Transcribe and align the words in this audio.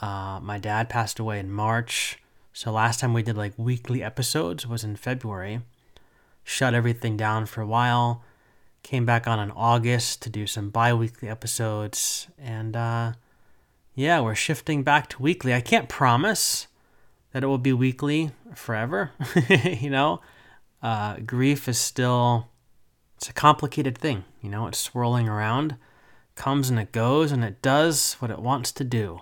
Uh, 0.00 0.40
my 0.42 0.56
dad 0.56 0.88
passed 0.88 1.18
away 1.18 1.38
in 1.38 1.52
March, 1.52 2.18
so 2.54 2.72
last 2.72 3.00
time 3.00 3.12
we 3.12 3.22
did 3.22 3.36
like 3.36 3.52
weekly 3.58 4.02
episodes 4.02 4.66
was 4.66 4.82
in 4.82 4.96
February. 4.96 5.60
Shut 6.42 6.72
everything 6.72 7.18
down 7.18 7.44
for 7.44 7.60
a 7.60 7.66
while 7.66 8.24
Came 8.88 9.04
back 9.04 9.26
on 9.26 9.38
in 9.38 9.50
August 9.50 10.22
to 10.22 10.30
do 10.30 10.46
some 10.46 10.70
bi 10.70 10.94
weekly 10.94 11.28
episodes. 11.28 12.26
And 12.38 12.74
uh, 12.74 13.12
yeah, 13.94 14.20
we're 14.20 14.34
shifting 14.34 14.82
back 14.82 15.10
to 15.10 15.20
weekly. 15.20 15.52
I 15.52 15.60
can't 15.60 15.90
promise 15.90 16.68
that 17.32 17.44
it 17.44 17.48
will 17.48 17.58
be 17.58 17.74
weekly 17.74 18.30
forever. 18.54 19.10
you 19.62 19.90
know, 19.90 20.22
uh, 20.82 21.16
grief 21.18 21.68
is 21.68 21.76
still, 21.76 22.48
it's 23.18 23.28
a 23.28 23.34
complicated 23.34 23.98
thing. 23.98 24.24
You 24.40 24.48
know, 24.48 24.66
it's 24.66 24.78
swirling 24.78 25.28
around, 25.28 25.76
comes 26.34 26.70
and 26.70 26.78
it 26.78 26.90
goes, 26.90 27.30
and 27.30 27.44
it 27.44 27.60
does 27.60 28.14
what 28.20 28.30
it 28.30 28.38
wants 28.38 28.72
to 28.72 28.84
do. 28.84 29.20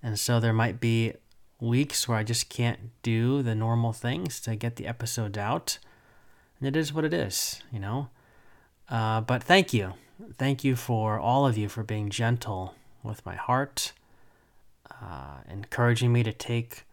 And 0.00 0.16
so 0.16 0.38
there 0.38 0.52
might 0.52 0.78
be 0.78 1.14
weeks 1.60 2.06
where 2.06 2.18
I 2.18 2.22
just 2.22 2.48
can't 2.48 2.92
do 3.02 3.42
the 3.42 3.56
normal 3.56 3.92
things 3.92 4.40
to 4.42 4.54
get 4.54 4.76
the 4.76 4.86
episodes 4.86 5.36
out. 5.36 5.78
And 6.60 6.68
it 6.68 6.76
is 6.76 6.92
what 6.92 7.04
it 7.04 7.12
is, 7.12 7.64
you 7.72 7.80
know? 7.80 8.10
Uh, 8.88 9.20
but 9.20 9.42
thank 9.42 9.72
you. 9.72 9.94
Thank 10.38 10.64
you 10.64 10.76
for 10.76 11.18
all 11.18 11.46
of 11.46 11.58
you 11.58 11.68
for 11.68 11.82
being 11.82 12.08
gentle 12.08 12.74
with 13.02 13.24
my 13.26 13.34
heart, 13.34 13.92
uh, 14.90 15.38
encouraging 15.50 16.12
me 16.12 16.22
to 16.22 16.32
take 16.32 16.84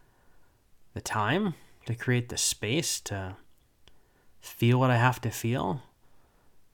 the 0.93 1.01
time 1.01 1.55
to 1.85 1.95
create 1.95 2.29
the 2.29 2.37
space 2.37 2.99
to 3.01 3.35
feel 4.41 4.79
what 4.79 4.91
I 4.91 4.97
have 4.97 5.21
to 5.21 5.29
feel. 5.29 5.81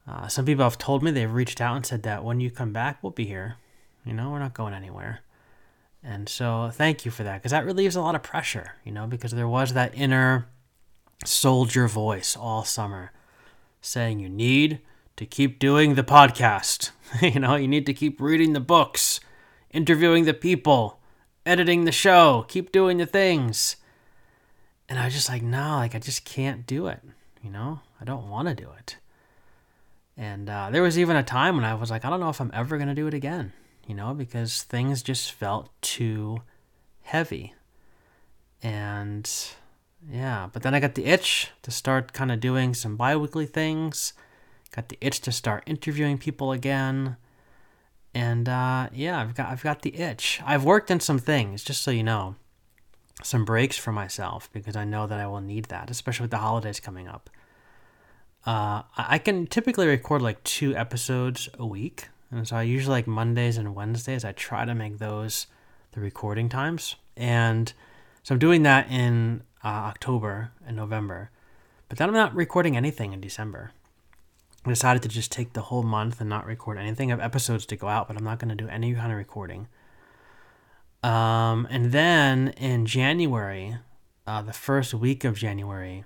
Uh, 0.06 0.28
some 0.28 0.44
people 0.44 0.64
have 0.64 0.78
told 0.78 1.02
me 1.02 1.10
they've 1.10 1.32
reached 1.32 1.60
out 1.60 1.76
and 1.76 1.86
said 1.86 2.02
that 2.02 2.24
when 2.24 2.40
you 2.40 2.50
come 2.50 2.72
back, 2.72 3.02
we'll 3.02 3.10
be 3.10 3.26
here. 3.26 3.56
You 4.04 4.12
know, 4.12 4.30
we're 4.30 4.38
not 4.38 4.54
going 4.54 4.74
anywhere. 4.74 5.20
And 6.02 6.28
so 6.28 6.70
thank 6.72 7.04
you 7.04 7.10
for 7.10 7.22
that 7.22 7.38
because 7.38 7.52
that 7.52 7.66
relieves 7.66 7.94
a 7.94 8.00
lot 8.00 8.14
of 8.14 8.22
pressure, 8.22 8.74
you 8.84 8.92
know, 8.92 9.06
because 9.06 9.32
there 9.32 9.48
was 9.48 9.74
that 9.74 9.94
inner 9.94 10.46
soldier 11.24 11.86
voice 11.86 12.36
all 12.36 12.64
summer 12.64 13.12
saying 13.82 14.18
you 14.18 14.28
need 14.28 14.80
to 15.20 15.26
keep 15.26 15.58
doing 15.58 15.96
the 15.96 16.02
podcast. 16.02 16.92
you 17.20 17.38
know, 17.38 17.54
you 17.54 17.68
need 17.68 17.84
to 17.84 17.92
keep 17.92 18.22
reading 18.22 18.54
the 18.54 18.58
books, 18.58 19.20
interviewing 19.70 20.24
the 20.24 20.32
people, 20.32 20.98
editing 21.44 21.84
the 21.84 21.92
show, 21.92 22.46
keep 22.48 22.72
doing 22.72 22.96
the 22.96 23.04
things. 23.04 23.76
And 24.88 24.98
I 24.98 25.04
was 25.04 25.12
just 25.12 25.28
like, 25.28 25.42
no, 25.42 25.76
like 25.76 25.94
I 25.94 25.98
just 25.98 26.24
can't 26.24 26.66
do 26.66 26.86
it. 26.86 27.00
You 27.42 27.50
know, 27.50 27.80
I 28.00 28.06
don't 28.06 28.30
want 28.30 28.48
to 28.48 28.54
do 28.54 28.70
it. 28.78 28.96
And 30.16 30.48
uh, 30.48 30.70
there 30.70 30.82
was 30.82 30.98
even 30.98 31.16
a 31.16 31.22
time 31.22 31.54
when 31.54 31.66
I 31.66 31.74
was 31.74 31.90
like, 31.90 32.06
I 32.06 32.08
don't 32.08 32.20
know 32.20 32.30
if 32.30 32.40
I'm 32.40 32.50
ever 32.54 32.78
going 32.78 32.88
to 32.88 32.94
do 32.94 33.06
it 33.06 33.12
again, 33.12 33.52
you 33.86 33.94
know, 33.94 34.14
because 34.14 34.62
things 34.62 35.02
just 35.02 35.32
felt 35.32 35.68
too 35.82 36.40
heavy. 37.02 37.52
And 38.62 39.30
yeah, 40.10 40.48
but 40.50 40.62
then 40.62 40.74
I 40.74 40.80
got 40.80 40.94
the 40.94 41.04
itch 41.04 41.50
to 41.60 41.70
start 41.70 42.14
kind 42.14 42.32
of 42.32 42.40
doing 42.40 42.72
some 42.72 42.96
bi 42.96 43.14
weekly 43.16 43.44
things 43.44 44.14
got 44.74 44.88
the 44.88 44.98
itch 45.00 45.20
to 45.22 45.32
start 45.32 45.64
interviewing 45.66 46.18
people 46.18 46.52
again. 46.52 47.16
And 48.14 48.48
uh, 48.48 48.88
yeah, 48.92 49.20
I've 49.20 49.34
got 49.34 49.48
I've 49.48 49.62
got 49.62 49.82
the 49.82 49.96
itch. 49.96 50.40
I've 50.44 50.64
worked 50.64 50.90
in 50.90 51.00
some 51.00 51.18
things, 51.18 51.62
just 51.62 51.82
so 51.82 51.90
you 51.90 52.02
know, 52.02 52.36
some 53.22 53.44
breaks 53.44 53.76
for 53.76 53.92
myself 53.92 54.50
because 54.52 54.76
I 54.76 54.84
know 54.84 55.06
that 55.06 55.20
I 55.20 55.26
will 55.26 55.40
need 55.40 55.66
that, 55.66 55.90
especially 55.90 56.24
with 56.24 56.32
the 56.32 56.38
holidays 56.38 56.80
coming 56.80 57.08
up. 57.08 57.30
Uh, 58.46 58.82
I 58.96 59.18
can 59.18 59.46
typically 59.46 59.86
record 59.86 60.22
like 60.22 60.42
two 60.44 60.74
episodes 60.74 61.48
a 61.58 61.66
week, 61.66 62.08
and 62.30 62.48
so 62.48 62.56
I 62.56 62.62
usually 62.62 62.92
like 62.92 63.06
Mondays 63.06 63.56
and 63.56 63.74
Wednesdays. 63.74 64.24
I 64.24 64.32
try 64.32 64.64
to 64.64 64.74
make 64.74 64.98
those 64.98 65.46
the 65.92 66.00
recording 66.00 66.48
times, 66.48 66.96
and 67.16 67.72
so 68.22 68.34
I'm 68.34 68.38
doing 68.38 68.62
that 68.62 68.90
in 68.90 69.42
uh, 69.62 69.68
October 69.68 70.52
and 70.66 70.76
November. 70.76 71.30
But 71.88 71.98
then 71.98 72.08
I'm 72.08 72.14
not 72.14 72.34
recording 72.34 72.76
anything 72.76 73.12
in 73.12 73.20
December. 73.20 73.72
I 74.64 74.68
decided 74.68 75.02
to 75.02 75.08
just 75.08 75.32
take 75.32 75.54
the 75.54 75.62
whole 75.62 75.82
month 75.82 76.20
and 76.20 76.28
not 76.28 76.46
record 76.46 76.78
anything. 76.78 77.10
I 77.10 77.14
have 77.14 77.20
episodes 77.20 77.64
to 77.66 77.76
go 77.76 77.88
out, 77.88 78.08
but 78.08 78.16
I'm 78.16 78.24
not 78.24 78.38
going 78.38 78.50
to 78.50 78.54
do 78.54 78.68
any 78.68 78.94
kind 78.94 79.10
of 79.10 79.18
recording. 79.18 79.68
Um, 81.02 81.66
and 81.70 81.92
then 81.92 82.48
in 82.58 82.84
January, 82.84 83.78
uh, 84.26 84.42
the 84.42 84.52
first 84.52 84.92
week 84.92 85.24
of 85.24 85.36
January, 85.36 86.04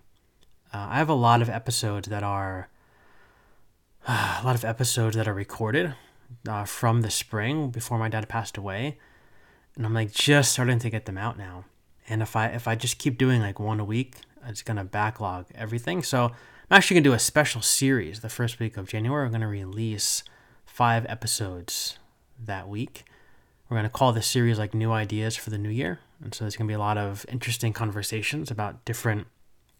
uh, 0.72 0.86
I 0.90 0.98
have 0.98 1.08
a 1.08 1.14
lot 1.14 1.42
of 1.42 1.48
episodes 1.48 2.08
that 2.08 2.22
are 2.22 2.68
uh, 4.06 4.38
a 4.42 4.44
lot 4.44 4.54
of 4.54 4.64
episodes 4.64 5.16
that 5.16 5.26
are 5.26 5.34
recorded 5.34 5.94
uh, 6.48 6.64
from 6.64 7.02
the 7.02 7.10
spring 7.10 7.70
before 7.70 7.98
my 7.98 8.08
dad 8.08 8.28
passed 8.28 8.56
away, 8.56 8.98
and 9.76 9.84
I'm 9.84 9.94
like 9.94 10.12
just 10.12 10.52
starting 10.52 10.78
to 10.78 10.90
get 10.90 11.06
them 11.06 11.18
out 11.18 11.36
now. 11.36 11.64
And 12.08 12.22
if 12.22 12.36
I 12.36 12.46
if 12.48 12.68
I 12.68 12.74
just 12.74 12.98
keep 12.98 13.18
doing 13.18 13.40
like 13.40 13.58
one 13.58 13.80
a 13.80 13.84
week, 13.84 14.16
it's 14.46 14.62
gonna 14.62 14.84
backlog 14.84 15.46
everything. 15.54 16.02
So 16.02 16.32
I'm 16.70 16.78
actually 16.78 16.94
going 16.94 17.04
to 17.04 17.10
do 17.10 17.14
a 17.14 17.18
special 17.18 17.60
series 17.60 18.20
the 18.20 18.30
first 18.30 18.58
week 18.58 18.78
of 18.78 18.88
January. 18.88 19.26
I'm 19.26 19.32
going 19.32 19.42
to 19.42 19.46
release 19.46 20.24
five 20.64 21.04
episodes 21.10 21.98
that 22.42 22.68
week. 22.68 23.04
We're 23.68 23.76
going 23.76 23.84
to 23.84 23.90
call 23.90 24.12
this 24.12 24.26
series 24.26 24.58
like 24.58 24.72
New 24.72 24.90
Ideas 24.90 25.36
for 25.36 25.50
the 25.50 25.58
New 25.58 25.68
Year. 25.68 26.00
And 26.22 26.34
so 26.34 26.44
there's 26.44 26.56
going 26.56 26.66
to 26.66 26.70
be 26.70 26.74
a 26.74 26.78
lot 26.78 26.96
of 26.96 27.26
interesting 27.28 27.74
conversations 27.74 28.50
about 28.50 28.82
different 28.86 29.26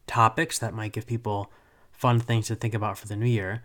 topics 0.06 0.58
that 0.58 0.74
might 0.74 0.92
give 0.92 1.06
people 1.06 1.50
fun 1.90 2.20
things 2.20 2.48
to 2.48 2.54
think 2.54 2.74
about 2.74 2.98
for 2.98 3.08
the 3.08 3.16
new 3.16 3.26
year. 3.26 3.62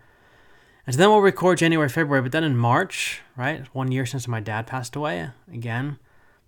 And 0.86 0.94
so 0.94 0.98
then 0.98 1.10
we'll 1.10 1.20
record 1.20 1.58
January, 1.58 1.90
February, 1.90 2.22
but 2.22 2.32
then 2.32 2.42
in 2.42 2.56
March, 2.56 3.20
right? 3.36 3.66
One 3.74 3.92
year 3.92 4.06
since 4.06 4.26
my 4.26 4.40
dad 4.40 4.66
passed 4.66 4.96
away, 4.96 5.28
again, 5.52 5.98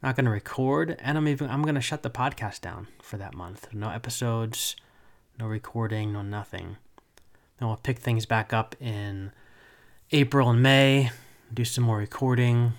not 0.03 0.17
going 0.17 0.25
to 0.25 0.31
record, 0.31 0.97
and 1.01 1.19
I'm 1.19 1.29
even 1.29 1.51
I'm 1.51 1.63
going 1.63 1.75
to 1.75 1.83
shut 1.83 2.03
the 2.03 2.11
podcast 2.11 2.63
down 2.63 2.89
for 3.03 3.19
that 3.19 3.35
month. 3.35 3.69
No 3.75 3.91
episodes, 3.91 4.75
no 5.43 5.49
recording, 5.49 6.13
no 6.13 6.23
nothing. 6.23 6.77
Then 7.59 7.67
we'll 7.69 7.77
pick 7.77 7.99
things 7.99 8.27
back 8.27 8.53
up 8.53 8.77
in 8.81 9.33
April 10.13 10.49
and 10.49 10.63
May, 10.63 11.11
do 11.53 11.65
some 11.65 11.83
more 11.83 11.99
recording, 11.99 12.75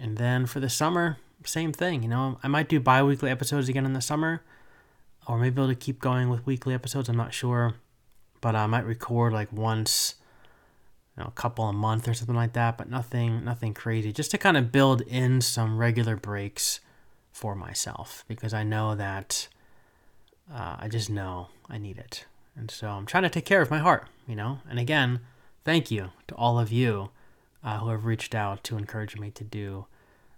and 0.00 0.16
then 0.16 0.46
for 0.46 0.58
the 0.58 0.70
summer, 0.70 1.18
same 1.44 1.72
thing. 1.72 2.02
You 2.02 2.08
know, 2.08 2.38
I 2.42 2.48
might 2.48 2.70
do 2.70 2.80
bi 2.80 3.02
weekly 3.02 3.30
episodes 3.30 3.68
again 3.68 3.84
in 3.84 3.92
the 3.92 4.00
summer, 4.00 4.40
or 5.26 5.38
maybe 5.38 5.66
to 5.66 5.74
keep 5.74 6.00
going 6.00 6.30
with 6.30 6.46
weekly 6.46 6.72
episodes. 6.72 7.10
I'm 7.10 7.18
not 7.18 7.34
sure, 7.34 7.74
but 8.40 8.56
I 8.56 8.66
might 8.66 8.86
record 8.86 9.34
like 9.34 9.52
once, 9.52 10.14
you 11.16 11.22
know, 11.22 11.28
a 11.28 11.32
couple 11.32 11.66
a 11.66 11.72
month 11.74 12.08
or 12.08 12.14
something 12.14 12.34
like 12.34 12.54
that. 12.54 12.78
But 12.78 12.88
nothing, 12.88 13.44
nothing 13.44 13.74
crazy. 13.74 14.10
Just 14.10 14.30
to 14.30 14.38
kind 14.38 14.56
of 14.56 14.72
build 14.72 15.02
in 15.02 15.42
some 15.42 15.76
regular 15.76 16.16
breaks 16.16 16.80
for 17.30 17.54
myself 17.54 18.24
because 18.26 18.54
I 18.54 18.62
know 18.62 18.94
that 18.94 19.48
uh, 20.52 20.76
I 20.78 20.88
just 20.88 21.10
know 21.10 21.48
I 21.68 21.78
need 21.78 21.98
it. 21.98 22.24
And 22.56 22.70
so 22.70 22.88
I'm 22.88 23.06
trying 23.06 23.24
to 23.24 23.30
take 23.30 23.44
care 23.44 23.60
of 23.60 23.70
my 23.70 23.78
heart, 23.78 24.08
you 24.26 24.34
know? 24.34 24.60
And 24.68 24.78
again, 24.78 25.20
thank 25.64 25.90
you 25.90 26.10
to 26.28 26.34
all 26.34 26.58
of 26.58 26.72
you 26.72 27.10
uh, 27.62 27.78
who 27.78 27.88
have 27.88 28.04
reached 28.04 28.34
out 28.34 28.64
to 28.64 28.78
encourage 28.78 29.18
me 29.18 29.30
to 29.32 29.44
do 29.44 29.86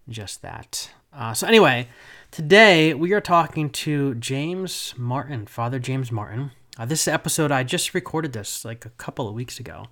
just 0.09 0.43
that. 0.43 0.91
Uh, 1.13 1.35
so, 1.35 1.47
anyway, 1.47 1.89
today 2.31 2.95
we 2.95 3.13
are 3.13 3.21
talking 3.21 3.71
to 3.71 4.15
James 4.17 4.95
Martin, 4.97 5.47
Father 5.47 5.79
James 5.79 6.11
Martin. 6.11 6.51
Uh, 6.79 6.85
this 6.85 7.07
episode, 7.07 7.51
I 7.51 7.63
just 7.63 7.95
recorded 7.95 8.33
this 8.33 8.65
like 8.65 8.85
a 8.85 8.91
couple 8.91 9.29
of 9.29 9.35
weeks 9.35 9.61
ago 9.61 9.87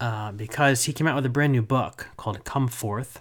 uh, 0.00 0.32
because 0.32 0.84
he 0.84 0.92
came 0.92 1.06
out 1.06 1.16
with 1.16 1.26
a 1.26 1.30
brand 1.30 1.52
new 1.52 1.62
book 1.62 2.08
called 2.16 2.44
Come 2.44 2.68
Forth 2.68 3.20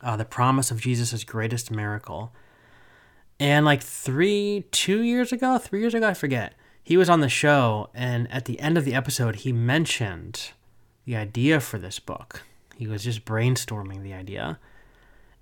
uh, 0.00 0.16
The 0.16 0.24
Promise 0.24 0.70
of 0.70 0.80
Jesus' 0.80 1.24
Greatest 1.24 1.70
Miracle. 1.70 2.32
And 3.40 3.64
like 3.64 3.82
three, 3.82 4.64
two 4.70 5.02
years 5.02 5.32
ago, 5.32 5.58
three 5.58 5.80
years 5.80 5.94
ago, 5.94 6.08
I 6.08 6.14
forget, 6.14 6.54
he 6.82 6.96
was 6.96 7.08
on 7.08 7.20
the 7.20 7.28
show. 7.28 7.90
And 7.94 8.30
at 8.32 8.46
the 8.46 8.58
end 8.60 8.76
of 8.76 8.84
the 8.84 8.94
episode, 8.94 9.36
he 9.36 9.52
mentioned 9.52 10.50
the 11.04 11.16
idea 11.16 11.60
for 11.60 11.78
this 11.78 11.98
book. 11.98 12.42
He 12.76 12.86
was 12.86 13.04
just 13.04 13.24
brainstorming 13.24 14.02
the 14.02 14.12
idea. 14.12 14.58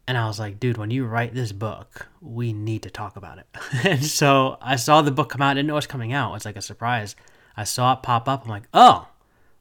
And 0.07 0.17
I 0.17 0.27
was 0.27 0.39
like, 0.39 0.61
dude, 0.61 0.79
when 0.79 0.91
you 0.91 1.05
write 1.05 1.35
this 1.35 1.53
book, 1.53 2.09
we 2.21 2.53
need 2.53 2.83
to 2.83 2.91
talk 2.91 3.17
about 3.17 3.39
it. 3.39 3.47
and 3.85 4.05
so 4.05 4.59
I 4.61 4.77
saw 4.77 5.03
the 5.03 5.11
book 5.11 5.31
come 5.31 5.43
out. 5.43 5.51
I 5.51 5.55
didn't 5.55 5.67
know 5.67 5.75
it 5.75 5.77
was 5.77 5.87
coming 5.87 6.13
out. 6.13 6.35
It's 6.35 6.45
like 6.45 6.57
a 6.57 6.63
surprise. 6.63 7.17
I 7.57 7.65
saw 7.65 7.95
it 7.95 8.03
pop 8.03 8.29
up. 8.29 8.45
I'm 8.45 8.51
like, 8.51 8.69
oh, 8.73 9.09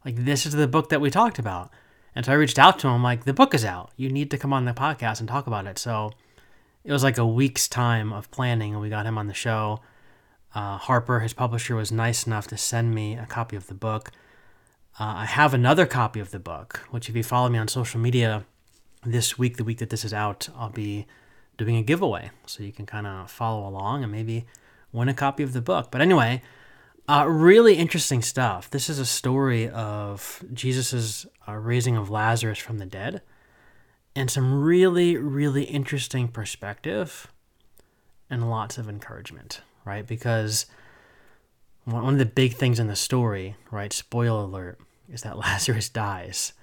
like 0.04 0.24
this 0.24 0.46
is 0.46 0.54
the 0.54 0.68
book 0.68 0.90
that 0.90 1.02
we 1.02 1.10
talked 1.10 1.40
about. 1.40 1.72
And 2.16 2.26
so 2.26 2.32
I 2.32 2.36
reached 2.36 2.60
out 2.60 2.80
to 2.80 2.88
him, 2.88 3.04
like, 3.04 3.26
the 3.26 3.34
book 3.34 3.54
is 3.54 3.66
out. 3.66 3.92
You 3.98 4.10
need 4.10 4.32
to 4.32 4.38
come 4.38 4.54
on 4.54 4.64
the 4.64 4.72
podcast 4.72 5.20
and 5.20 5.28
talk 5.28 5.48
about 5.48 5.68
it. 5.68 5.78
So 5.78 6.12
it 6.86 6.92
was 6.92 7.04
like 7.04 7.18
a 7.18 7.26
week's 7.26 7.68
time 7.68 8.14
of 8.14 8.30
planning, 8.30 8.74
and 8.74 8.82
we 8.82 8.90
got 8.90 9.08
him 9.08 9.18
on 9.18 9.28
the 9.28 9.34
show. 9.34 9.82
Uh, 10.54 10.78
Harper, 10.78 11.20
his 11.20 11.34
publisher, 11.34 11.76
was 11.76 11.92
nice 11.92 12.28
enough 12.28 12.48
to 12.48 12.58
send 12.58 12.94
me 12.94 13.16
a 13.16 13.26
copy 13.26 13.56
of 13.56 13.68
the 13.68 13.74
book. 13.74 14.12
uh, 15.00 15.14
I 15.18 15.26
have 15.26 15.54
another 15.54 15.86
copy 15.88 16.20
of 16.20 16.32
the 16.32 16.40
book, 16.40 16.88
which 16.92 17.10
if 17.10 17.16
you 17.16 17.24
follow 17.24 17.50
me 17.50 17.58
on 17.58 17.68
social 17.68 18.00
media 18.00 18.46
this 19.04 19.38
week, 19.38 19.58
the 19.58 19.64
week 19.64 19.80
that 19.80 19.90
this 19.90 20.06
is 20.06 20.14
out, 20.14 20.48
I'll 20.56 20.70
be 20.70 21.08
doing 21.58 21.76
a 21.76 21.82
giveaway. 21.82 22.30
So 22.46 22.64
you 22.64 22.72
can 22.72 22.86
kind 22.86 23.08
of 23.08 23.32
follow 23.32 23.68
along 23.68 24.04
and 24.04 24.12
maybe 24.12 24.46
win 24.92 25.10
a 25.10 25.14
copy 25.14 25.44
of 25.44 25.54
the 25.54 25.62
book. 25.62 25.90
But 25.92 26.02
anyway, 26.02 26.42
uh, 27.10 27.26
really 27.28 27.76
interesting 27.76 28.22
stuff. 28.22 28.70
This 28.70 28.90
is 28.90 29.00
a 29.00 29.06
story 29.06 29.70
of 29.70 30.44
Jesus' 30.54 31.26
uh, 31.48 31.54
raising 31.54 31.98
of 31.98 32.10
Lazarus 32.10 32.60
from 32.60 32.78
the 32.78 32.86
dead 32.86 33.22
and 34.16 34.32
some 34.32 34.62
really, 34.62 35.18
really 35.18 35.64
interesting 35.64 36.28
perspective 36.28 37.28
and 38.30 38.50
lots 38.50 38.78
of 38.78 38.88
encouragement, 38.88 39.62
right? 39.84 40.08
Because 40.08 40.66
one 41.84 42.14
of 42.14 42.20
the 42.20 42.26
big 42.26 42.54
things 42.54 42.80
in 42.80 42.88
the 42.88 42.96
story, 42.96 43.56
right? 43.72 43.92
Spoiler 43.92 44.44
alert, 44.44 44.80
is 45.12 45.22
that 45.22 45.38
Lazarus 45.38 45.90
dies. 45.90 46.54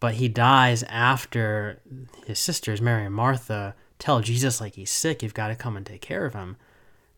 But 0.00 0.14
he 0.14 0.28
dies 0.28 0.82
after 0.84 1.80
his 2.26 2.38
sisters, 2.38 2.80
Mary 2.80 3.06
and 3.06 3.14
Martha, 3.14 3.74
tell 3.98 4.20
Jesus, 4.20 4.60
like, 4.60 4.74
he's 4.74 4.90
sick, 4.90 5.22
you've 5.22 5.34
got 5.34 5.48
to 5.48 5.54
come 5.54 5.76
and 5.76 5.86
take 5.86 6.00
care 6.00 6.26
of 6.26 6.34
him. 6.34 6.56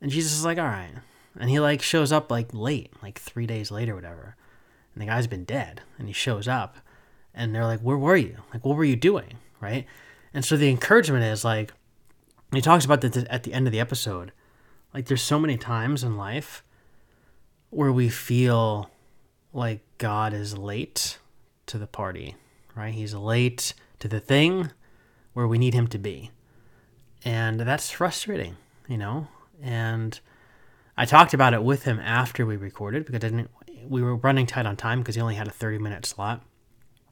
And 0.00 0.10
Jesus 0.10 0.32
is 0.32 0.44
like, 0.44 0.58
all 0.58 0.64
right. 0.64 0.92
And 1.38 1.48
he, 1.48 1.58
like, 1.60 1.80
shows 1.80 2.12
up, 2.12 2.30
like, 2.30 2.52
late, 2.52 2.92
like 3.02 3.18
three 3.18 3.46
days 3.46 3.70
later, 3.70 3.94
whatever. 3.94 4.36
And 4.94 5.02
the 5.02 5.06
guy's 5.06 5.26
been 5.26 5.44
dead. 5.44 5.80
And 5.98 6.08
he 6.08 6.12
shows 6.12 6.46
up. 6.46 6.76
And 7.34 7.54
they're 7.54 7.64
like, 7.64 7.80
where 7.80 7.96
were 7.96 8.16
you? 8.16 8.36
Like, 8.52 8.64
what 8.64 8.76
were 8.76 8.84
you 8.84 8.96
doing? 8.96 9.38
Right? 9.60 9.86
And 10.32 10.44
so 10.44 10.56
the 10.56 10.68
encouragement 10.68 11.24
is, 11.24 11.44
like, 11.44 11.72
he 12.52 12.60
talks 12.60 12.84
about 12.84 13.00
that 13.02 13.16
at 13.28 13.42
the 13.42 13.52
end 13.52 13.66
of 13.66 13.72
the 13.72 13.80
episode. 13.80 14.32
Like, 14.92 15.06
there's 15.06 15.22
so 15.22 15.38
many 15.38 15.56
times 15.56 16.04
in 16.04 16.16
life 16.16 16.62
where 17.70 17.92
we 17.92 18.08
feel 18.08 18.90
like 19.52 19.80
God 19.98 20.32
is 20.32 20.56
late 20.56 21.18
to 21.66 21.78
the 21.78 21.86
party, 21.86 22.36
right? 22.74 22.94
He's 22.94 23.14
late 23.14 23.74
to 23.98 24.08
the 24.08 24.20
thing 24.20 24.70
where 25.32 25.48
we 25.48 25.58
need 25.58 25.74
him 25.74 25.88
to 25.88 25.98
be. 25.98 26.30
And 27.24 27.60
that's 27.60 27.90
frustrating, 27.90 28.56
you 28.88 28.98
know? 28.98 29.28
And 29.62 30.18
I 30.96 31.04
talked 31.04 31.34
about 31.34 31.54
it 31.54 31.64
with 31.64 31.84
him 31.84 31.98
after 31.98 32.44
we 32.46 32.56
recorded 32.56 33.06
because 33.06 33.24
I 33.24 33.28
didn't 33.28 33.50
we 33.88 34.02
were 34.02 34.16
running 34.16 34.46
tight 34.46 34.66
on 34.66 34.76
time 34.76 35.00
because 35.00 35.14
he 35.14 35.20
only 35.20 35.34
had 35.34 35.46
a 35.46 35.52
30 35.52 35.78
minute 35.78 36.06
slot. 36.06 36.42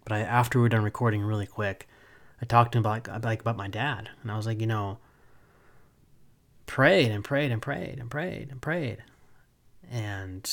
But 0.04 0.12
I, 0.12 0.20
after 0.20 0.58
we 0.58 0.62
were 0.62 0.68
done 0.68 0.82
recording 0.82 1.22
really 1.22 1.46
quick, 1.46 1.88
I 2.42 2.44
talked 2.44 2.72
to 2.72 2.78
him 2.78 2.84
about 2.84 3.24
like, 3.24 3.40
about 3.40 3.56
my 3.56 3.68
dad, 3.68 4.10
and 4.22 4.30
I 4.30 4.36
was 4.36 4.46
like, 4.46 4.60
you 4.60 4.66
know, 4.66 4.98
prayed 6.66 7.12
and 7.12 7.22
prayed 7.24 7.52
and 7.52 7.62
prayed 7.62 7.98
and 8.00 8.10
prayed 8.10 8.50
and 8.50 8.60
prayed, 8.60 8.98
and 9.90 10.50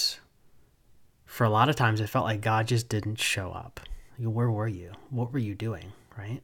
for 1.25 1.43
a 1.43 1.49
lot 1.49 1.69
of 1.69 1.75
times 1.75 1.99
it 1.99 2.09
felt 2.09 2.25
like 2.25 2.41
God 2.41 2.67
just 2.67 2.89
didn't 2.89 3.19
show 3.19 3.51
up. 3.51 3.79
Where 4.17 4.51
were 4.51 4.67
you? 4.67 4.91
What 5.09 5.33
were 5.33 5.39
you 5.39 5.55
doing? 5.55 5.93
Right? 6.17 6.41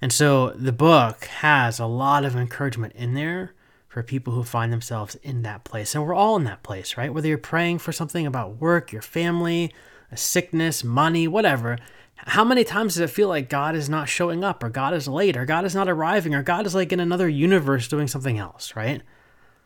And 0.00 0.12
so 0.12 0.50
the 0.50 0.72
book 0.72 1.24
has 1.24 1.78
a 1.78 1.86
lot 1.86 2.24
of 2.24 2.36
encouragement 2.36 2.92
in 2.94 3.14
there 3.14 3.52
for 3.88 4.02
people 4.02 4.32
who 4.32 4.44
find 4.44 4.72
themselves 4.72 5.14
in 5.16 5.42
that 5.42 5.64
place. 5.64 5.94
And 5.94 6.04
we're 6.04 6.14
all 6.14 6.36
in 6.36 6.44
that 6.44 6.62
place, 6.62 6.96
right? 6.96 7.12
Whether 7.12 7.28
you're 7.28 7.38
praying 7.38 7.78
for 7.78 7.90
something 7.90 8.26
about 8.26 8.60
work, 8.60 8.92
your 8.92 9.02
family, 9.02 9.72
a 10.12 10.16
sickness, 10.16 10.84
money, 10.84 11.26
whatever. 11.26 11.78
How 12.26 12.44
many 12.44 12.64
times 12.64 12.94
does 12.94 13.00
it 13.00 13.10
feel 13.10 13.28
like 13.28 13.48
God 13.48 13.74
is 13.74 13.88
not 13.88 14.08
showing 14.08 14.44
up, 14.44 14.62
or 14.62 14.68
God 14.68 14.92
is 14.94 15.08
late, 15.08 15.36
or 15.36 15.44
God 15.44 15.64
is 15.64 15.74
not 15.74 15.88
arriving, 15.88 16.34
or 16.34 16.42
God 16.42 16.66
is 16.66 16.74
like 16.74 16.92
in 16.92 17.00
another 17.00 17.28
universe 17.28 17.88
doing 17.88 18.08
something 18.08 18.38
else, 18.38 18.74
right? 18.74 19.02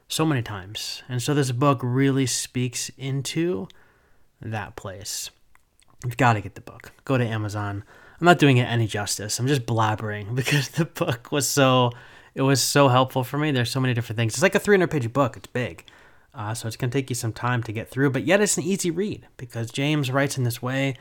So 0.08 0.24
many 0.24 0.42
times. 0.42 1.02
And 1.08 1.22
so 1.22 1.34
this 1.34 1.50
book 1.50 1.80
really 1.82 2.26
speaks 2.26 2.90
into 2.98 3.68
that 4.40 4.76
place. 4.76 5.30
You've 6.04 6.16
got 6.16 6.34
to 6.34 6.40
get 6.40 6.54
the 6.54 6.60
book. 6.60 6.92
Go 7.04 7.16
to 7.16 7.24
Amazon. 7.24 7.84
I'm 8.20 8.26
not 8.26 8.38
doing 8.38 8.58
it 8.58 8.64
any 8.64 8.86
justice. 8.86 9.38
I'm 9.38 9.46
just 9.46 9.66
blabbering 9.66 10.34
because 10.34 10.68
the 10.70 10.84
book 10.84 11.32
was 11.32 11.48
so 11.48 11.92
it 12.34 12.42
was 12.42 12.62
so 12.62 12.88
helpful 12.88 13.24
for 13.24 13.36
me. 13.36 13.50
There's 13.50 13.70
so 13.70 13.80
many 13.80 13.94
different 13.94 14.16
things. 14.16 14.34
It's 14.34 14.42
like 14.42 14.54
a 14.54 14.60
300 14.60 14.90
page 14.90 15.12
book. 15.12 15.36
It's 15.36 15.48
big. 15.48 15.84
Uh, 16.34 16.54
so 16.54 16.66
it's 16.66 16.78
to 16.78 16.88
take 16.88 17.10
you 17.10 17.14
some 17.14 17.32
time 17.32 17.62
to 17.62 17.72
get 17.72 17.90
through, 17.90 18.10
but 18.10 18.24
yet 18.24 18.40
it's 18.40 18.56
an 18.56 18.62
easy 18.62 18.90
read 18.90 19.26
because 19.36 19.70
James 19.70 20.10
writes 20.10 20.38
in 20.38 20.44
this 20.44 20.62
way 20.62 20.96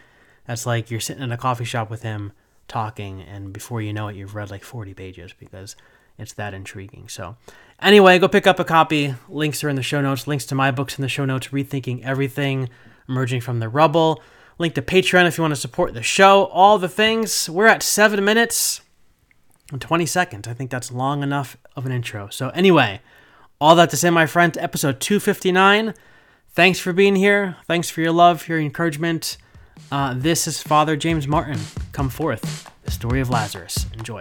that's 0.46 0.66
like 0.66 0.92
you're 0.92 1.00
sitting 1.00 1.24
in 1.24 1.32
a 1.32 1.38
coffee 1.38 1.66
shop 1.66 1.90
with 1.90 2.02
him 2.04 2.34
talking, 2.68 3.22
and 3.22 3.54
before 3.54 3.82
you 3.82 3.94
know 3.94 4.08
it, 4.08 4.16
you've 4.16 4.36
read 4.36 4.50
like 4.50 4.64
40 4.64 4.94
pages 4.94 5.34
because 5.38 5.76
it's 6.18 6.34
that 6.34 6.54
intriguing. 6.54 7.10
So, 7.10 7.36
anyway, 7.82 8.20
go 8.20 8.28
pick 8.28 8.48
up 8.48 8.60
a 8.60 8.64
copy. 8.64 9.16
Links 9.30 9.64
are 9.64 9.70
in 9.70 9.76
the 9.76 9.84
show 9.84 10.02
notes. 10.02 10.28
Links 10.28 10.46
to 10.48 10.56
my 10.56 10.72
books 10.72 10.98
in 10.98 11.02
the 11.02 11.10
show 11.10 11.26
notes. 11.26 11.50
Rethinking 11.50 12.04
Everything 12.04 12.70
emerging 13.10 13.42
from 13.42 13.60
the 13.60 13.70
rubble. 13.70 14.22
Link 14.58 14.76
to 14.76 14.82
Patreon 14.82 15.28
if 15.28 15.38
you 15.38 15.42
want 15.42 15.54
to 15.54 15.60
support 15.60 15.94
the 15.94 16.04
show. 16.04 16.46
All 16.46 16.78
the 16.78 16.90
things. 16.90 17.50
We're 17.50 17.68
at 17.68 17.84
seven 17.84 18.24
minutes 18.24 18.82
and 19.72 19.82
20 19.82 20.06
seconds. 20.06 20.48
I 20.48 20.54
think 20.54 20.70
that's 20.70 20.92
long 20.92 21.24
enough 21.24 21.58
of 21.76 21.86
an 21.86 21.92
intro. 21.92 22.30
So, 22.30 22.50
anyway, 22.50 23.02
all 23.60 23.76
that 23.76 23.90
to 23.92 23.98
say, 23.98 24.10
my 24.10 24.26
friend, 24.26 24.56
episode 24.58 25.00
259. 25.00 25.94
Thanks 26.54 26.80
for 26.80 26.94
being 26.94 27.16
here. 27.16 27.58
Thanks 27.66 27.90
for 27.90 28.02
your 28.02 28.12
love, 28.12 28.48
your 28.48 28.60
encouragement. 28.60 29.38
Uh, 29.90 30.14
this 30.16 30.48
is 30.48 30.62
Father 30.62 30.96
James 30.96 31.28
Martin. 31.28 31.60
Come 31.92 32.10
forth, 32.10 32.70
the 32.84 32.92
story 32.92 33.22
of 33.22 33.30
Lazarus. 33.30 33.86
Enjoy. 33.94 34.20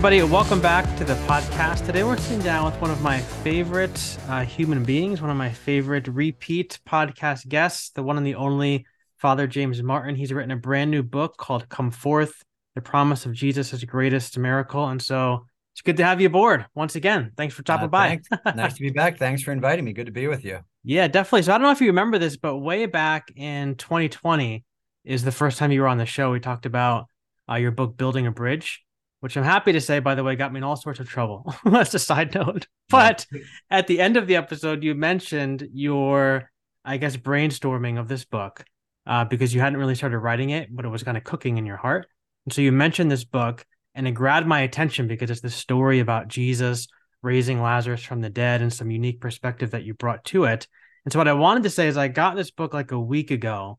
Everybody, 0.00 0.22
welcome 0.22 0.62
back 0.62 0.96
to 0.96 1.04
the 1.04 1.12
podcast. 1.26 1.84
Today, 1.84 2.02
we're 2.02 2.16
sitting 2.16 2.40
down 2.40 2.64
with 2.64 2.80
one 2.80 2.90
of 2.90 3.02
my 3.02 3.20
favorite 3.20 4.18
uh, 4.28 4.42
human 4.42 4.82
beings, 4.82 5.20
one 5.20 5.30
of 5.30 5.36
my 5.36 5.50
favorite 5.50 6.08
repeat 6.08 6.78
podcast 6.88 7.46
guests, 7.48 7.90
the 7.90 8.02
one 8.02 8.16
and 8.16 8.26
the 8.26 8.34
only 8.34 8.86
Father 9.18 9.46
James 9.46 9.82
Martin. 9.82 10.14
He's 10.14 10.32
written 10.32 10.52
a 10.52 10.56
brand 10.56 10.90
new 10.90 11.02
book 11.02 11.36
called 11.36 11.68
Come 11.68 11.90
Forth 11.90 12.42
The 12.74 12.80
Promise 12.80 13.26
of 13.26 13.34
Jesus' 13.34 13.84
Greatest 13.84 14.38
Miracle. 14.38 14.88
And 14.88 15.02
so 15.02 15.44
it's 15.74 15.82
good 15.82 15.98
to 15.98 16.04
have 16.06 16.18
you 16.18 16.28
aboard 16.28 16.64
once 16.74 16.96
again. 16.96 17.32
Thanks 17.36 17.54
for 17.54 17.60
stopping 17.60 17.84
uh, 17.84 17.88
by. 17.88 18.20
nice 18.56 18.72
to 18.76 18.80
be 18.80 18.88
back. 18.88 19.18
Thanks 19.18 19.42
for 19.42 19.52
inviting 19.52 19.84
me. 19.84 19.92
Good 19.92 20.06
to 20.06 20.12
be 20.12 20.28
with 20.28 20.46
you. 20.46 20.60
Yeah, 20.82 21.08
definitely. 21.08 21.42
So 21.42 21.52
I 21.52 21.58
don't 21.58 21.64
know 21.64 21.72
if 21.72 21.82
you 21.82 21.88
remember 21.88 22.16
this, 22.16 22.38
but 22.38 22.56
way 22.56 22.86
back 22.86 23.30
in 23.36 23.74
2020 23.74 24.64
is 25.04 25.24
the 25.24 25.30
first 25.30 25.58
time 25.58 25.72
you 25.72 25.82
were 25.82 25.88
on 25.88 25.98
the 25.98 26.06
show. 26.06 26.32
We 26.32 26.40
talked 26.40 26.64
about 26.64 27.04
uh, 27.50 27.56
your 27.56 27.70
book, 27.70 27.98
Building 27.98 28.26
a 28.26 28.30
Bridge 28.30 28.82
which 29.20 29.36
I'm 29.36 29.44
happy 29.44 29.72
to 29.72 29.80
say, 29.80 30.00
by 30.00 30.14
the 30.14 30.24
way, 30.24 30.34
got 30.34 30.52
me 30.52 30.58
in 30.58 30.64
all 30.64 30.76
sorts 30.76 31.00
of 31.00 31.08
trouble. 31.08 31.54
That's 31.64 31.94
a 31.94 31.98
side 31.98 32.34
note. 32.34 32.66
But 32.88 33.26
at 33.70 33.86
the 33.86 34.00
end 34.00 34.16
of 34.16 34.26
the 34.26 34.36
episode, 34.36 34.82
you 34.82 34.94
mentioned 34.94 35.68
your, 35.72 36.50
I 36.84 36.96
guess, 36.96 37.16
brainstorming 37.16 37.98
of 37.98 38.08
this 38.08 38.24
book 38.24 38.64
uh, 39.06 39.24
because 39.26 39.54
you 39.54 39.60
hadn't 39.60 39.78
really 39.78 39.94
started 39.94 40.18
writing 40.18 40.50
it, 40.50 40.74
but 40.74 40.84
it 40.84 40.88
was 40.88 41.02
kind 41.02 41.16
of 41.16 41.24
cooking 41.24 41.58
in 41.58 41.66
your 41.66 41.76
heart. 41.76 42.06
And 42.46 42.52
so 42.52 42.62
you 42.62 42.72
mentioned 42.72 43.10
this 43.10 43.24
book, 43.24 43.64
and 43.94 44.08
it 44.08 44.12
grabbed 44.12 44.46
my 44.46 44.60
attention 44.60 45.06
because 45.06 45.30
it's 45.30 45.40
the 45.42 45.50
story 45.50 46.00
about 46.00 46.28
Jesus 46.28 46.88
raising 47.22 47.60
Lazarus 47.60 48.02
from 48.02 48.22
the 48.22 48.30
dead 48.30 48.62
and 48.62 48.72
some 48.72 48.90
unique 48.90 49.20
perspective 49.20 49.72
that 49.72 49.84
you 49.84 49.94
brought 49.94 50.24
to 50.24 50.44
it. 50.44 50.66
And 51.04 51.12
so 51.12 51.18
what 51.18 51.28
I 51.28 51.34
wanted 51.34 51.64
to 51.64 51.70
say 51.70 51.88
is 51.88 51.96
I 51.96 52.08
got 52.08 52.36
this 52.36 52.50
book 52.50 52.72
like 52.72 52.92
a 52.92 53.00
week 53.00 53.30
ago 53.30 53.78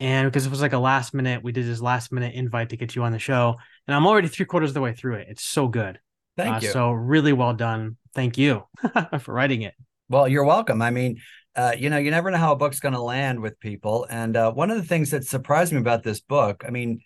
and 0.00 0.26
because 0.26 0.46
it 0.46 0.50
was 0.50 0.62
like 0.62 0.72
a 0.72 0.78
last 0.78 1.14
minute, 1.14 1.44
we 1.44 1.52
did 1.52 1.66
this 1.66 1.80
last 1.80 2.10
minute 2.10 2.34
invite 2.34 2.70
to 2.70 2.76
get 2.76 2.96
you 2.96 3.04
on 3.04 3.12
the 3.12 3.18
show, 3.18 3.56
and 3.86 3.94
I'm 3.94 4.06
already 4.06 4.28
three 4.28 4.46
quarters 4.46 4.70
of 4.70 4.74
the 4.74 4.80
way 4.80 4.94
through 4.94 5.16
it. 5.16 5.28
It's 5.30 5.44
so 5.44 5.68
good. 5.68 6.00
Thank 6.36 6.56
uh, 6.56 6.60
you. 6.62 6.72
So 6.72 6.90
really 6.90 7.32
well 7.32 7.54
done. 7.54 7.96
Thank 8.14 8.38
you 8.38 8.64
for 9.20 9.34
writing 9.34 9.62
it. 9.62 9.74
Well, 10.08 10.26
you're 10.26 10.44
welcome. 10.44 10.82
I 10.82 10.90
mean, 10.90 11.20
uh, 11.54 11.72
you 11.76 11.90
know, 11.90 11.98
you 11.98 12.10
never 12.10 12.30
know 12.30 12.38
how 12.38 12.52
a 12.52 12.56
book's 12.56 12.80
going 12.80 12.94
to 12.94 13.00
land 13.00 13.40
with 13.40 13.60
people. 13.60 14.06
And 14.08 14.36
uh, 14.36 14.52
one 14.52 14.70
of 14.70 14.76
the 14.76 14.86
things 14.86 15.10
that 15.10 15.24
surprised 15.24 15.72
me 15.72 15.78
about 15.78 16.02
this 16.02 16.20
book, 16.20 16.64
I 16.66 16.70
mean, 16.70 17.00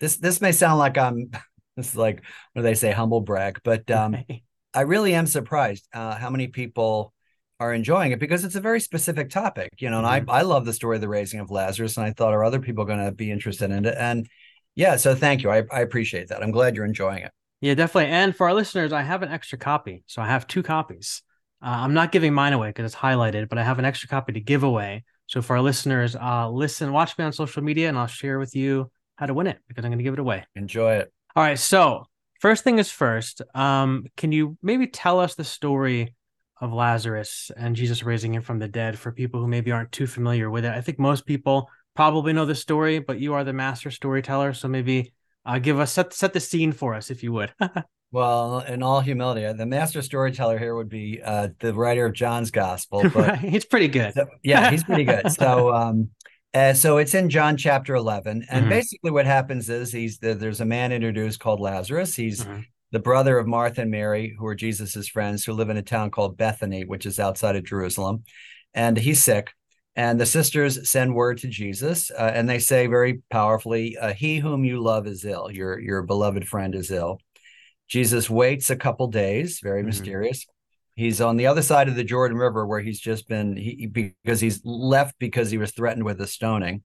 this 0.00 0.16
this 0.16 0.40
may 0.40 0.52
sound 0.52 0.78
like 0.78 0.96
I'm 0.96 1.30
this 1.76 1.90
is 1.90 1.96
like 1.96 2.22
what 2.52 2.60
do 2.60 2.62
they 2.62 2.74
say, 2.74 2.92
humble 2.92 3.20
brag, 3.20 3.60
but 3.62 3.90
um, 3.90 4.16
I 4.74 4.82
really 4.82 5.14
am 5.14 5.26
surprised 5.26 5.88
uh, 5.92 6.14
how 6.14 6.30
many 6.30 6.46
people 6.48 7.12
are 7.60 7.72
enjoying 7.72 8.12
it 8.12 8.20
because 8.20 8.44
it's 8.44 8.54
a 8.54 8.60
very 8.60 8.80
specific 8.80 9.30
topic, 9.30 9.70
you 9.78 9.90
know. 9.90 9.98
Mm-hmm. 9.98 10.06
And 10.06 10.30
I 10.30 10.38
I 10.38 10.42
love 10.42 10.64
the 10.64 10.72
story 10.72 10.96
of 10.96 11.00
the 11.00 11.08
raising 11.08 11.40
of 11.40 11.50
Lazarus, 11.50 11.96
and 11.96 12.06
I 12.06 12.12
thought 12.12 12.34
are 12.34 12.44
other 12.44 12.60
people 12.60 12.84
going 12.84 13.04
to 13.04 13.12
be 13.12 13.30
interested 13.30 13.70
in 13.70 13.84
it? 13.84 13.96
And 13.98 14.28
yeah, 14.74 14.96
so 14.96 15.14
thank 15.14 15.42
you. 15.42 15.50
I 15.50 15.64
I 15.70 15.80
appreciate 15.80 16.28
that. 16.28 16.42
I'm 16.42 16.50
glad 16.50 16.76
you're 16.76 16.84
enjoying 16.84 17.22
it. 17.24 17.32
Yeah, 17.60 17.74
definitely. 17.74 18.12
And 18.12 18.36
for 18.36 18.48
our 18.48 18.54
listeners, 18.54 18.92
I 18.92 19.02
have 19.02 19.22
an 19.22 19.30
extra 19.30 19.58
copy, 19.58 20.04
so 20.06 20.22
I 20.22 20.26
have 20.26 20.46
two 20.46 20.62
copies. 20.62 21.22
Uh, 21.60 21.70
I'm 21.70 21.94
not 21.94 22.12
giving 22.12 22.32
mine 22.32 22.52
away 22.52 22.68
because 22.68 22.92
it's 22.92 23.00
highlighted, 23.00 23.48
but 23.48 23.58
I 23.58 23.64
have 23.64 23.80
an 23.80 23.84
extra 23.84 24.08
copy 24.08 24.32
to 24.34 24.40
give 24.40 24.62
away. 24.62 25.04
So 25.26 25.42
for 25.42 25.56
our 25.56 25.62
listeners, 25.62 26.14
uh, 26.14 26.48
listen, 26.48 26.92
watch 26.92 27.18
me 27.18 27.24
on 27.24 27.32
social 27.32 27.62
media, 27.62 27.88
and 27.88 27.98
I'll 27.98 28.06
share 28.06 28.38
with 28.38 28.54
you 28.54 28.90
how 29.16 29.26
to 29.26 29.34
win 29.34 29.48
it 29.48 29.58
because 29.66 29.84
I'm 29.84 29.90
going 29.90 29.98
to 29.98 30.04
give 30.04 30.14
it 30.14 30.20
away. 30.20 30.46
Enjoy 30.54 30.94
it. 30.94 31.12
All 31.34 31.42
right. 31.42 31.58
So 31.58 32.06
first 32.40 32.62
thing 32.62 32.78
is 32.78 32.90
first. 32.90 33.42
Um, 33.54 34.06
can 34.16 34.30
you 34.30 34.56
maybe 34.62 34.86
tell 34.86 35.18
us 35.18 35.34
the 35.34 35.44
story 35.44 36.14
of 36.60 36.72
Lazarus 36.72 37.50
and 37.56 37.76
Jesus 37.76 38.02
raising 38.02 38.34
him 38.34 38.42
from 38.42 38.58
the 38.58 38.68
dead 38.68 38.98
for 38.98 39.12
people 39.12 39.40
who 39.40 39.48
maybe 39.48 39.72
aren't 39.72 39.92
too 39.92 40.06
familiar 40.06 40.50
with 40.50 40.64
it? 40.64 40.72
I 40.72 40.80
think 40.80 40.98
most 40.98 41.26
people 41.26 41.68
probably 41.94 42.32
know 42.32 42.46
the 42.46 42.54
story, 42.54 42.98
but 43.00 43.18
you 43.18 43.34
are 43.34 43.44
the 43.44 43.52
master 43.52 43.90
storyteller, 43.90 44.52
so 44.52 44.68
maybe 44.68 45.12
uh, 45.44 45.58
give 45.58 45.80
us 45.80 45.92
set 45.92 46.12
set 46.12 46.32
the 46.32 46.40
scene 46.40 46.72
for 46.72 46.94
us 46.94 47.10
if 47.10 47.22
you 47.22 47.32
would. 47.32 47.52
well, 48.12 48.60
in 48.60 48.82
all 48.82 49.00
humility, 49.00 49.50
the 49.52 49.66
master 49.66 50.02
storyteller 50.02 50.58
here 50.58 50.74
would 50.74 50.88
be 50.88 51.20
uh, 51.24 51.48
the 51.58 51.74
writer 51.74 52.06
of 52.06 52.12
John's 52.12 52.50
Gospel, 52.50 53.08
but 53.14 53.38
he's 53.38 53.64
pretty 53.64 53.88
good. 53.88 54.14
So, 54.14 54.26
yeah, 54.42 54.70
he's 54.70 54.84
pretty 54.84 55.04
good. 55.04 55.32
So, 55.32 55.74
um, 55.74 56.10
uh, 56.54 56.72
so 56.74 56.98
it's 56.98 57.14
in 57.14 57.30
John 57.30 57.56
chapter 57.56 57.94
eleven, 57.94 58.46
and 58.50 58.62
mm-hmm. 58.62 58.70
basically 58.70 59.10
what 59.10 59.26
happens 59.26 59.68
is 59.68 59.90
he's 59.90 60.18
there's 60.18 60.60
a 60.60 60.64
man 60.66 60.92
introduced 60.92 61.40
called 61.40 61.60
Lazarus. 61.60 62.14
He's 62.14 62.44
mm-hmm. 62.44 62.60
The 62.90 62.98
brother 62.98 63.38
of 63.38 63.46
Martha 63.46 63.82
and 63.82 63.90
Mary, 63.90 64.34
who 64.38 64.46
are 64.46 64.54
Jesus's 64.54 65.08
friends, 65.08 65.44
who 65.44 65.52
live 65.52 65.70
in 65.70 65.76
a 65.76 65.82
town 65.82 66.10
called 66.10 66.36
Bethany, 66.36 66.84
which 66.84 67.06
is 67.06 67.18
outside 67.18 67.56
of 67.56 67.64
Jerusalem, 67.64 68.24
and 68.74 68.96
he's 68.96 69.22
sick. 69.22 69.52
And 69.96 70.20
the 70.20 70.26
sisters 70.26 70.88
send 70.88 71.14
word 71.14 71.38
to 71.38 71.48
Jesus, 71.48 72.10
uh, 72.10 72.30
and 72.32 72.48
they 72.48 72.60
say 72.60 72.86
very 72.86 73.20
powerfully, 73.30 73.96
uh, 73.98 74.12
"He 74.12 74.38
whom 74.38 74.64
you 74.64 74.80
love 74.80 75.06
is 75.08 75.24
ill. 75.24 75.50
Your 75.50 75.78
your 75.80 76.02
beloved 76.02 76.46
friend 76.46 76.74
is 76.74 76.90
ill." 76.90 77.20
Jesus 77.88 78.30
waits 78.30 78.70
a 78.70 78.76
couple 78.76 79.08
days, 79.08 79.60
very 79.60 79.80
mm-hmm. 79.80 79.86
mysterious. 79.88 80.46
He's 80.94 81.20
on 81.20 81.36
the 81.36 81.46
other 81.46 81.62
side 81.62 81.88
of 81.88 81.96
the 81.96 82.04
Jordan 82.04 82.36
River, 82.36 82.66
where 82.66 82.80
he's 82.80 83.00
just 83.00 83.28
been 83.28 83.56
he, 83.56 83.86
because 83.86 84.40
he's 84.40 84.60
left 84.64 85.18
because 85.18 85.50
he 85.50 85.58
was 85.58 85.72
threatened 85.72 86.04
with 86.04 86.20
a 86.20 86.26
stoning. 86.26 86.82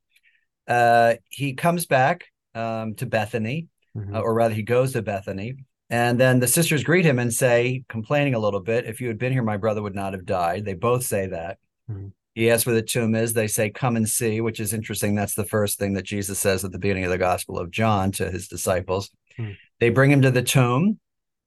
Uh, 0.67 1.15
he 1.29 1.53
comes 1.53 1.85
back 1.85 2.25
um, 2.55 2.95
to 2.95 3.05
Bethany, 3.05 3.67
mm-hmm. 3.95 4.15
uh, 4.15 4.19
or 4.19 4.33
rather, 4.33 4.55
he 4.55 4.63
goes 4.63 4.93
to 4.93 5.01
Bethany, 5.01 5.55
and 5.93 6.19
then 6.19 6.39
the 6.39 6.47
sisters 6.47 6.83
greet 6.83 7.05
him 7.05 7.19
and 7.19 7.33
say, 7.33 7.83
complaining 7.87 8.33
a 8.33 8.39
little 8.39 8.59
bit, 8.59 8.85
"If 8.85 8.99
you 8.99 9.07
had 9.07 9.19
been 9.19 9.31
here, 9.31 9.43
my 9.43 9.57
brother 9.57 9.81
would 9.81 9.95
not 9.95 10.13
have 10.13 10.25
died." 10.25 10.65
They 10.65 10.73
both 10.73 11.03
say 11.03 11.27
that. 11.27 11.57
Mm-hmm. 11.89 12.07
He 12.35 12.49
asks 12.49 12.65
where 12.65 12.75
the 12.75 12.81
tomb 12.81 13.13
is. 13.15 13.33
They 13.33 13.47
say, 13.47 13.69
Come 13.69 13.95
and 13.95 14.09
see, 14.09 14.41
which 14.41 14.59
is 14.59 14.73
interesting. 14.73 15.13
That's 15.13 15.35
the 15.35 15.45
first 15.45 15.77
thing 15.77 15.93
that 15.93 16.05
Jesus 16.05 16.39
says 16.39 16.65
at 16.65 16.71
the 16.71 16.79
beginning 16.79 17.03
of 17.03 17.11
the 17.11 17.17
Gospel 17.17 17.59
of 17.59 17.69
John 17.69 18.11
to 18.13 18.31
his 18.31 18.47
disciples. 18.47 19.11
Hmm. 19.37 19.51
They 19.79 19.89
bring 19.89 20.11
him 20.11 20.23
to 20.23 20.31
the 20.31 20.41
tomb. 20.41 20.99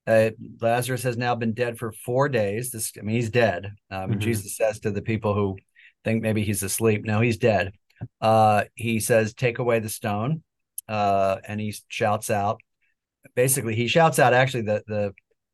Uh, 0.06 0.30
Lazarus 0.60 1.02
has 1.02 1.16
now 1.16 1.34
been 1.34 1.52
dead 1.52 1.78
for 1.78 1.90
four 1.90 2.28
days. 2.28 2.70
This, 2.70 2.92
I 2.96 3.02
mean, 3.02 3.16
he's 3.16 3.30
dead. 3.30 3.72
Um, 3.90 4.10
mm-hmm. 4.10 4.20
Jesus 4.20 4.56
says 4.56 4.78
to 4.80 4.92
the 4.92 5.02
people 5.02 5.34
who 5.34 5.56
think 6.04 6.22
maybe 6.22 6.44
he's 6.44 6.62
asleep, 6.62 7.04
no, 7.04 7.20
he's 7.20 7.38
dead. 7.38 7.72
Uh, 8.20 8.64
he 8.76 9.00
says, 9.00 9.34
Take 9.34 9.58
away 9.58 9.80
the 9.80 9.88
stone. 9.88 10.42
Uh, 10.88 11.38
and 11.48 11.60
he 11.60 11.74
shouts 11.88 12.30
out, 12.30 12.60
basically, 13.34 13.74
he 13.74 13.88
shouts 13.88 14.18
out 14.18 14.34
actually 14.34 14.62
the, 14.62 14.82
the, 14.86 15.12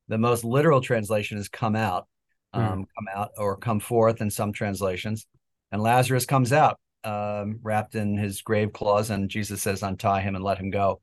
the 0.09 0.19
most 0.19 0.45
literal 0.45 0.81
translation 0.81 1.38
is 1.38 1.49
come 1.49 1.76
out. 1.76 2.07
Hmm. 2.55 2.61
um, 2.61 2.67
mm. 2.67 2.87
come 2.97 3.09
out 3.14 3.31
or 3.38 3.57
come 3.57 3.81
forth 3.81 4.21
in 4.21 4.31
some 4.31 4.52
translations. 4.52 5.26
And 5.71 5.83
Lazarus 5.83 6.26
comes 6.26 6.52
out 6.52 6.79
um, 7.05 7.59
wrapped 7.62 7.95
in 7.95 8.17
his 8.17 8.43
grave 8.43 8.73
clothes, 8.73 9.11
and 9.11 9.29
Jesus 9.29 9.62
says, 9.62 9.83
Untie 9.83 10.21
him 10.21 10.35
and 10.35 10.45
let 10.45 10.59
him 10.59 10.71
go. 10.71 11.00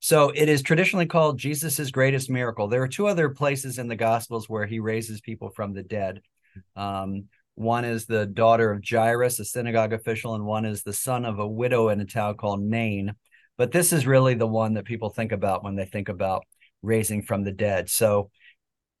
So 0.00 0.30
it 0.30 0.48
is 0.48 0.62
traditionally 0.62 1.06
called 1.06 1.38
Jesus's 1.38 1.90
greatest 1.90 2.30
miracle. 2.30 2.68
There 2.68 2.82
are 2.82 2.88
two 2.88 3.08
other 3.08 3.30
places 3.30 3.78
in 3.78 3.88
the 3.88 3.96
Gospels 3.96 4.48
where 4.48 4.66
he 4.66 4.78
raises 4.78 5.20
people 5.20 5.50
from 5.50 5.72
the 5.72 5.82
dead. 5.82 6.20
Um, 6.76 7.24
one 7.56 7.84
is 7.84 8.06
the 8.06 8.24
daughter 8.24 8.70
of 8.70 8.84
Jairus, 8.88 9.40
a 9.40 9.44
synagogue 9.44 9.92
official, 9.92 10.34
and 10.36 10.44
one 10.44 10.64
is 10.64 10.82
the 10.82 10.92
son 10.92 11.24
of 11.24 11.40
a 11.40 11.48
widow 11.48 11.88
in 11.88 12.00
a 12.00 12.04
town 12.04 12.36
called 12.36 12.62
Nain. 12.62 13.14
But 13.58 13.72
this 13.72 13.92
is 13.92 14.06
really 14.06 14.34
the 14.34 14.46
one 14.46 14.74
that 14.74 14.86
people 14.86 15.10
think 15.10 15.32
about 15.32 15.62
when 15.62 15.76
they 15.76 15.84
think 15.84 16.08
about 16.08 16.44
raising 16.80 17.22
from 17.22 17.44
the 17.44 17.52
dead. 17.52 17.90
So 17.90 18.30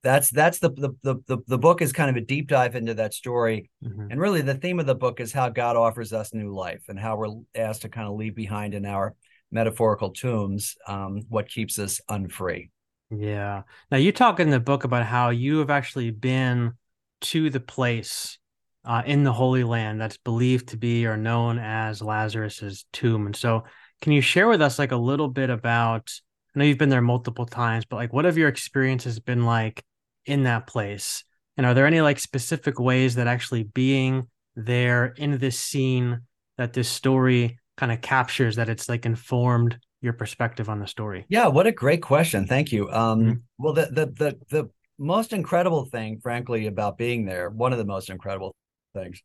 that's 0.02 0.30
that's 0.30 0.58
the, 0.58 0.70
the 0.70 1.16
the 1.26 1.38
the 1.46 1.58
book 1.58 1.82
is 1.82 1.92
kind 1.92 2.10
of 2.10 2.16
a 2.16 2.24
deep 2.24 2.48
dive 2.48 2.76
into 2.76 2.94
that 2.94 3.14
story 3.14 3.70
mm-hmm. 3.84 4.10
and 4.10 4.20
really 4.20 4.42
the 4.42 4.54
theme 4.54 4.78
of 4.78 4.86
the 4.86 4.94
book 4.94 5.20
is 5.20 5.32
how 5.32 5.48
god 5.48 5.76
offers 5.76 6.12
us 6.12 6.32
new 6.32 6.54
life 6.54 6.82
and 6.88 6.98
how 6.98 7.16
we're 7.16 7.34
asked 7.54 7.82
to 7.82 7.88
kind 7.88 8.06
of 8.06 8.14
leave 8.14 8.34
behind 8.34 8.74
in 8.74 8.86
our 8.86 9.14
metaphorical 9.50 10.10
tombs 10.10 10.76
um, 10.86 11.22
what 11.28 11.48
keeps 11.48 11.78
us 11.78 12.00
unfree 12.08 12.70
yeah 13.10 13.62
now 13.90 13.98
you 13.98 14.12
talk 14.12 14.38
in 14.38 14.50
the 14.50 14.60
book 14.60 14.84
about 14.84 15.04
how 15.04 15.30
you 15.30 15.58
have 15.58 15.70
actually 15.70 16.10
been 16.10 16.72
to 17.20 17.50
the 17.50 17.60
place 17.60 18.38
uh, 18.84 19.02
in 19.04 19.24
the 19.24 19.32
holy 19.32 19.64
land 19.64 20.00
that's 20.00 20.18
believed 20.18 20.68
to 20.68 20.76
be 20.76 21.06
or 21.06 21.16
known 21.16 21.58
as 21.58 22.00
lazarus's 22.00 22.86
tomb 22.92 23.26
and 23.26 23.34
so 23.34 23.64
can 24.00 24.12
you 24.12 24.20
share 24.20 24.48
with 24.48 24.62
us 24.62 24.78
like 24.78 24.92
a 24.92 24.96
little 24.96 25.28
bit 25.28 25.50
about 25.50 26.10
I 26.54 26.58
know 26.58 26.64
you've 26.64 26.78
been 26.78 26.88
there 26.88 27.02
multiple 27.02 27.46
times, 27.46 27.84
but 27.84 27.96
like, 27.96 28.12
what 28.12 28.24
have 28.24 28.38
your 28.38 28.48
experiences 28.48 29.20
been 29.20 29.44
like 29.44 29.84
in 30.26 30.44
that 30.44 30.66
place? 30.66 31.22
And 31.56 31.66
are 31.66 31.74
there 31.74 31.86
any 31.86 32.00
like 32.00 32.18
specific 32.18 32.80
ways 32.80 33.16
that 33.16 33.26
actually 33.26 33.64
being 33.64 34.28
there 34.56 35.06
in 35.16 35.38
this 35.38 35.58
scene 35.58 36.22
that 36.56 36.72
this 36.72 36.88
story 36.88 37.58
kind 37.76 37.92
of 37.92 38.00
captures 38.00 38.56
that 38.56 38.68
it's 38.68 38.88
like 38.88 39.06
informed 39.06 39.78
your 40.00 40.12
perspective 40.14 40.68
on 40.68 40.80
the 40.80 40.86
story? 40.86 41.26
Yeah, 41.28 41.48
what 41.48 41.66
a 41.66 41.72
great 41.72 42.02
question. 42.02 42.46
Thank 42.46 42.72
you. 42.72 42.90
Um, 42.90 43.20
mm-hmm. 43.20 43.32
well, 43.58 43.72
the, 43.74 43.86
the 43.86 44.06
the 44.06 44.38
the 44.50 44.70
most 44.98 45.32
incredible 45.32 45.84
thing, 45.84 46.18
frankly, 46.20 46.66
about 46.66 46.98
being 46.98 47.24
there, 47.24 47.50
one 47.50 47.72
of 47.72 47.78
the 47.78 47.84
most 47.84 48.10
incredible 48.10 48.54
things, 48.94 49.22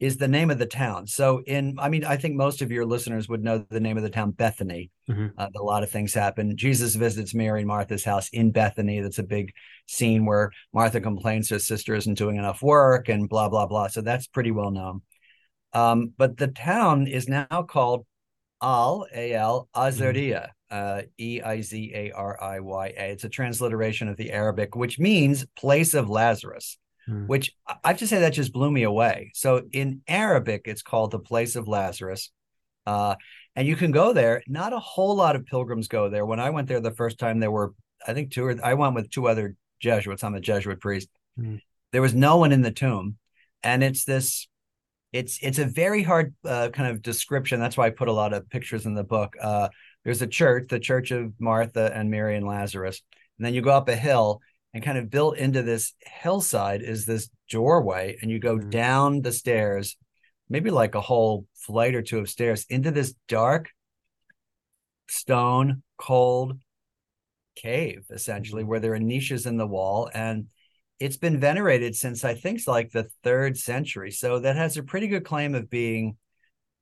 is 0.00 0.16
the 0.16 0.28
name 0.28 0.50
of 0.50 0.58
the 0.58 0.66
town. 0.66 1.06
So, 1.06 1.42
in, 1.46 1.76
I 1.78 1.88
mean, 1.88 2.04
I 2.04 2.16
think 2.16 2.34
most 2.34 2.62
of 2.62 2.70
your 2.70 2.84
listeners 2.84 3.28
would 3.28 3.44
know 3.44 3.64
the 3.70 3.80
name 3.80 3.96
of 3.96 4.02
the 4.02 4.10
town, 4.10 4.32
Bethany. 4.32 4.90
Mm-hmm. 5.08 5.28
Uh, 5.38 5.48
a 5.54 5.62
lot 5.62 5.82
of 5.82 5.90
things 5.90 6.12
happen. 6.12 6.56
Jesus 6.56 6.94
visits 6.96 7.34
Mary 7.34 7.60
and 7.60 7.68
Martha's 7.68 8.04
house 8.04 8.28
in 8.30 8.50
Bethany. 8.50 9.00
That's 9.00 9.20
a 9.20 9.24
big 9.24 9.52
scene 9.86 10.26
where 10.26 10.50
Martha 10.72 11.00
complains 11.00 11.48
her 11.50 11.58
sister 11.58 11.94
isn't 11.94 12.18
doing 12.18 12.36
enough 12.36 12.60
work 12.60 13.08
and 13.08 13.28
blah, 13.28 13.48
blah, 13.48 13.66
blah. 13.66 13.86
So, 13.86 14.00
that's 14.00 14.26
pretty 14.26 14.50
well 14.50 14.72
known. 14.72 15.02
Um, 15.72 16.12
but 16.16 16.36
the 16.36 16.48
town 16.48 17.06
is 17.06 17.28
now 17.28 17.64
called 17.68 18.04
Al, 18.60 19.06
A 19.14 19.34
L, 19.34 19.68
mm-hmm. 19.74 20.46
uh, 20.70 21.02
E 21.18 21.40
I 21.40 21.60
Z 21.60 21.92
A 21.94 22.10
R 22.10 22.42
I 22.42 22.60
Y 22.60 22.94
A. 22.96 23.10
It's 23.12 23.24
a 23.24 23.28
transliteration 23.28 24.08
of 24.08 24.16
the 24.16 24.32
Arabic, 24.32 24.74
which 24.74 24.98
means 24.98 25.46
place 25.56 25.94
of 25.94 26.10
Lazarus 26.10 26.78
hmm. 27.06 27.26
which 27.26 27.52
I 27.66 27.88
have 27.88 27.98
to 27.98 28.06
say 28.06 28.20
that 28.20 28.32
just 28.32 28.52
blew 28.52 28.70
me 28.70 28.82
away. 28.82 29.30
So 29.34 29.62
in 29.72 30.02
Arabic, 30.08 30.62
it's 30.64 30.82
called 30.82 31.10
the 31.10 31.18
place 31.18 31.56
of 31.56 31.68
Lazarus. 31.68 32.30
Uh, 32.86 33.16
and 33.56 33.66
you 33.66 33.76
can 33.76 33.92
go 33.92 34.12
there. 34.12 34.42
Not 34.46 34.72
a 34.72 34.78
whole 34.78 35.14
lot 35.16 35.36
of 35.36 35.46
pilgrims 35.46 35.88
go 35.88 36.08
there. 36.08 36.26
When 36.26 36.40
I 36.40 36.50
went 36.50 36.68
there 36.68 36.80
the 36.80 36.90
first 36.90 37.18
time, 37.18 37.40
there 37.40 37.50
were, 37.50 37.72
I 38.06 38.14
think, 38.14 38.32
two 38.32 38.44
or 38.44 38.56
I 38.62 38.74
went 38.74 38.94
with 38.94 39.10
two 39.10 39.28
other 39.28 39.56
Jesuits. 39.80 40.24
I'm 40.24 40.34
a 40.34 40.40
Jesuit 40.40 40.80
priest. 40.80 41.08
Hmm. 41.36 41.56
There 41.92 42.02
was 42.02 42.14
no 42.14 42.38
one 42.38 42.52
in 42.52 42.62
the 42.62 42.72
tomb, 42.72 43.16
and 43.62 43.84
it's 43.84 44.04
this. 44.04 44.48
It's 45.12 45.38
it's 45.42 45.60
a 45.60 45.64
very 45.64 46.02
hard 46.02 46.34
uh, 46.44 46.70
kind 46.70 46.90
of 46.90 47.02
description. 47.02 47.60
That's 47.60 47.76
why 47.76 47.86
I 47.86 47.90
put 47.90 48.08
a 48.08 48.12
lot 48.12 48.32
of 48.32 48.50
pictures 48.50 48.86
in 48.86 48.94
the 48.94 49.04
book. 49.04 49.36
Uh, 49.40 49.68
there's 50.04 50.22
a 50.22 50.26
church, 50.26 50.66
the 50.68 50.80
Church 50.80 51.12
of 51.12 51.32
Martha 51.38 51.92
and 51.94 52.10
Mary 52.10 52.36
and 52.36 52.46
Lazarus, 52.46 53.00
and 53.38 53.46
then 53.46 53.54
you 53.54 53.62
go 53.62 53.70
up 53.70 53.88
a 53.88 53.96
hill, 53.96 54.40
and 54.74 54.82
kind 54.82 54.98
of 54.98 55.08
built 55.08 55.38
into 55.38 55.62
this 55.62 55.94
hillside 56.00 56.82
is 56.82 57.06
this 57.06 57.30
doorway 57.48 58.18
and 58.20 58.30
you 58.30 58.40
go 58.40 58.56
mm-hmm. 58.56 58.70
down 58.70 59.22
the 59.22 59.32
stairs 59.32 59.96
maybe 60.50 60.70
like 60.70 60.94
a 60.94 61.00
whole 61.00 61.46
flight 61.54 61.94
or 61.94 62.02
two 62.02 62.18
of 62.18 62.28
stairs 62.28 62.66
into 62.68 62.90
this 62.90 63.14
dark 63.28 63.70
stone 65.08 65.82
cold 65.96 66.58
cave 67.54 68.04
essentially 68.10 68.62
mm-hmm. 68.62 68.70
where 68.70 68.80
there 68.80 68.94
are 68.94 68.98
niches 68.98 69.46
in 69.46 69.56
the 69.56 69.66
wall 69.66 70.10
and 70.12 70.46
it's 70.98 71.16
been 71.16 71.38
venerated 71.38 71.94
since 71.94 72.24
i 72.24 72.34
think 72.34 72.58
it's 72.58 72.68
like 72.68 72.90
the 72.90 73.08
third 73.22 73.56
century 73.56 74.10
so 74.10 74.40
that 74.40 74.56
has 74.56 74.76
a 74.76 74.82
pretty 74.82 75.06
good 75.06 75.24
claim 75.24 75.54
of 75.54 75.70
being 75.70 76.16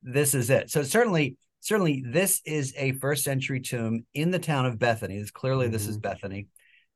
this 0.02 0.34
is 0.34 0.48
it 0.48 0.70
so 0.70 0.82
certainly 0.82 1.36
certainly 1.60 2.02
this 2.06 2.40
is 2.46 2.72
a 2.76 2.92
first 2.92 3.22
century 3.22 3.60
tomb 3.60 4.04
in 4.14 4.30
the 4.30 4.38
town 4.38 4.64
of 4.64 4.78
bethany 4.78 5.16
it's 5.16 5.30
clearly 5.30 5.66
mm-hmm. 5.66 5.74
this 5.74 5.86
is 5.86 5.98
mm-hmm. 5.98 6.08
bethany 6.08 6.46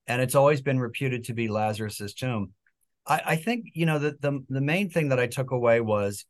and 0.07 0.23
it's 0.23 0.35
always 0.35 0.61
been 0.61 0.79
reputed 0.79 1.25
to 1.25 1.35
be 1.35 1.49
Lazarus's 1.49 2.15
tomb. 2.15 2.53
I, 3.07 3.23
I 3.27 3.37
think 3.37 3.67
you 3.75 3.87
know 3.87 3.99
the, 3.99 4.17
the 4.21 4.45
the 4.49 4.61
main 4.61 4.91
thing 4.91 5.09
that 5.09 5.21
I 5.21 5.27
took 5.27 5.51
away 5.51 5.81
was, 5.81 6.25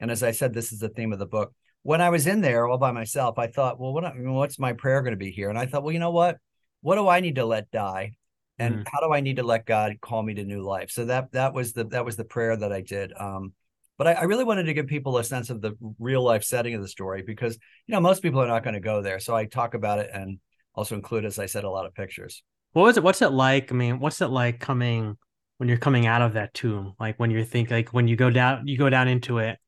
and 0.00 0.10
as 0.10 0.22
I 0.22 0.32
said, 0.32 0.54
this 0.54 0.72
is 0.72 0.80
the 0.80 0.88
theme 0.88 1.12
of 1.12 1.18
the 1.18 1.26
book. 1.26 1.52
When 1.82 2.00
I 2.00 2.10
was 2.10 2.26
in 2.26 2.40
there 2.40 2.66
all 2.66 2.78
by 2.78 2.92
myself, 2.92 3.38
I 3.38 3.46
thought, 3.46 3.78
well, 3.78 3.92
what 3.92 4.04
I 4.04 4.12
mean, 4.12 4.34
what's 4.34 4.58
my 4.58 4.72
prayer 4.72 5.02
going 5.02 5.12
to 5.12 5.16
be 5.16 5.30
here? 5.30 5.50
And 5.50 5.58
I 5.58 5.66
thought, 5.66 5.82
well, 5.82 5.92
you 5.92 6.00
know 6.00 6.10
what? 6.10 6.38
What 6.82 6.96
do 6.96 7.08
I 7.08 7.20
need 7.20 7.36
to 7.36 7.44
let 7.44 7.70
die? 7.70 8.16
and 8.58 8.76
mm. 8.76 8.84
how 8.90 9.06
do 9.06 9.12
I 9.12 9.20
need 9.20 9.36
to 9.36 9.42
let 9.42 9.66
God 9.66 10.00
call 10.00 10.22
me 10.22 10.34
to 10.34 10.44
new 10.44 10.62
life? 10.62 10.90
So 10.90 11.06
that 11.06 11.32
that 11.32 11.54
was 11.54 11.72
the 11.72 11.84
that 11.84 12.04
was 12.04 12.16
the 12.16 12.24
prayer 12.24 12.56
that 12.56 12.72
I 12.72 12.80
did. 12.80 13.12
Um, 13.18 13.52
but 13.98 14.06
I, 14.06 14.12
I, 14.12 14.22
really 14.24 14.44
wanted 14.44 14.64
to 14.64 14.74
give 14.74 14.86
people 14.86 15.16
a 15.16 15.24
sense 15.24 15.48
of 15.48 15.62
the 15.62 15.72
real 15.98 16.22
life 16.22 16.44
setting 16.44 16.74
of 16.74 16.82
the 16.82 16.88
story 16.88 17.22
because 17.22 17.54
you 17.86 17.92
know 17.92 18.00
most 18.00 18.22
people 18.22 18.40
are 18.40 18.46
not 18.46 18.64
going 18.64 18.74
to 18.74 18.80
go 18.80 19.02
there. 19.02 19.20
So 19.20 19.34
I 19.34 19.46
talk 19.46 19.74
about 19.74 19.98
it 19.98 20.10
and 20.12 20.38
also 20.74 20.94
include, 20.94 21.24
as 21.24 21.38
I 21.38 21.46
said, 21.46 21.64
a 21.64 21.70
lot 21.70 21.86
of 21.86 21.94
pictures. 21.94 22.42
What 22.76 22.82
was 22.82 22.98
it? 22.98 23.02
What's 23.02 23.22
it 23.22 23.32
like? 23.32 23.72
I 23.72 23.74
mean, 23.74 24.00
what's 24.00 24.20
it 24.20 24.26
like 24.26 24.60
coming 24.60 25.16
when 25.56 25.66
you're 25.66 25.78
coming 25.78 26.06
out 26.06 26.20
of 26.20 26.34
that 26.34 26.52
tomb? 26.52 26.92
Like 27.00 27.18
when 27.18 27.30
you 27.30 27.42
think, 27.42 27.70
like 27.70 27.94
when 27.94 28.06
you 28.06 28.16
go 28.16 28.28
down, 28.28 28.68
you 28.68 28.76
go 28.76 28.90
down 28.90 29.08
into 29.08 29.38
it, 29.38 29.58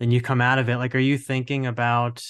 then 0.00 0.10
you 0.10 0.20
come 0.20 0.40
out 0.40 0.58
of 0.58 0.68
it. 0.68 0.76
Like, 0.76 0.96
are 0.96 0.98
you 0.98 1.16
thinking 1.16 1.66
about 1.66 2.24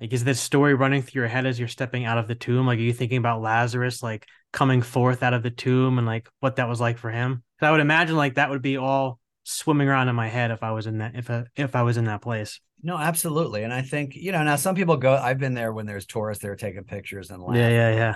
like 0.00 0.12
is 0.12 0.24
this 0.24 0.40
story 0.40 0.74
running 0.74 1.02
through 1.02 1.20
your 1.20 1.28
head 1.28 1.46
as 1.46 1.60
you're 1.60 1.68
stepping 1.68 2.06
out 2.06 2.18
of 2.18 2.26
the 2.26 2.34
tomb? 2.34 2.66
Like, 2.66 2.80
are 2.80 2.82
you 2.82 2.92
thinking 2.92 3.18
about 3.18 3.40
Lazarus 3.40 4.02
like 4.02 4.26
coming 4.52 4.82
forth 4.82 5.22
out 5.22 5.32
of 5.32 5.44
the 5.44 5.50
tomb 5.52 5.98
and 5.98 6.08
like 6.08 6.28
what 6.40 6.56
that 6.56 6.68
was 6.68 6.80
like 6.80 6.98
for 6.98 7.12
him? 7.12 7.44
Because 7.56 7.68
I 7.68 7.70
would 7.70 7.80
imagine 7.80 8.16
like 8.16 8.34
that 8.34 8.50
would 8.50 8.62
be 8.62 8.78
all 8.78 9.20
swimming 9.44 9.86
around 9.86 10.08
in 10.08 10.16
my 10.16 10.26
head 10.26 10.50
if 10.50 10.64
I 10.64 10.72
was 10.72 10.88
in 10.88 10.98
that 10.98 11.14
if 11.14 11.30
I, 11.30 11.44
if 11.54 11.76
I 11.76 11.82
was 11.82 11.98
in 11.98 12.06
that 12.06 12.20
place. 12.20 12.58
No, 12.82 12.96
absolutely. 12.96 13.62
And 13.62 13.72
I 13.72 13.82
think, 13.82 14.16
you 14.16 14.32
know, 14.32 14.42
now 14.42 14.56
some 14.56 14.74
people 14.74 14.96
go, 14.96 15.14
I've 15.14 15.38
been 15.38 15.54
there 15.54 15.72
when 15.72 15.86
there's 15.86 16.06
tourists, 16.06 16.42
they're 16.42 16.56
taking 16.56 16.82
pictures 16.82 17.30
and 17.30 17.40
laughing. 17.40 17.60
Yeah, 17.60 17.68
yeah, 17.68 17.94
yeah. 17.94 18.14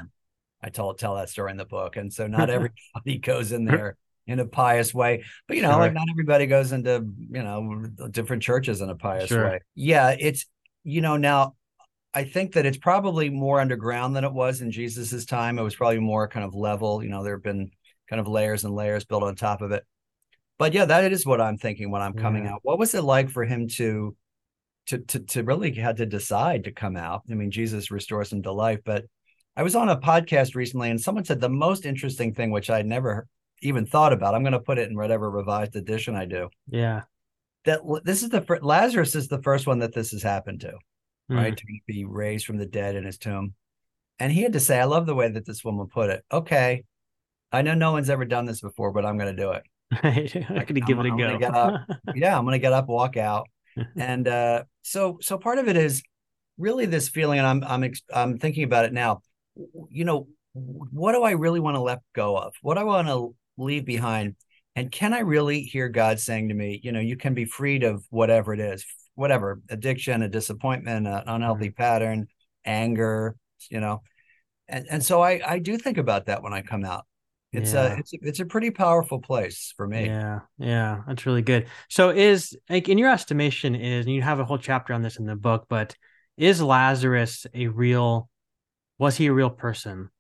I 0.65 0.71
told 0.71 0.99
tell 0.99 1.17
that 1.17 1.29
story 1.29 1.51
in 1.51 1.59
the 1.59 1.67
book. 1.67 1.97
And 1.97 2.11
so 2.11 2.27
not 2.27 2.49
everybody 2.51 3.19
goes 3.21 3.53
in 3.53 3.67
there 3.67 3.99
in 4.27 4.41
a 4.41 4.47
pious 4.47 4.95
way. 4.95 5.25
But 5.47 5.59
you 5.59 5.63
know, 5.63 5.73
sure. 5.73 5.81
like 5.81 5.93
not 5.93 6.07
everybody 6.11 6.47
goes 6.47 6.73
into, 6.73 7.07
you 7.19 7.43
know, 7.43 7.87
different 8.11 8.43
churches 8.43 8.81
in 8.81 8.89
a 8.89 8.97
pious 8.97 9.29
sure. 9.29 9.45
way. 9.45 9.61
Yeah, 9.75 10.17
it's 10.19 10.47
you 10.83 11.03
know, 11.03 11.19
now 11.19 11.55
I 12.15 12.25
think 12.25 12.55
that 12.55 12.65
it's 12.65 12.79
probably 12.79 13.29
more 13.29 13.61
underground 13.61 14.17
than 14.17 14.25
it 14.25 14.33
was 14.33 14.63
in 14.63 14.71
Jesus's 14.71 15.27
time. 15.27 15.59
It 15.59 15.63
was 15.63 15.75
probably 15.75 16.01
more 16.01 16.29
kind 16.29 16.47
of 16.47 16.55
level, 16.55 17.03
you 17.03 17.11
know, 17.11 17.23
there 17.23 17.35
have 17.35 17.43
been 17.43 17.71
kind 18.09 18.21
of 18.21 18.27
layers 18.27 18.65
and 18.65 18.75
layers 18.75 19.05
built 19.05 19.23
on 19.23 19.37
top 19.37 19.61
of 19.61 19.73
it. 19.73 19.85
But 20.59 20.73
yeah, 20.73 20.87
that 20.87 21.13
is 21.13 21.27
what 21.27 21.41
I'm 21.41 21.59
thinking 21.59 21.91
when 21.91 22.01
I'm 22.01 22.15
coming 22.15 22.45
yeah. 22.45 22.55
out. 22.55 22.61
What 22.63 22.79
was 22.79 22.95
it 22.95 23.03
like 23.03 23.29
for 23.29 23.45
him 23.45 23.69
to 23.69 24.17
to 24.87 24.99
to 24.99 25.21
to 25.21 25.43
really 25.43 25.75
had 25.75 25.99
to 25.99 26.07
decide 26.07 26.65
to 26.65 26.73
come 26.73 26.97
out? 26.97 27.23
I 27.31 27.35
mean, 27.35 27.51
Jesus 27.51 27.91
restores 27.91 28.33
him 28.33 28.43
to 28.45 28.53
life, 28.53 28.81
but 28.85 29.05
I 29.57 29.63
was 29.63 29.77
on 29.77 29.89
a 29.89 29.97
podcast 29.97 30.55
recently 30.55 30.91
and 30.91 31.01
someone 31.01 31.25
said 31.25 31.41
the 31.41 31.49
most 31.49 31.87
interesting 31.87 32.35
thing, 32.35 32.51
which 32.51 32.71
I'd 32.71 32.87
never 32.87 33.29
even 33.63 33.87
thought 33.87 34.13
about. 34.13 34.35
I'm 34.35 34.43
going 34.43 34.53
to 34.53 34.61
put 34.61 34.79
it 34.79 34.91
in 34.91 34.97
whatever 34.97 35.31
revised 35.31 35.77
edition 35.77 36.17
I 36.17 36.25
do. 36.27 36.49
Yeah. 36.69 37.03
That 37.65 37.81
this 38.05 38.23
is 38.23 38.31
the 38.31 38.41
first, 38.41 38.63
Lazarus 38.63 39.15
is 39.15 39.29
the 39.29 39.43
first 39.43 39.67
one 39.67 39.79
that 39.79 39.95
this 39.95 40.11
has 40.11 40.23
happened 40.23 40.61
to, 40.63 40.73
mm. 41.31 41.37
right? 41.37 41.57
To 41.57 41.65
be 41.87 42.05
raised 42.05 42.47
from 42.47 42.59
the 42.59 42.67
dead 42.67 42.97
in 42.97 43.05
his 43.05 43.17
tomb. 43.17 43.55
And 44.19 44.33
he 44.33 44.43
had 44.43 44.53
to 44.53 44.61
say, 44.61 44.79
I 44.79 44.85
love 44.85 45.07
the 45.07 45.15
way 45.15 45.29
that 45.29 45.47
this 45.47 45.65
woman 45.65 45.87
put 45.87 46.11
it. 46.11 46.25
Okay. 46.31 46.85
I 47.53 47.63
know 47.63 47.75
no 47.75 47.93
one's 47.93 48.11
ever 48.11 48.25
done 48.25 48.47
this 48.47 48.61
before, 48.61 48.93
but 48.93 49.07
I'm 49.07 49.17
going 49.17 49.35
to 49.35 49.43
do 49.43 49.53
it. 49.53 49.63
I'm 50.49 50.65
going 50.65 50.75
to 50.75 50.81
give 50.81 50.99
it 50.99 51.07
a 51.07 51.11
I'm 51.11 51.17
go. 51.17 51.39
Get 51.39 51.55
up. 51.55 51.81
yeah. 52.15 52.37
I'm 52.37 52.45
going 52.45 52.55
to 52.55 52.59
get 52.59 52.73
up, 52.73 52.89
walk 52.89 53.17
out. 53.17 53.49
and 53.97 54.27
uh, 54.27 54.65
so, 54.83 55.19
so 55.21 55.39
part 55.39 55.59
of 55.59 55.69
it 55.69 55.77
is 55.77 56.03
really 56.59 56.87
this 56.87 57.09
feeling, 57.09 57.39
and 57.39 57.47
I'm, 57.47 57.65
I'm, 57.65 57.93
I'm 58.13 58.39
thinking 58.39 58.65
about 58.65 58.85
it 58.85 58.93
now. 58.93 59.23
You 59.91 60.05
know, 60.05 60.29
what 60.53 61.13
do 61.13 61.23
I 61.23 61.33
really 61.33 61.61
want 61.61 61.77
to 61.77 61.81
let 61.81 62.01
go 62.15 62.37
of? 62.37 62.55
What 62.63 62.75
do 62.75 62.81
I 62.81 62.85
want 62.85 63.09
to 63.09 63.35
leave 63.57 63.85
behind? 63.85 64.37
And 64.77 64.91
can 64.91 65.15
I 65.15 65.21
really 65.21 65.63
hear 65.63 65.89
God 65.89 66.19
saying 66.19 66.49
to 66.49 66.55
me, 66.55 66.81
you 66.83 66.93
know, 66.93 67.01
you 67.01 67.17
can 67.17 67.35
be 67.35 67.45
freed 67.45 67.85
of 67.85 68.05
whatever 68.11 68.53
it 68.53 68.61
is, 68.61 68.85
whatever 69.15 69.61
addiction, 69.69 70.23
a 70.23 70.29
disappointment, 70.29 71.07
an 71.07 71.23
unhealthy 71.27 71.69
mm-hmm. 71.69 71.83
pattern, 71.83 72.27
anger, 72.65 73.37
you 73.71 73.81
know. 73.81 74.03
And 74.69 74.87
and 74.91 75.05
so 75.05 75.23
I 75.23 75.41
I 75.47 75.59
do 75.59 75.77
think 75.77 75.99
about 75.99 76.27
that 76.27 76.43
when 76.43 76.53
I 76.53 76.63
come 76.63 76.85
out. 76.85 77.05
It's 77.53 77.73
yeah. 77.73 77.95
a 77.95 77.99
it's 77.99 78.13
a, 78.13 78.17
it's 78.23 78.41
a 78.41 78.47
pretty 78.47 78.71
powerful 78.71 79.21
place 79.21 79.73
for 79.77 79.87
me. 79.87 80.07
Yeah, 80.07 80.41
yeah, 80.59 81.03
that's 81.07 81.25
really 81.25 81.43
good. 81.43 81.67
So 81.89 82.11
is 82.11 82.57
like 82.69 82.89
in 82.89 82.99
your 82.99 83.13
estimation 83.13 83.77
is 83.77 84.07
and 84.07 84.15
you 84.15 84.23
have 84.23 84.41
a 84.41 84.45
whole 84.45 84.59
chapter 84.59 84.93
on 84.93 85.03
this 85.03 85.19
in 85.19 85.27
the 85.27 85.37
book, 85.37 85.67
but 85.69 85.95
is 86.37 86.61
Lazarus 86.61 87.47
a 87.55 87.69
real 87.69 88.29
was 88.99 89.17
he 89.17 89.27
a 89.27 89.33
real 89.33 89.51
person? 89.51 90.11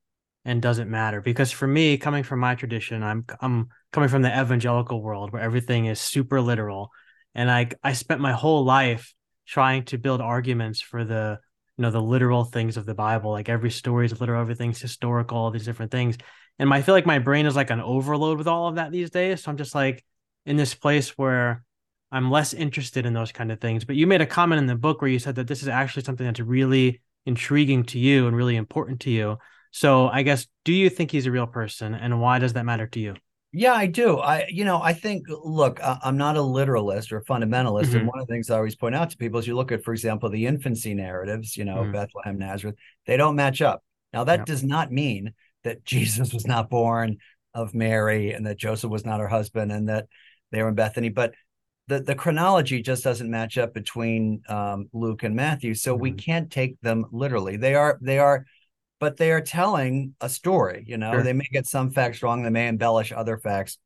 and 0.45 0.61
doesn't 0.61 0.91
matter? 0.91 1.21
Because 1.21 1.51
for 1.51 1.67
me 1.67 1.97
coming 1.97 2.23
from 2.23 2.41
my 2.41 2.55
tradition 2.55 3.03
i'm 3.03 3.25
i'm 3.41 3.69
coming 3.93 4.09
from 4.09 4.23
the 4.23 4.41
evangelical 4.41 5.03
world 5.03 5.33
where 5.33 5.43
everything 5.43 5.87
is 5.87 6.01
super 6.01 6.41
literal. 6.41 6.91
And 7.35 7.51
i 7.51 7.71
i 7.83 7.93
spent 7.93 8.21
my 8.21 8.33
whole 8.33 8.65
life 8.65 9.15
trying 9.47 9.85
to 9.85 9.99
build 9.99 10.21
arguments 10.21 10.81
for 10.81 11.05
the 11.05 11.39
you 11.77 11.83
know 11.83 11.91
the 11.91 12.03
literal 12.03 12.45
things 12.45 12.77
of 12.77 12.87
the 12.87 12.95
bible. 12.95 13.31
Like 13.31 13.49
every 13.49 13.71
story 13.71 14.07
is 14.07 14.21
literal 14.21 14.41
everything's 14.41 14.81
historical 14.81 15.39
all 15.39 15.51
these 15.51 15.65
different 15.65 15.93
things. 15.93 16.17
And 16.59 16.73
i 16.73 16.83
feel 16.83 16.95
like 16.95 17.07
my 17.07 17.19
brain 17.19 17.47
is 17.47 17.57
like 17.57 17.71
an 17.71 17.81
overload 17.81 18.39
with 18.39 18.47
all 18.49 18.69
of 18.69 18.77
that 18.77 18.93
these 18.93 19.11
days. 19.11 19.43
So 19.43 19.51
i'm 19.51 19.57
just 19.57 19.75
like 19.75 20.05
in 20.47 20.57
this 20.57 20.75
place 20.75 21.17
where 21.17 21.65
i'm 22.13 22.31
less 22.31 22.53
interested 22.53 23.07
in 23.07 23.15
those 23.15 23.33
kind 23.33 23.51
of 23.51 23.61
things. 23.61 23.85
But 23.85 23.97
you 23.97 24.07
made 24.07 24.21
a 24.21 24.27
comment 24.27 24.59
in 24.59 24.67
the 24.67 24.77
book 24.77 25.01
where 25.01 25.11
you 25.11 25.19
said 25.19 25.37
that 25.37 25.47
this 25.47 25.63
is 25.63 25.69
actually 25.69 26.05
something 26.05 26.27
that's 26.27 26.41
really 26.41 27.01
intriguing 27.27 27.85
to 27.85 27.99
you 27.99 28.27
and 28.27 28.37
really 28.37 28.57
important 28.57 29.01
to 29.01 29.11
you 29.11 29.39
so 29.75 30.09
I 30.09 30.23
guess, 30.23 30.47
do 30.65 30.73
you 30.73 30.89
think 30.89 31.11
he's 31.11 31.27
a 31.27 31.33
real 31.33 31.49
person, 31.49 31.95
and 31.95 32.21
why 32.21 32.39
does 32.39 32.53
that 32.53 32.65
matter 32.65 32.87
to 32.87 33.01
you? 33.01 33.17
Yeah, 33.51 33.73
I 33.73 33.87
do. 33.87 34.19
I, 34.19 34.47
you 34.49 34.65
know, 34.65 34.81
I 34.81 34.93
think, 34.93 35.27
look, 35.29 35.81
I'm 35.83 36.17
not 36.17 36.37
a 36.37 36.43
literalist 36.43 37.13
or 37.13 37.21
fundamentalist. 37.23 37.87
Mm-hmm. 37.87 37.97
And 37.97 38.07
one 38.07 38.21
of 38.21 38.29
the 38.29 38.33
things 38.33 38.51
I 38.51 38.57
always 38.57 38.77
point 38.77 38.95
out 38.95 39.11
to 39.11 39.17
people 39.17 39.41
is 39.41 39.49
you 39.49 39.57
look 39.57 39.73
at, 39.73 39.83
for 39.83 39.93
example, 39.93 40.31
the 40.31 40.47
infancy 40.47 40.95
narratives, 40.95 41.57
you 41.57 41.65
know, 41.65 41.79
mm-hmm. 41.79 41.91
Bethlehem, 41.91 42.39
Nazareth, 42.39 42.77
they 43.09 43.17
don't 43.17 43.35
match 43.35 43.63
up. 43.63 43.83
Now, 44.13 44.23
that 44.23 44.41
yeah. 44.41 44.45
does 44.45 44.63
not 44.63 44.93
mean 44.93 45.35
that 45.65 45.85
Jesus 45.85 46.33
was 46.33 46.47
not 46.47 46.71
born 46.71 47.17
of 47.53 47.75
Mary 47.75 48.31
and 48.31 48.47
that 48.47 48.59
Joseph 48.59 48.93
was 48.93 49.05
not 49.05 49.19
her 49.19 49.29
husband 49.29 49.73
and 49.73 49.89
that 49.89 50.07
they 50.53 50.63
were 50.63 50.69
in 50.69 50.77
Bethany. 50.77 51.09
But 51.09 51.35
the, 51.87 52.01
the 52.01 52.15
chronology 52.15 52.81
just 52.83 53.05
doesn't 53.05 53.31
match 53.31 53.59
up 53.59 53.75
between 53.75 54.43
um, 54.49 54.89
Luke 54.93 55.23
and 55.23 55.37
Matthew. 55.37 55.75
So 55.75 55.95
mm-hmm. 55.95 56.03
we 56.03 56.13
can't 56.13 56.51
take 56.51 56.81
them 56.81 57.07
literally. 57.13 57.57
They 57.57 57.75
are, 57.75 57.99
they 58.01 58.19
are, 58.19 58.47
but 59.01 59.17
they 59.17 59.33
are 59.33 59.41
telling 59.41 60.15
a 60.21 60.29
story. 60.29 60.85
You 60.87 60.97
know, 60.97 61.13
sure. 61.13 61.23
they 61.23 61.33
may 61.33 61.49
get 61.53 61.67
some 61.67 61.91
facts 61.91 62.23
wrong, 62.23 62.43
they 62.43 62.51
may 62.51 62.69
embellish 62.69 63.13
other 63.13 63.39
facts. 63.39 63.79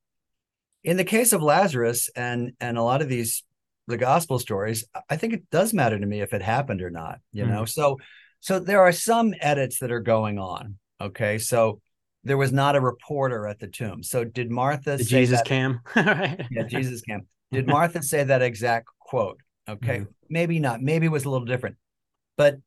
In 0.84 0.96
the 0.96 1.04
case 1.04 1.32
of 1.32 1.42
Lazarus 1.42 2.08
and 2.14 2.52
and 2.60 2.78
a 2.78 2.82
lot 2.82 3.02
of 3.02 3.08
these 3.08 3.42
the 3.88 3.96
gospel 3.96 4.38
stories, 4.38 4.84
I 5.10 5.16
think 5.16 5.32
it 5.32 5.50
does 5.50 5.74
matter 5.74 5.98
to 5.98 6.06
me 6.06 6.20
if 6.20 6.32
it 6.32 6.40
happened 6.40 6.82
or 6.82 6.90
not. 6.90 7.18
You 7.32 7.44
mm. 7.44 7.48
know, 7.48 7.64
so 7.64 7.98
so 8.38 8.60
there 8.60 8.80
are 8.80 8.92
some 8.92 9.34
edits 9.40 9.80
that 9.80 9.90
are 9.90 10.00
going 10.00 10.38
on. 10.38 10.76
Okay, 11.00 11.38
so 11.38 11.80
there 12.22 12.36
was 12.36 12.52
not 12.52 12.76
a 12.76 12.80
reporter 12.80 13.48
at 13.48 13.58
the 13.58 13.66
tomb. 13.66 14.02
So 14.02 14.24
did 14.24 14.50
Martha 14.50 14.96
the 14.96 15.04
Jesus 15.04 15.38
that, 15.38 15.46
cam? 15.46 15.80
yeah, 15.96 16.62
Jesus 16.68 17.00
cam. 17.02 17.26
Did 17.52 17.66
Martha 17.68 18.02
say 18.02 18.24
that 18.24 18.42
exact 18.42 18.88
quote? 18.98 19.40
Okay, 19.68 20.00
mm. 20.00 20.08
maybe 20.28 20.58
not. 20.58 20.80
Maybe 20.80 21.06
it 21.06 21.12
was 21.12 21.24
a 21.24 21.30
little 21.30 21.46
different. 21.46 21.76
But 22.36 22.58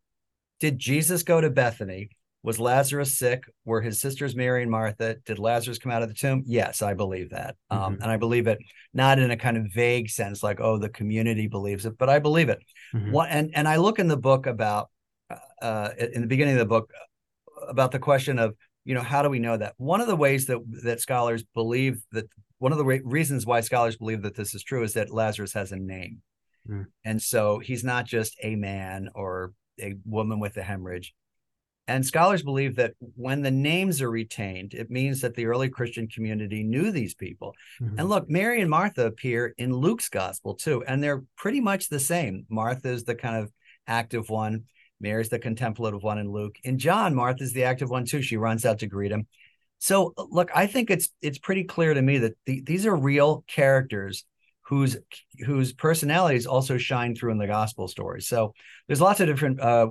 did 0.60 0.78
Jesus 0.78 1.24
go 1.24 1.42
to 1.42 1.50
Bethany 1.50 2.10
was 2.44 2.60
Lazarus 2.60 3.18
sick? 3.18 3.44
Were 3.66 3.82
his 3.82 4.02
sisters 4.02 4.36
Mary 4.36 4.64
and 4.64 4.72
Martha? 4.72 5.16
Did 5.26 5.38
Lazarus 5.38 5.78
come 5.78 5.92
out 5.92 6.02
of 6.02 6.08
the 6.08 6.16
tomb? 6.16 6.44
Yes, 6.48 6.82
I 6.82 6.94
believe 6.94 7.30
that. 7.32 7.56
Um, 7.70 7.78
mm-hmm. 7.78 7.86
Um, 7.86 7.98
and 8.02 8.12
I 8.12 8.18
believe 8.18 8.48
it 8.48 8.58
not 8.94 9.20
in 9.20 9.32
a 9.32 9.38
kind 9.38 9.58
of 9.58 9.68
vague 9.74 10.10
sense, 10.10 10.42
like, 10.42 10.60
oh, 10.60 10.78
the 10.78 10.90
community 10.90 11.48
believes 11.48 11.86
it, 11.86 11.98
but 11.98 12.10
I 12.10 12.20
believe 12.20 12.50
it. 12.50 12.60
Mm-hmm. 12.94 13.12
What, 13.12 13.30
and, 13.30 13.52
and 13.54 13.68
I 13.68 13.78
look 13.78 14.00
in 14.00 14.08
the 14.08 14.18
book 14.18 14.48
about, 14.48 14.90
uh, 15.30 15.36
uh, 15.62 15.90
in 15.98 16.22
the 16.22 16.28
beginning 16.28 16.56
of 16.56 16.60
the 16.60 16.66
book, 16.66 16.92
about 17.68 17.92
the 17.92 18.00
question 18.00 18.40
of, 18.40 18.56
you 18.86 18.96
know, 18.96 19.02
how 19.02 19.22
do 19.22 19.30
we 19.30 19.40
know 19.40 19.56
that? 19.56 19.76
One 19.78 20.02
of 20.02 20.08
the 20.08 20.16
ways 20.16 20.48
that, 20.48 20.60
that 20.84 21.00
scholars 21.00 21.44
believe 21.54 22.02
that, 22.12 22.26
one 22.62 22.72
of 22.72 22.78
the 22.78 22.86
re- 22.86 23.02
reasons 23.04 23.46
why 23.46 23.62
scholars 23.62 23.98
believe 23.98 24.22
that 24.22 24.36
this 24.36 24.56
is 24.56 24.64
true 24.64 24.84
is 24.84 24.94
that 24.94 25.14
Lazarus 25.14 25.54
has 25.54 25.72
a 25.72 25.78
name. 25.78 26.22
Mm. 26.70 26.86
And 27.04 27.22
so 27.22 27.60
he's 27.60 27.84
not 27.84 28.06
just 28.06 28.38
a 28.44 28.56
man 28.56 29.10
or 29.16 29.54
a 29.80 29.96
woman 30.06 30.40
with 30.40 30.58
a 30.58 30.64
hemorrhage 30.64 31.14
and 31.92 32.06
scholars 32.06 32.44
believe 32.44 32.76
that 32.76 32.94
when 33.16 33.42
the 33.42 33.52
names 33.52 34.02
are 34.02 34.10
retained, 34.10 34.74
it 34.74 34.90
means 34.90 35.22
that 35.22 35.36
the 35.36 35.48
early 35.48 35.70
Christian 35.70 36.08
community 36.08 36.64
knew 36.64 36.92
these 36.92 37.16
people. 37.16 37.54
Mm-hmm. 37.82 38.00
And 38.00 38.10
look, 38.10 38.30
Mary 38.30 38.62
and 38.62 38.70
Martha 38.70 39.08
appear 39.08 39.54
in 39.58 39.74
Luke's 39.74 40.08
gospel 40.08 40.56
too, 40.56 40.84
and 40.88 41.04
they're 41.04 41.24
pretty 41.36 41.60
much 41.60 41.90
the 41.90 42.00
same. 42.00 42.46
Martha 42.50 42.90
is 42.90 43.04
the 43.04 43.16
kind 43.16 43.44
of 43.44 43.52
active 43.88 44.30
one, 44.30 44.66
Mary's 45.02 45.30
the 45.30 45.40
contemplative 45.40 46.04
one 46.04 46.20
in 46.20 46.32
Luke. 46.32 46.56
In 46.64 46.78
John, 46.78 47.16
Martha's 47.16 47.54
the 47.54 47.64
active 47.64 47.90
one 47.90 48.06
too. 48.06 48.22
She 48.22 48.38
runs 48.38 48.66
out 48.66 48.80
to 48.80 48.88
greet 48.88 49.12
him. 49.12 49.28
So 49.82 50.14
look, 50.16 50.52
I 50.54 50.68
think 50.68 50.92
it's 50.92 51.10
it's 51.22 51.40
pretty 51.40 51.64
clear 51.64 51.94
to 51.94 52.02
me 52.02 52.20
that 52.20 52.34
the, 52.46 52.62
these 52.62 52.86
are 52.86 52.96
real 52.96 53.44
characters 53.48 54.26
whose 54.62 54.96
whose 55.46 55.74
personalities 55.74 56.46
also 56.46 56.78
shine 56.78 57.16
through 57.16 57.32
in 57.32 57.40
the 57.40 57.48
gospel 57.48 57.88
stories. 57.88 58.28
So 58.28 58.54
there's 58.88 59.02
lots 59.02 59.20
of 59.20 59.28
different 59.28 59.60
uh, 59.60 59.88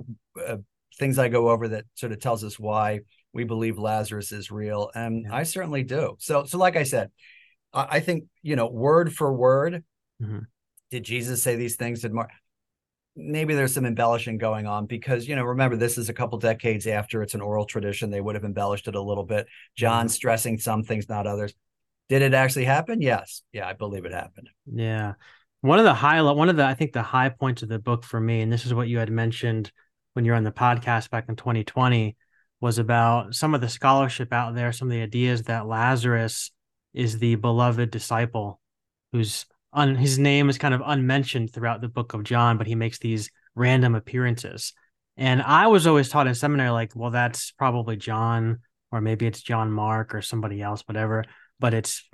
uh, 0.47 0.57
things 0.97 1.19
I 1.19 1.27
go 1.27 1.49
over 1.49 1.67
that 1.67 1.85
sort 1.95 2.13
of 2.13 2.21
tells 2.21 2.43
us 2.45 2.57
why 2.57 3.01
we 3.33 3.43
believe 3.43 3.77
Lazarus 3.77 4.31
is 4.31 4.49
real. 4.49 4.91
And 4.95 5.25
yeah. 5.25 5.35
I 5.35 5.43
certainly 5.43 5.83
do. 5.83 6.15
So, 6.19 6.45
so 6.45 6.57
like 6.57 6.77
I 6.77 6.83
said, 6.83 7.11
I, 7.73 7.87
I 7.91 7.99
think, 7.99 8.25
you 8.41 8.55
know, 8.55 8.67
word 8.67 9.13
for 9.13 9.33
word, 9.33 9.83
mm-hmm. 10.21 10.39
did 10.89 11.03
Jesus 11.03 11.43
say 11.43 11.55
these 11.57 11.75
things? 11.75 12.01
Did 12.01 12.13
Mark? 12.13 12.29
Maybe 13.15 13.53
there's 13.53 13.73
some 13.73 13.85
embellishing 13.85 14.37
going 14.37 14.67
on 14.67 14.85
because, 14.85 15.27
you 15.27 15.35
know, 15.35 15.43
remember, 15.43 15.75
this 15.75 15.97
is 15.97 16.09
a 16.09 16.13
couple 16.13 16.37
decades 16.37 16.87
after 16.87 17.21
it's 17.21 17.33
an 17.33 17.41
oral 17.41 17.65
tradition. 17.65 18.09
They 18.09 18.21
would 18.21 18.35
have 18.35 18.45
embellished 18.45 18.87
it 18.87 18.95
a 18.95 19.01
little 19.01 19.25
bit. 19.25 19.47
John 19.75 20.05
mm-hmm. 20.05 20.11
stressing 20.11 20.57
some 20.59 20.83
things, 20.83 21.09
not 21.09 21.27
others. 21.27 21.53
Did 22.07 22.21
it 22.21 22.33
actually 22.33 22.65
happen? 22.65 23.01
Yes. 23.01 23.41
Yeah, 23.51 23.67
I 23.67 23.73
believe 23.73 24.05
it 24.05 24.13
happened. 24.13 24.49
Yeah. 24.65 25.13
One 25.61 25.79
of 25.79 25.85
the 25.85 25.93
highlight, 25.93 26.37
one 26.37 26.49
of 26.49 26.57
the, 26.57 26.65
I 26.65 26.73
think 26.73 26.93
the 26.93 27.03
high 27.03 27.29
points 27.29 27.63
of 27.63 27.69
the 27.69 27.79
book 27.79 28.03
for 28.03 28.19
me, 28.19 28.41
and 28.41 28.51
this 28.51 28.65
is 28.65 28.73
what 28.73 28.87
you 28.87 28.99
had 28.99 29.11
mentioned 29.11 29.71
when 30.13 30.25
you're 30.25 30.35
on 30.35 30.43
the 30.43 30.51
podcast 30.51 31.09
back 31.09 31.25
in 31.29 31.35
2020 31.35 32.15
was 32.59 32.77
about 32.77 33.33
some 33.33 33.55
of 33.55 33.61
the 33.61 33.69
scholarship 33.69 34.31
out 34.31 34.55
there, 34.55 34.71
some 34.71 34.87
of 34.87 34.91
the 34.91 35.01
ideas 35.01 35.43
that 35.43 35.67
Lazarus 35.67 36.51
is 36.93 37.19
the 37.19 37.35
beloved 37.35 37.91
disciple 37.91 38.59
who's 39.11 39.45
un, 39.73 39.95
his 39.95 40.19
name 40.19 40.49
is 40.49 40.57
kind 40.57 40.73
of 40.73 40.81
unmentioned 40.85 41.53
throughout 41.53 41.81
the 41.81 41.87
book 41.87 42.13
of 42.13 42.23
John, 42.23 42.57
but 42.57 42.67
he 42.67 42.75
makes 42.75 42.99
these 42.99 43.31
random 43.55 43.95
appearances. 43.95 44.73
And 45.17 45.41
I 45.41 45.67
was 45.67 45.87
always 45.87 46.09
taught 46.09 46.27
in 46.27 46.35
seminary, 46.35 46.69
like, 46.69 46.95
well, 46.95 47.11
that's 47.11 47.51
probably 47.51 47.97
John, 47.97 48.59
or 48.91 49.01
maybe 49.01 49.25
it's 49.25 49.41
John 49.41 49.71
Mark 49.71 50.15
or 50.15 50.21
somebody 50.21 50.61
else, 50.61 50.81
whatever. 50.87 51.25
But 51.59 51.73
it's 51.73 52.07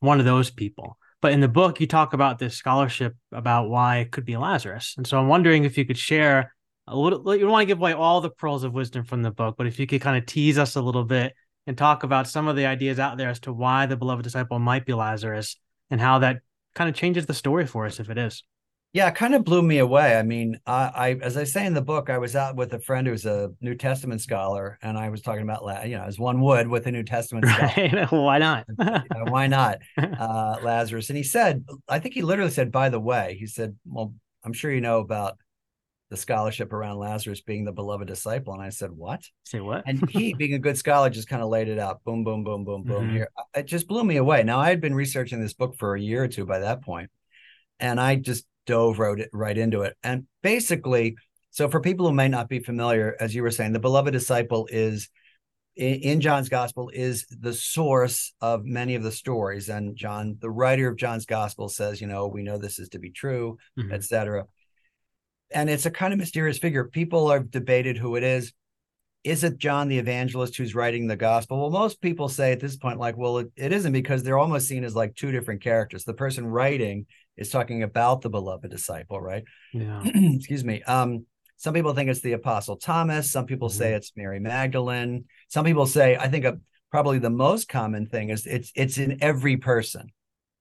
one 0.00 0.18
of 0.18 0.24
those 0.24 0.50
people. 0.50 0.98
But 1.20 1.32
in 1.32 1.40
the 1.40 1.48
book, 1.48 1.80
you 1.80 1.86
talk 1.86 2.12
about 2.12 2.38
this 2.38 2.56
scholarship 2.56 3.16
about 3.32 3.68
why 3.68 3.98
it 3.98 4.12
could 4.12 4.24
be 4.24 4.36
Lazarus. 4.36 4.94
And 4.96 5.06
so 5.06 5.18
I'm 5.18 5.28
wondering 5.28 5.64
if 5.64 5.76
you 5.76 5.84
could 5.84 5.98
share 5.98 6.54
a 6.86 6.96
little, 6.96 7.34
you 7.34 7.42
don't 7.42 7.50
want 7.50 7.62
to 7.62 7.66
give 7.66 7.78
away 7.78 7.92
all 7.92 8.20
the 8.20 8.30
pearls 8.30 8.64
of 8.64 8.72
wisdom 8.72 9.04
from 9.04 9.22
the 9.22 9.30
book, 9.30 9.56
but 9.58 9.66
if 9.66 9.78
you 9.78 9.86
could 9.86 10.00
kind 10.00 10.16
of 10.16 10.26
tease 10.26 10.58
us 10.58 10.76
a 10.76 10.80
little 10.80 11.04
bit 11.04 11.34
and 11.66 11.76
talk 11.76 12.02
about 12.02 12.28
some 12.28 12.48
of 12.48 12.56
the 12.56 12.66
ideas 12.66 12.98
out 12.98 13.18
there 13.18 13.28
as 13.28 13.40
to 13.40 13.52
why 13.52 13.86
the 13.86 13.96
beloved 13.96 14.22
disciple 14.22 14.58
might 14.58 14.86
be 14.86 14.94
Lazarus 14.94 15.56
and 15.90 16.00
how 16.00 16.20
that 16.20 16.38
kind 16.78 16.88
of 16.88 16.94
changes 16.94 17.26
the 17.26 17.34
story 17.34 17.66
for 17.66 17.86
us 17.86 17.98
if 17.98 18.08
it 18.08 18.16
is. 18.16 18.44
Yeah, 18.94 19.08
it 19.08 19.16
kind 19.16 19.34
of 19.34 19.44
blew 19.44 19.60
me 19.62 19.78
away. 19.78 20.16
I 20.16 20.22
mean, 20.22 20.58
I, 20.64 20.90
I, 20.94 21.10
as 21.22 21.36
I 21.36 21.44
say 21.44 21.66
in 21.66 21.74
the 21.74 21.82
book, 21.82 22.08
I 22.08 22.16
was 22.16 22.34
out 22.34 22.56
with 22.56 22.72
a 22.72 22.78
friend 22.78 23.06
who's 23.06 23.26
a 23.26 23.50
New 23.60 23.74
Testament 23.74 24.22
scholar, 24.22 24.78
and 24.80 24.96
I 24.96 25.10
was 25.10 25.20
talking 25.20 25.42
about, 25.42 25.86
you 25.86 25.98
know, 25.98 26.04
as 26.04 26.18
one 26.18 26.40
would 26.40 26.68
with 26.68 26.86
a 26.86 26.92
New 26.92 27.02
Testament 27.02 27.46
scholar. 27.48 28.06
why 28.10 28.38
not? 28.38 28.64
why 29.28 29.46
not, 29.46 29.78
uh, 29.98 30.56
Lazarus? 30.62 31.10
And 31.10 31.18
he 31.18 31.22
said, 31.22 31.66
I 31.86 31.98
think 31.98 32.14
he 32.14 32.22
literally 32.22 32.50
said, 32.50 32.72
by 32.72 32.88
the 32.88 33.00
way, 33.00 33.36
he 33.38 33.46
said, 33.46 33.76
well, 33.84 34.14
I'm 34.42 34.54
sure 34.54 34.72
you 34.72 34.80
know 34.80 35.00
about 35.00 35.36
the 36.10 36.16
scholarship 36.16 36.72
around 36.72 36.98
Lazarus 36.98 37.42
being 37.42 37.64
the 37.64 37.72
beloved 37.72 38.08
disciple. 38.08 38.54
And 38.54 38.62
I 38.62 38.70
said, 38.70 38.90
What? 38.90 39.22
Say 39.44 39.60
what? 39.60 39.84
and 39.86 40.08
he, 40.10 40.32
being 40.38 40.54
a 40.54 40.58
good 40.58 40.78
scholar, 40.78 41.10
just 41.10 41.28
kind 41.28 41.42
of 41.42 41.48
laid 41.48 41.68
it 41.68 41.78
out. 41.78 42.02
Boom, 42.04 42.24
boom, 42.24 42.44
boom, 42.44 42.64
boom, 42.64 42.82
boom. 42.82 43.04
Mm-hmm. 43.04 43.14
Here. 43.14 43.28
It 43.54 43.66
just 43.66 43.86
blew 43.86 44.04
me 44.04 44.16
away. 44.16 44.42
Now 44.42 44.58
I 44.58 44.68
had 44.68 44.80
been 44.80 44.94
researching 44.94 45.40
this 45.40 45.54
book 45.54 45.76
for 45.78 45.94
a 45.94 46.00
year 46.00 46.24
or 46.24 46.28
two 46.28 46.46
by 46.46 46.60
that 46.60 46.82
point, 46.82 47.10
and 47.78 48.00
I 48.00 48.16
just 48.16 48.46
dove 48.66 48.98
right, 48.98 49.26
right 49.32 49.56
into 49.56 49.82
it. 49.82 49.96
And 50.02 50.26
basically, 50.42 51.16
so 51.50 51.68
for 51.68 51.80
people 51.80 52.06
who 52.06 52.14
may 52.14 52.28
not 52.28 52.48
be 52.48 52.60
familiar, 52.60 53.16
as 53.20 53.34
you 53.34 53.42
were 53.42 53.50
saying, 53.50 53.72
the 53.72 53.78
beloved 53.78 54.12
disciple 54.12 54.68
is 54.70 55.08
in 55.76 56.20
John's 56.20 56.48
gospel 56.48 56.90
is 56.92 57.24
the 57.30 57.52
source 57.52 58.32
of 58.40 58.64
many 58.64 58.96
of 58.96 59.04
the 59.04 59.12
stories. 59.12 59.68
And 59.68 59.94
John, 59.94 60.36
the 60.40 60.50
writer 60.50 60.88
of 60.88 60.96
John's 60.96 61.24
gospel, 61.24 61.68
says, 61.68 62.00
you 62.00 62.08
know, 62.08 62.26
we 62.26 62.42
know 62.42 62.58
this 62.58 62.80
is 62.80 62.88
to 62.90 62.98
be 62.98 63.10
true, 63.10 63.58
mm-hmm. 63.78 63.92
etc 63.92 64.44
and 65.50 65.70
it's 65.70 65.86
a 65.86 65.90
kind 65.90 66.12
of 66.12 66.18
mysterious 66.18 66.58
figure. 66.58 66.84
People 66.84 67.30
have 67.30 67.50
debated 67.50 67.96
who 67.96 68.16
it 68.16 68.22
is. 68.22 68.52
Is 69.24 69.44
it 69.44 69.58
John 69.58 69.88
the 69.88 69.98
evangelist 69.98 70.56
who's 70.56 70.74
writing 70.74 71.06
the 71.06 71.16
gospel? 71.16 71.58
Well, 71.60 71.70
most 71.70 72.00
people 72.00 72.28
say 72.28 72.52
at 72.52 72.60
this 72.60 72.76
point, 72.76 72.98
like, 72.98 73.16
well, 73.16 73.38
it, 73.38 73.50
it 73.56 73.72
isn't 73.72 73.92
because 73.92 74.22
they're 74.22 74.38
almost 74.38 74.68
seen 74.68 74.84
as 74.84 74.94
like 74.94 75.14
two 75.14 75.32
different 75.32 75.62
characters. 75.62 76.04
The 76.04 76.14
person 76.14 76.46
writing 76.46 77.06
is 77.36 77.50
talking 77.50 77.82
about 77.82 78.20
the 78.20 78.30
beloved 78.30 78.70
disciple, 78.70 79.20
right? 79.20 79.44
Yeah. 79.72 80.02
Excuse 80.14 80.64
me. 80.64 80.82
Um, 80.82 81.26
some 81.56 81.74
people 81.74 81.92
think 81.92 82.08
it's 82.08 82.20
the 82.20 82.32
apostle 82.32 82.76
Thomas. 82.76 83.32
Some 83.32 83.46
people 83.46 83.68
mm-hmm. 83.68 83.78
say 83.78 83.94
it's 83.94 84.12
Mary 84.16 84.38
Magdalene. 84.38 85.24
Some 85.48 85.64
people 85.64 85.86
say, 85.86 86.16
I 86.16 86.28
think 86.28 86.44
a, 86.44 86.58
probably 86.90 87.18
the 87.18 87.30
most 87.30 87.68
common 87.68 88.06
thing 88.06 88.30
is 88.30 88.46
it's 88.46 88.72
it's 88.74 88.98
in 88.98 89.18
every 89.20 89.56
person, 89.56 90.12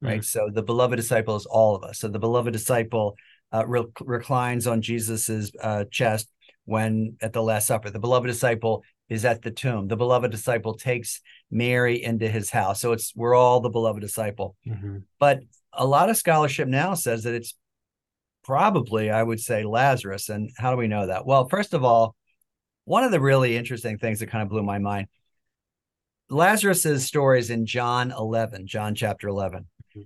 right? 0.02 0.19
Mm-hmm. 0.19 0.23
So 0.23 0.50
the 0.52 0.63
beloved 0.63 0.97
disciple 0.97 1.36
is 1.36 1.45
all 1.45 1.76
of 1.76 1.84
us. 1.84 2.00
So 2.00 2.08
the 2.08 2.19
beloved 2.19 2.52
disciple 2.52 3.15
uh, 3.54 3.66
re- 3.66 3.86
reclines 4.02 4.68
on 4.68 4.82
Jesus's 4.82 5.52
uh, 5.62 5.86
chest 5.92 6.30
when 6.66 7.18
at 7.22 7.34
the 7.34 7.42
Last 7.42 7.68
Supper. 7.68 7.90
The 7.90 8.00
beloved 8.00 8.28
disciple 8.28 8.84
is 9.10 9.26
at 9.26 9.42
the 9.42 9.52
tomb. 9.52 9.88
The 9.88 9.96
beloved 9.96 10.32
disciple 10.32 10.76
takes 10.76 11.22
Mary 11.50 12.04
into 12.04 12.28
his 12.28 12.50
house. 12.50 12.82
So 12.82 12.92
it's 12.92 13.14
we're 13.16 13.36
all 13.36 13.62
the 13.62 13.70
beloved 13.70 14.02
disciple. 14.02 14.56
Mm-hmm. 14.68 14.98
But 15.20 15.40
a 15.72 15.86
lot 15.86 16.10
of 16.10 16.18
scholarship 16.18 16.68
now 16.68 16.94
says 16.94 17.24
that 17.24 17.34
it's 17.34 17.56
probably, 18.44 19.10
I 19.10 19.24
would 19.24 19.40
say, 19.40 19.64
Lazarus. 19.64 20.30
And 20.30 20.50
how 20.58 20.72
do 20.72 20.78
we 20.78 20.88
know 20.88 21.08
that? 21.08 21.26
Well, 21.26 21.48
first 21.48 21.74
of 21.74 21.84
all, 21.84 22.16
one 22.86 23.04
of 23.04 23.12
the 23.12 23.20
really 23.20 23.58
interesting 23.58 23.98
things 23.98 24.20
that 24.20 24.28
kind 24.28 24.44
of 24.44 24.50
blew 24.50 24.64
my 24.64 24.80
mind. 24.80 25.08
Lazarus's 26.30 27.06
story 27.06 27.40
is 27.40 27.50
in 27.50 27.66
John 27.66 28.12
11, 28.12 28.68
John 28.68 28.96
chapter 28.96 29.28
11. 29.28 29.62
Mm-hmm. 29.62 30.02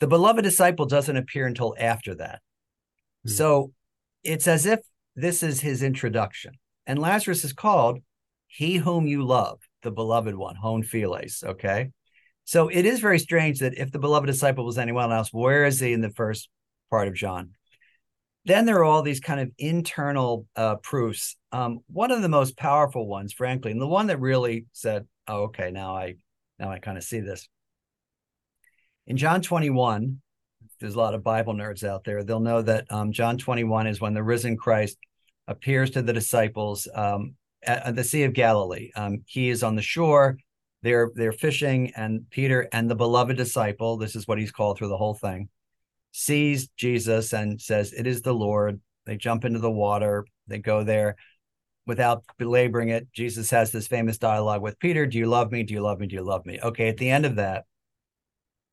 The 0.00 0.06
beloved 0.06 0.42
disciple 0.42 0.86
doesn't 0.86 1.16
appear 1.16 1.46
until 1.46 1.74
after 1.78 2.14
that. 2.16 2.40
Hmm. 3.24 3.30
So 3.30 3.72
it's 4.22 4.48
as 4.48 4.66
if 4.66 4.80
this 5.16 5.42
is 5.42 5.60
his 5.60 5.82
introduction. 5.82 6.54
And 6.86 6.98
Lazarus 6.98 7.44
is 7.44 7.52
called 7.52 8.00
He 8.46 8.76
Whom 8.76 9.06
You 9.06 9.24
Love, 9.24 9.60
the 9.82 9.90
beloved 9.90 10.34
one, 10.34 10.56
Hon 10.56 10.82
Philes. 10.82 11.42
Okay. 11.44 11.90
So 12.44 12.68
it 12.68 12.84
is 12.84 13.00
very 13.00 13.18
strange 13.18 13.60
that 13.60 13.78
if 13.78 13.90
the 13.90 13.98
beloved 13.98 14.26
disciple 14.26 14.66
was 14.66 14.76
anyone 14.76 15.10
else, 15.10 15.32
where 15.32 15.64
is 15.64 15.80
he 15.80 15.92
in 15.92 16.02
the 16.02 16.10
first 16.10 16.48
part 16.90 17.08
of 17.08 17.14
John? 17.14 17.52
Then 18.44 18.66
there 18.66 18.76
are 18.76 18.84
all 18.84 19.02
these 19.02 19.20
kind 19.20 19.40
of 19.40 19.50
internal 19.56 20.46
uh, 20.54 20.76
proofs. 20.76 21.36
Um, 21.52 21.80
one 21.86 22.10
of 22.10 22.20
the 22.20 22.28
most 22.28 22.58
powerful 22.58 23.06
ones, 23.06 23.32
frankly, 23.32 23.70
and 23.70 23.80
the 23.80 23.86
one 23.86 24.08
that 24.08 24.20
really 24.20 24.66
said, 24.72 25.06
"Oh, 25.26 25.44
okay, 25.44 25.70
now 25.70 25.96
I, 25.96 26.16
now 26.58 26.70
I 26.70 26.78
kind 26.78 26.98
of 26.98 27.04
see 27.04 27.20
this." 27.20 27.48
In 29.06 29.16
John 29.16 29.40
21, 29.40 30.20
there's 30.84 30.96
a 30.96 30.98
lot 30.98 31.14
of 31.14 31.24
Bible 31.24 31.54
nerds 31.54 31.82
out 31.82 32.04
there. 32.04 32.22
They'll 32.22 32.40
know 32.40 32.60
that 32.60 32.84
um, 32.90 33.10
John 33.10 33.38
21 33.38 33.86
is 33.86 34.02
when 34.02 34.12
the 34.12 34.22
risen 34.22 34.54
Christ 34.54 34.98
appears 35.48 35.88
to 35.92 36.02
the 36.02 36.12
disciples 36.12 36.86
um, 36.94 37.36
at, 37.62 37.86
at, 37.86 37.96
the 37.96 38.04
Sea 38.04 38.24
of 38.24 38.34
Galilee. 38.34 38.90
Um, 38.94 39.22
he 39.24 39.48
is 39.48 39.62
on 39.62 39.76
the 39.76 39.82
shore. 39.82 40.36
They're 40.82 41.10
they're 41.14 41.32
fishing, 41.32 41.92
and 41.96 42.28
Peter 42.28 42.68
and 42.70 42.90
the 42.90 42.94
beloved 42.94 43.38
disciple, 43.38 43.96
this 43.96 44.14
is 44.14 44.28
what 44.28 44.38
he's 44.38 44.52
called 44.52 44.76
through 44.76 44.88
the 44.88 44.98
whole 44.98 45.14
thing, 45.14 45.48
sees 46.12 46.68
Jesus 46.76 47.32
and 47.32 47.58
says, 47.58 47.94
"It 47.94 48.06
is 48.06 48.20
the 48.20 48.34
Lord." 48.34 48.78
They 49.06 49.16
jump 49.16 49.46
into 49.46 49.60
the 49.60 49.70
water. 49.70 50.26
They 50.48 50.58
go 50.58 50.84
there 50.84 51.16
without 51.86 52.24
belaboring 52.36 52.90
it. 52.90 53.10
Jesus 53.10 53.48
has 53.48 53.70
this 53.70 53.86
famous 53.86 54.18
dialogue 54.18 54.60
with 54.60 54.78
Peter: 54.78 55.06
"Do 55.06 55.16
you 55.16 55.28
love 55.28 55.50
me? 55.50 55.62
Do 55.62 55.72
you 55.72 55.80
love 55.80 55.98
me? 55.98 56.08
Do 56.08 56.16
you 56.16 56.22
love 56.22 56.44
me?" 56.44 56.60
Okay, 56.62 56.88
at 56.88 56.98
the 56.98 57.08
end 57.08 57.24
of 57.24 57.36
that, 57.36 57.64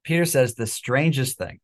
Peter 0.03 0.25
says 0.25 0.55
the 0.55 0.67
strangest 0.67 1.37
thing. 1.37 1.61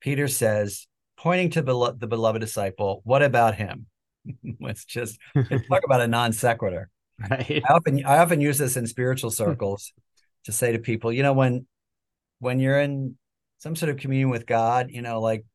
Peter 0.00 0.28
says, 0.28 0.86
pointing 1.16 1.50
to 1.50 1.62
the 1.62 2.06
beloved 2.06 2.40
disciple, 2.40 3.00
what 3.04 3.22
about 3.22 3.54
him? 3.54 3.86
Let's 4.60 4.84
just 4.84 5.18
talk 5.34 5.82
about 5.84 6.00
a 6.00 6.08
non 6.08 6.32
sequitur. 6.32 6.90
Right. 7.30 7.62
I 7.66 7.72
often 7.72 8.04
I 8.04 8.18
often 8.18 8.42
use 8.42 8.58
this 8.58 8.76
in 8.76 8.86
spiritual 8.86 9.30
circles 9.30 9.90
to 10.44 10.52
say 10.52 10.72
to 10.72 10.78
people, 10.78 11.10
you 11.10 11.22
know, 11.22 11.32
when 11.32 11.66
when 12.40 12.60
you're 12.60 12.78
in 12.78 13.16
some 13.56 13.74
sort 13.74 13.88
of 13.88 13.96
communion 13.96 14.28
with 14.28 14.44
God, 14.44 14.90
you 14.90 15.00
know, 15.00 15.22
like 15.22 15.46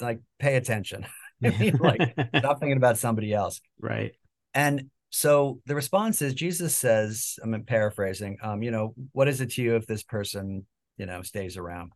like 0.00 0.18
pay 0.40 0.56
attention. 0.56 1.06
I 1.44 1.50
mean, 1.50 1.76
like 1.76 2.12
stop 2.36 2.58
thinking 2.58 2.76
about 2.76 2.98
somebody 2.98 3.32
else. 3.32 3.60
Right. 3.80 4.16
And 4.52 4.90
so 5.10 5.60
the 5.66 5.74
response 5.74 6.22
is 6.22 6.34
Jesus 6.34 6.76
says, 6.76 7.38
I'm 7.42 7.62
paraphrasing, 7.62 8.38
um, 8.42 8.62
you 8.62 8.70
know, 8.70 8.94
what 9.12 9.28
is 9.28 9.40
it 9.40 9.52
to 9.52 9.62
you 9.62 9.76
if 9.76 9.86
this 9.86 10.02
person, 10.02 10.66
you 10.96 11.06
know, 11.06 11.22
stays 11.22 11.56
around? 11.56 11.92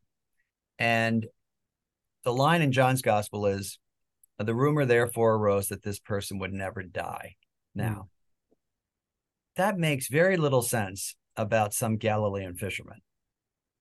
And 0.78 1.26
the 2.24 2.32
line 2.32 2.62
in 2.62 2.72
John's 2.72 3.02
gospel 3.02 3.46
is 3.46 3.78
the 4.38 4.54
rumor 4.54 4.84
therefore 4.84 5.34
arose 5.34 5.68
that 5.68 5.82
this 5.82 5.98
person 5.98 6.38
would 6.38 6.52
never 6.52 6.82
die. 6.82 7.36
Hmm. 7.74 7.82
Now, 7.82 7.94
mm. 7.94 8.56
that 9.56 9.78
makes 9.78 10.08
very 10.08 10.36
little 10.36 10.62
sense 10.62 11.14
about 11.36 11.74
some 11.74 11.96
Galilean 11.96 12.54
fisherman. 12.54 13.00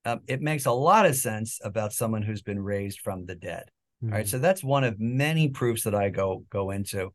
Um, 0.06 0.21
it 0.28 0.41
makes 0.41 0.65
a 0.65 0.71
lot 0.71 1.06
of 1.06 1.15
sense 1.15 1.60
about 1.63 1.93
someone 1.93 2.21
who's 2.21 2.41
been 2.41 2.60
raised 2.60 3.02
from 3.02 3.25
the 3.25 3.36
dead. 3.36 3.65
Mm. 4.04 4.12
All 4.12 4.17
right, 4.17 4.28
so 4.28 4.39
that's 4.39 4.63
one 4.63 4.84
of 4.84 4.99
many 4.99 5.49
proofs 5.49 5.84
that 5.84 5.95
I 5.95 6.10
go 6.10 6.45
go 6.49 6.71
into. 6.71 7.13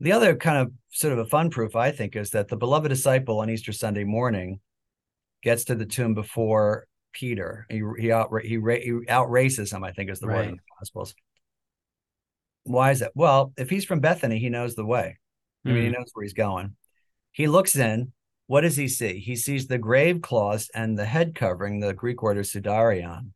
The 0.00 0.12
other 0.12 0.36
kind 0.36 0.58
of 0.58 0.72
sort 0.90 1.12
of 1.12 1.20
a 1.20 1.26
fun 1.26 1.50
proof 1.50 1.74
I 1.74 1.90
think 1.90 2.16
is 2.16 2.30
that 2.30 2.48
the 2.48 2.56
beloved 2.56 2.88
disciple 2.88 3.40
on 3.40 3.48
Easter 3.48 3.72
Sunday 3.72 4.04
morning 4.04 4.60
gets 5.42 5.64
to 5.64 5.74
the 5.74 5.86
tomb 5.86 6.14
before 6.14 6.86
Peter. 7.16 7.66
He 7.70 7.82
he 7.98 8.12
out 8.12 8.30
he, 8.42 8.60
he 8.60 9.08
out 9.08 9.30
races 9.30 9.72
him. 9.72 9.82
I 9.82 9.92
think 9.92 10.10
is 10.10 10.20
the 10.20 10.26
right. 10.26 10.36
word 10.36 10.48
in 10.48 10.56
the 10.56 10.62
Gospels. 10.78 11.14
Why 12.64 12.90
is 12.90 13.00
that? 13.00 13.12
Well, 13.14 13.52
if 13.56 13.70
he's 13.70 13.86
from 13.86 14.00
Bethany, 14.00 14.38
he 14.38 14.50
knows 14.50 14.74
the 14.74 14.84
way. 14.84 15.18
I 15.64 15.70
mean, 15.70 15.82
he 15.82 15.88
hmm. 15.88 15.94
knows 15.94 16.10
where 16.12 16.24
he's 16.24 16.34
going. 16.34 16.76
He 17.32 17.48
looks 17.48 17.74
in. 17.74 18.12
What 18.48 18.60
does 18.60 18.76
he 18.76 18.86
see? 18.86 19.18
He 19.18 19.34
sees 19.34 19.66
the 19.66 19.78
grave 19.78 20.20
cloths 20.20 20.70
and 20.72 20.96
the 20.96 21.04
head 21.04 21.34
covering, 21.34 21.80
the 21.80 21.94
Greek 21.94 22.22
word 22.22 22.38
is 22.38 22.52
sudarion, 22.52 23.30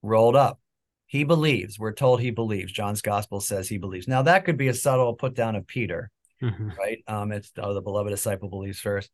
rolled 0.00 0.36
up. 0.36 0.58
He 1.06 1.24
believes. 1.24 1.78
We're 1.78 1.92
told 1.92 2.20
he 2.20 2.30
believes. 2.30 2.72
John's 2.72 3.02
gospel 3.02 3.40
says 3.40 3.68
he 3.68 3.76
believes. 3.76 4.08
Now 4.08 4.22
that 4.22 4.46
could 4.46 4.56
be 4.56 4.68
a 4.68 4.74
subtle 4.74 5.12
put 5.14 5.34
down 5.34 5.56
of 5.56 5.66
Peter, 5.66 6.10
mm-hmm. 6.42 6.70
right? 6.78 7.02
Um, 7.06 7.32
it's 7.32 7.52
oh, 7.58 7.74
the 7.74 7.82
beloved 7.82 8.10
disciple 8.10 8.48
believes 8.48 8.80
first. 8.80 9.10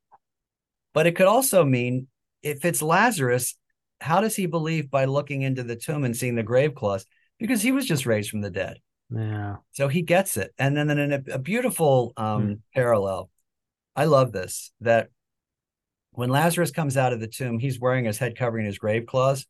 But 0.94 1.08
it 1.08 1.16
could 1.16 1.26
also 1.26 1.64
mean 1.64 2.06
if 2.42 2.64
it's 2.64 2.82
Lazarus, 2.82 3.56
how 4.00 4.20
does 4.20 4.36
he 4.36 4.46
believe 4.46 4.90
by 4.90 5.04
looking 5.06 5.42
into 5.42 5.62
the 5.62 5.76
tomb 5.76 6.04
and 6.04 6.16
seeing 6.16 6.34
the 6.34 6.42
grave 6.42 6.74
cloths? 6.74 7.06
Because 7.38 7.62
he 7.62 7.72
was 7.72 7.86
just 7.86 8.06
raised 8.06 8.30
from 8.30 8.40
the 8.40 8.50
dead. 8.50 8.78
Yeah. 9.10 9.56
So 9.72 9.88
he 9.88 10.02
gets 10.02 10.36
it. 10.36 10.52
And 10.58 10.76
then 10.76 10.90
in 10.90 11.12
a, 11.12 11.22
a 11.32 11.38
beautiful 11.38 12.12
um, 12.16 12.46
hmm. 12.46 12.52
parallel, 12.74 13.30
I 13.96 14.04
love 14.04 14.32
this 14.32 14.70
that 14.80 15.08
when 16.12 16.30
Lazarus 16.30 16.70
comes 16.70 16.96
out 16.96 17.12
of 17.12 17.20
the 17.20 17.28
tomb, 17.28 17.58
he's 17.58 17.80
wearing 17.80 18.04
his 18.04 18.18
head 18.18 18.36
covering 18.36 18.66
his 18.66 18.78
grave 18.78 19.06
cloths. 19.06 19.46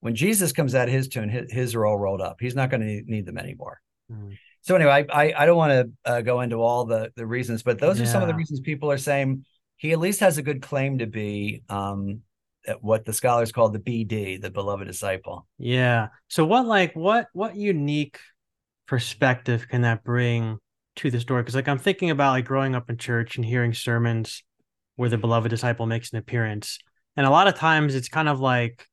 When 0.00 0.14
Jesus 0.14 0.52
comes 0.52 0.74
out 0.74 0.88
of 0.88 0.94
his 0.94 1.08
tomb, 1.08 1.28
his, 1.28 1.52
his 1.52 1.74
are 1.74 1.84
all 1.84 1.98
rolled 1.98 2.20
up. 2.20 2.38
He's 2.40 2.54
not 2.54 2.70
going 2.70 2.80
to 2.80 3.02
need 3.10 3.26
them 3.26 3.38
anymore. 3.38 3.80
Mm. 4.10 4.36
So 4.62 4.74
anyway, 4.74 5.06
I, 5.10 5.22
I, 5.24 5.42
I 5.42 5.46
don't 5.46 5.56
want 5.56 5.72
to 5.72 6.10
uh, 6.10 6.20
go 6.20 6.40
into 6.40 6.56
all 6.56 6.84
the 6.84 7.12
the 7.16 7.26
reasons, 7.26 7.62
but 7.62 7.78
those 7.78 7.98
yeah. 7.98 8.04
are 8.04 8.08
some 8.08 8.22
of 8.22 8.28
the 8.28 8.34
reasons 8.34 8.60
people 8.60 8.90
are 8.90 8.98
saying 8.98 9.44
he 9.76 9.92
at 9.92 9.98
least 9.98 10.20
has 10.20 10.36
a 10.36 10.42
good 10.42 10.60
claim 10.60 10.98
to 10.98 11.06
be 11.06 11.62
um, 11.68 12.20
what 12.80 13.04
the 13.04 13.12
scholars 13.12 13.52
call 13.52 13.70
the 13.70 13.78
BD, 13.78 14.40
the 14.40 14.50
beloved 14.50 14.86
disciple. 14.86 15.46
Yeah. 15.58 16.08
So 16.28 16.44
what 16.44 16.66
like 16.66 16.94
what 16.94 17.28
what 17.32 17.56
unique 17.56 18.18
perspective 18.86 19.68
can 19.68 19.82
that 19.82 20.04
bring 20.04 20.58
to 20.96 21.10
the 21.10 21.20
story? 21.20 21.42
Because 21.42 21.54
like 21.54 21.68
I'm 21.68 21.78
thinking 21.78 22.10
about 22.10 22.32
like 22.32 22.44
growing 22.44 22.74
up 22.74 22.90
in 22.90 22.96
church 22.96 23.36
and 23.36 23.44
hearing 23.44 23.74
sermons 23.74 24.42
where 24.96 25.08
the 25.08 25.18
beloved 25.18 25.48
disciple 25.48 25.86
makes 25.86 26.12
an 26.12 26.18
appearance, 26.18 26.78
and 27.16 27.26
a 27.26 27.30
lot 27.30 27.48
of 27.48 27.54
times 27.54 27.94
it's 27.94 28.08
kind 28.08 28.28
of 28.28 28.40
like 28.40 28.86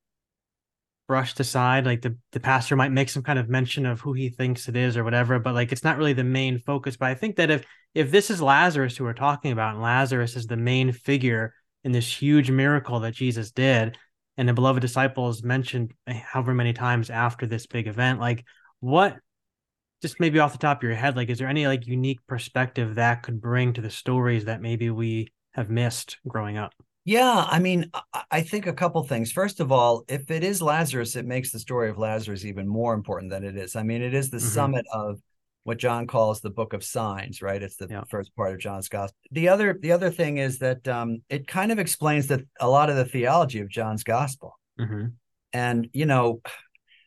brushed 1.08 1.40
aside. 1.40 1.86
Like 1.86 2.02
the 2.02 2.18
the 2.32 2.40
pastor 2.40 2.76
might 2.76 2.92
make 2.92 3.10
some 3.10 3.24
kind 3.24 3.40
of 3.40 3.50
mention 3.50 3.86
of 3.86 4.00
who 4.02 4.14
he 4.14 4.30
thinks 4.30 4.68
it 4.68 4.76
is 4.76 4.96
or 4.96 5.04
whatever, 5.04 5.40
but 5.40 5.54
like 5.54 5.72
it's 5.72 5.84
not 5.84 5.98
really 5.98 6.14
the 6.14 6.24
main 6.24 6.60
focus. 6.60 6.98
But 6.98 7.10
I 7.10 7.16
think 7.16 7.38
that 7.38 7.50
if 7.50 7.66
if 7.94 8.12
this 8.12 8.30
is 8.30 8.42
Lazarus 8.42 8.96
who 8.96 9.04
we're 9.04 9.14
talking 9.14 9.52
about, 9.52 9.74
and 9.74 9.84
Lazarus 9.84 10.36
is 10.36 10.48
the 10.48 10.58
main 10.58 10.92
figure 10.92 11.54
in 11.84 11.92
this 11.92 12.22
huge 12.22 12.52
miracle 12.52 13.00
that 13.02 13.14
Jesus 13.14 13.52
did, 13.52 13.98
and 14.38 14.48
the 14.48 14.54
beloved 14.54 14.82
disciples 14.82 15.44
mentioned 15.44 15.94
however 16.08 16.54
many 16.54 16.74
times 16.74 17.10
after 17.10 17.46
this 17.46 17.66
big 17.66 17.88
event, 17.88 18.20
like 18.20 18.46
what 18.80 19.18
just 20.02 20.20
maybe 20.20 20.40
off 20.40 20.52
the 20.52 20.60
top 20.60 20.78
of 20.78 20.84
your 20.84 20.96
head, 20.96 21.16
like 21.16 21.30
is 21.30 21.40
there 21.40 21.48
any 21.48 21.66
like 21.66 21.88
unique 21.88 22.20
perspective 22.28 22.96
that 22.96 23.24
could 23.24 23.42
bring 23.42 23.74
to 23.74 23.82
the 23.82 23.90
stories 23.90 24.46
that 24.46 24.62
maybe 24.62 24.90
we 24.90 25.28
have 25.54 25.70
missed 25.70 26.18
growing 26.28 26.58
up? 26.58 26.72
Yeah, 27.04 27.48
I 27.50 27.60
mean, 27.60 27.90
I 28.30 28.42
think 28.42 28.68
a 28.68 28.74
couple 28.74 29.02
things. 29.04 29.32
First 29.32 29.62
of 29.62 29.72
all, 29.72 30.04
if 30.10 30.30
it 30.30 30.44
is 30.44 30.62
Lazarus, 30.62 31.16
it 31.16 31.26
makes 31.26 31.52
the 31.52 31.60
story 31.60 31.90
of 31.90 31.98
Lazarus 31.98 32.44
even 32.44 32.68
more 32.68 32.94
important 32.94 33.32
than 33.32 33.46
it 33.46 33.56
is. 33.56 33.78
I 33.78 33.84
mean, 33.84 34.02
it 34.02 34.14
is 34.14 34.30
the 34.30 34.38
mm-hmm. 34.38 34.48
summit 34.48 34.86
of 34.94 35.20
what 35.68 35.78
John 35.78 36.08
calls 36.08 36.40
the 36.40 36.50
book 36.50 36.74
of 36.74 36.84
signs, 36.84 37.42
right? 37.42 37.62
It's 37.62 37.76
the 37.76 37.88
yeah. 37.90 38.04
first 38.10 38.36
part 38.36 38.54
of 38.54 38.60
John's 38.60 38.90
gospel. 38.90 39.18
The 39.32 39.50
other 39.50 39.78
the 39.80 39.92
other 39.92 40.10
thing 40.10 40.38
is 40.38 40.60
that 40.60 40.88
um, 40.88 41.22
it 41.30 41.48
kind 41.48 41.72
of 41.72 41.80
explains 41.80 42.28
that 42.28 42.42
a 42.60 42.70
lot 42.70 42.90
of 42.90 42.96
the 42.96 43.06
theology 43.06 43.60
of 43.60 43.70
John's 43.70 44.04
gospel. 44.04 44.58
Mm-hmm. 44.80 45.08
And 45.54 45.90
you 45.94 46.06
know, 46.06 46.42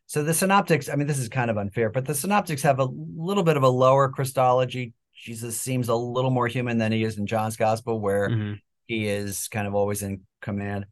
so 0.07 0.23
the 0.23 0.35
synoptics, 0.35 0.89
I 0.89 0.97
mean, 0.97 1.07
this 1.07 1.19
is 1.19 1.29
kind 1.29 1.51
of 1.51 1.59
unfair, 1.59 1.91
but 1.91 2.05
the 2.05 2.15
synoptics 2.15 2.63
have 2.63 2.81
a 2.81 2.89
little 3.17 3.45
bit 3.45 3.57
of 3.57 3.63
a 3.63 3.69
lower 3.69 4.09
Christology. 4.11 4.93
Jesus 5.15 5.61
seems 5.61 5.89
a 5.89 5.95
little 5.95 6.31
more 6.31 6.49
human 6.49 6.79
than 6.79 6.93
he 6.93 7.05
is 7.05 7.19
in 7.19 7.27
John's 7.27 7.57
gospel, 7.57 8.01
where 8.01 8.29
mm-hmm 8.29 8.55
he 8.91 9.07
is 9.07 9.47
kind 9.47 9.69
of 9.69 9.75
always 9.77 10.03
in 10.03 10.23
command. 10.43 10.85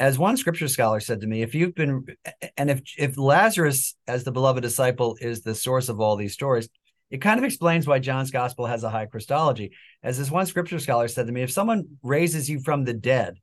As 0.00 0.18
one 0.18 0.36
scripture 0.36 0.66
scholar 0.66 0.98
said 0.98 1.20
to 1.20 1.28
me, 1.28 1.42
if 1.42 1.54
you've 1.54 1.76
been 1.76 2.04
and 2.56 2.70
if 2.70 2.82
if 2.98 3.16
Lazarus 3.16 3.94
as 4.08 4.24
the 4.24 4.32
beloved 4.32 4.62
disciple 4.62 5.16
is 5.20 5.42
the 5.42 5.54
source 5.54 5.88
of 5.88 6.00
all 6.00 6.16
these 6.16 6.32
stories, 6.32 6.68
it 7.10 7.18
kind 7.18 7.38
of 7.38 7.44
explains 7.44 7.86
why 7.86 7.98
John's 7.98 8.30
gospel 8.30 8.66
has 8.66 8.84
a 8.84 8.90
high 8.90 9.06
Christology. 9.06 9.72
As 10.02 10.18
this 10.18 10.30
one 10.30 10.46
scripture 10.46 10.78
scholar 10.78 11.08
said 11.08 11.26
to 11.26 11.32
me, 11.32 11.42
if 11.42 11.50
someone 11.50 11.98
raises 12.02 12.48
you 12.48 12.60
from 12.60 12.84
the 12.84 12.94
dead, 12.94 13.38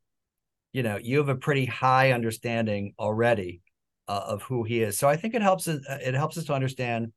you 0.72 0.84
know, 0.84 0.98
you 1.02 1.18
have 1.18 1.30
a 1.30 1.36
pretty 1.36 1.66
high 1.66 2.12
understanding 2.12 2.94
already 2.98 3.62
uh, 4.08 4.24
of 4.28 4.42
who 4.44 4.64
he 4.64 4.82
is. 4.82 4.98
So 4.98 5.10
I 5.10 5.18
think 5.18 5.34
it 5.34 5.42
helps 5.42 5.68
it 5.68 6.14
helps 6.14 6.38
us 6.38 6.46
to 6.46 6.54
understand 6.54 7.12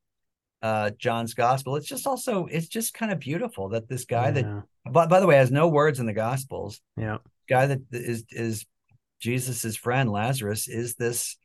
uh, 0.61 0.91
John's 0.97 1.33
gospel. 1.33 1.75
It's 1.75 1.87
just 1.87 2.05
also 2.05 2.47
it's 2.47 2.67
just 2.67 2.93
kind 2.93 3.11
of 3.11 3.19
beautiful 3.19 3.69
that 3.69 3.87
this 3.87 4.05
guy 4.05 4.25
yeah. 4.25 4.31
that 4.31 4.63
but 4.91 5.09
by 5.09 5.19
the 5.19 5.27
way 5.27 5.35
has 5.35 5.51
no 5.51 5.67
words 5.67 5.99
in 5.99 6.05
the 6.05 6.13
gospels. 6.13 6.81
Yeah. 6.97 7.17
Guy 7.47 7.67
that 7.67 7.79
is 7.91 8.25
is 8.29 8.65
Jesus's 9.19 9.77
friend 9.77 10.11
Lazarus 10.11 10.67
is 10.67 10.95
this 10.95 11.37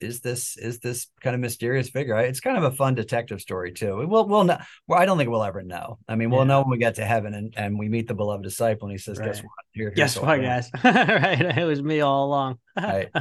is 0.00 0.20
this 0.20 0.56
is 0.56 0.78
this 0.80 1.08
kind 1.20 1.34
of 1.34 1.40
mysterious 1.40 1.88
figure. 1.88 2.16
It's 2.18 2.40
kind 2.40 2.56
of 2.56 2.64
a 2.64 2.70
fun 2.70 2.94
detective 2.94 3.40
story 3.40 3.72
too. 3.72 4.06
We'll 4.06 4.26
we'll 4.26 4.44
know. 4.44 4.58
Well, 4.86 5.00
I 5.00 5.06
don't 5.06 5.18
think 5.18 5.30
we'll 5.30 5.44
ever 5.44 5.62
know. 5.62 5.98
I 6.08 6.16
mean, 6.16 6.30
we'll 6.30 6.40
yeah. 6.40 6.48
know 6.48 6.60
when 6.60 6.70
we 6.70 6.78
get 6.78 6.96
to 6.96 7.04
heaven 7.04 7.34
and, 7.34 7.54
and 7.56 7.78
we 7.78 7.88
meet 7.88 8.08
the 8.08 8.14
beloved 8.14 8.44
disciple, 8.44 8.88
and 8.88 8.92
he 8.92 8.98
says, 8.98 9.18
right. 9.18 9.26
"Guess 9.26 9.42
what? 9.42 9.50
Here, 9.72 9.90
Guess 9.90 10.18
what, 10.18 10.40
guys? 10.40 10.70
right? 10.84 11.58
It 11.58 11.64
was 11.64 11.82
me 11.82 12.00
all 12.00 12.26
along." 12.26 12.58
right. 12.76 13.10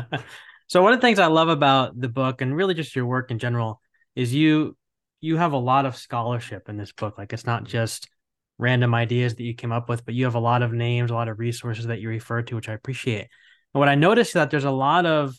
So 0.70 0.84
one 0.84 0.92
of 0.92 1.00
the 1.00 1.08
things 1.08 1.18
I 1.18 1.28
love 1.28 1.48
about 1.48 1.98
the 2.00 2.10
book 2.10 2.42
and 2.42 2.54
really 2.54 2.74
just 2.74 2.94
your 2.94 3.06
work 3.06 3.32
in 3.32 3.40
general 3.40 3.82
is 4.18 4.34
you 4.34 4.76
you 5.22 5.38
have 5.38 5.54
a 5.54 5.58
lot 5.58 5.86
of 5.86 5.96
scholarship 5.96 6.68
in 6.68 6.76
this 6.76 6.92
book. 6.92 7.18
Like 7.18 7.32
it's 7.32 7.46
not 7.46 7.64
just 7.64 8.10
random 8.58 8.94
ideas 8.94 9.36
that 9.36 9.44
you 9.44 9.54
came 9.54 9.72
up 9.72 9.88
with, 9.88 10.06
but 10.06 10.14
you 10.14 10.26
have 10.26 10.36
a 10.36 10.40
lot 10.40 10.64
of 10.64 10.74
names, 10.74 11.10
a 11.10 11.14
lot 11.14 11.30
of 11.30 11.40
resources 11.40 11.88
that 11.88 12.02
you 12.02 12.10
refer 12.10 12.42
to, 12.42 12.56
which 12.56 12.70
I 12.70 12.74
appreciate. 12.74 13.30
And 13.74 13.80
what 13.80 13.88
I 13.88 13.96
noticed 13.96 14.32
is 14.32 14.34
that 14.34 14.52
there's 14.52 14.66
a 14.66 14.72
lot 14.72 15.06
of 15.06 15.36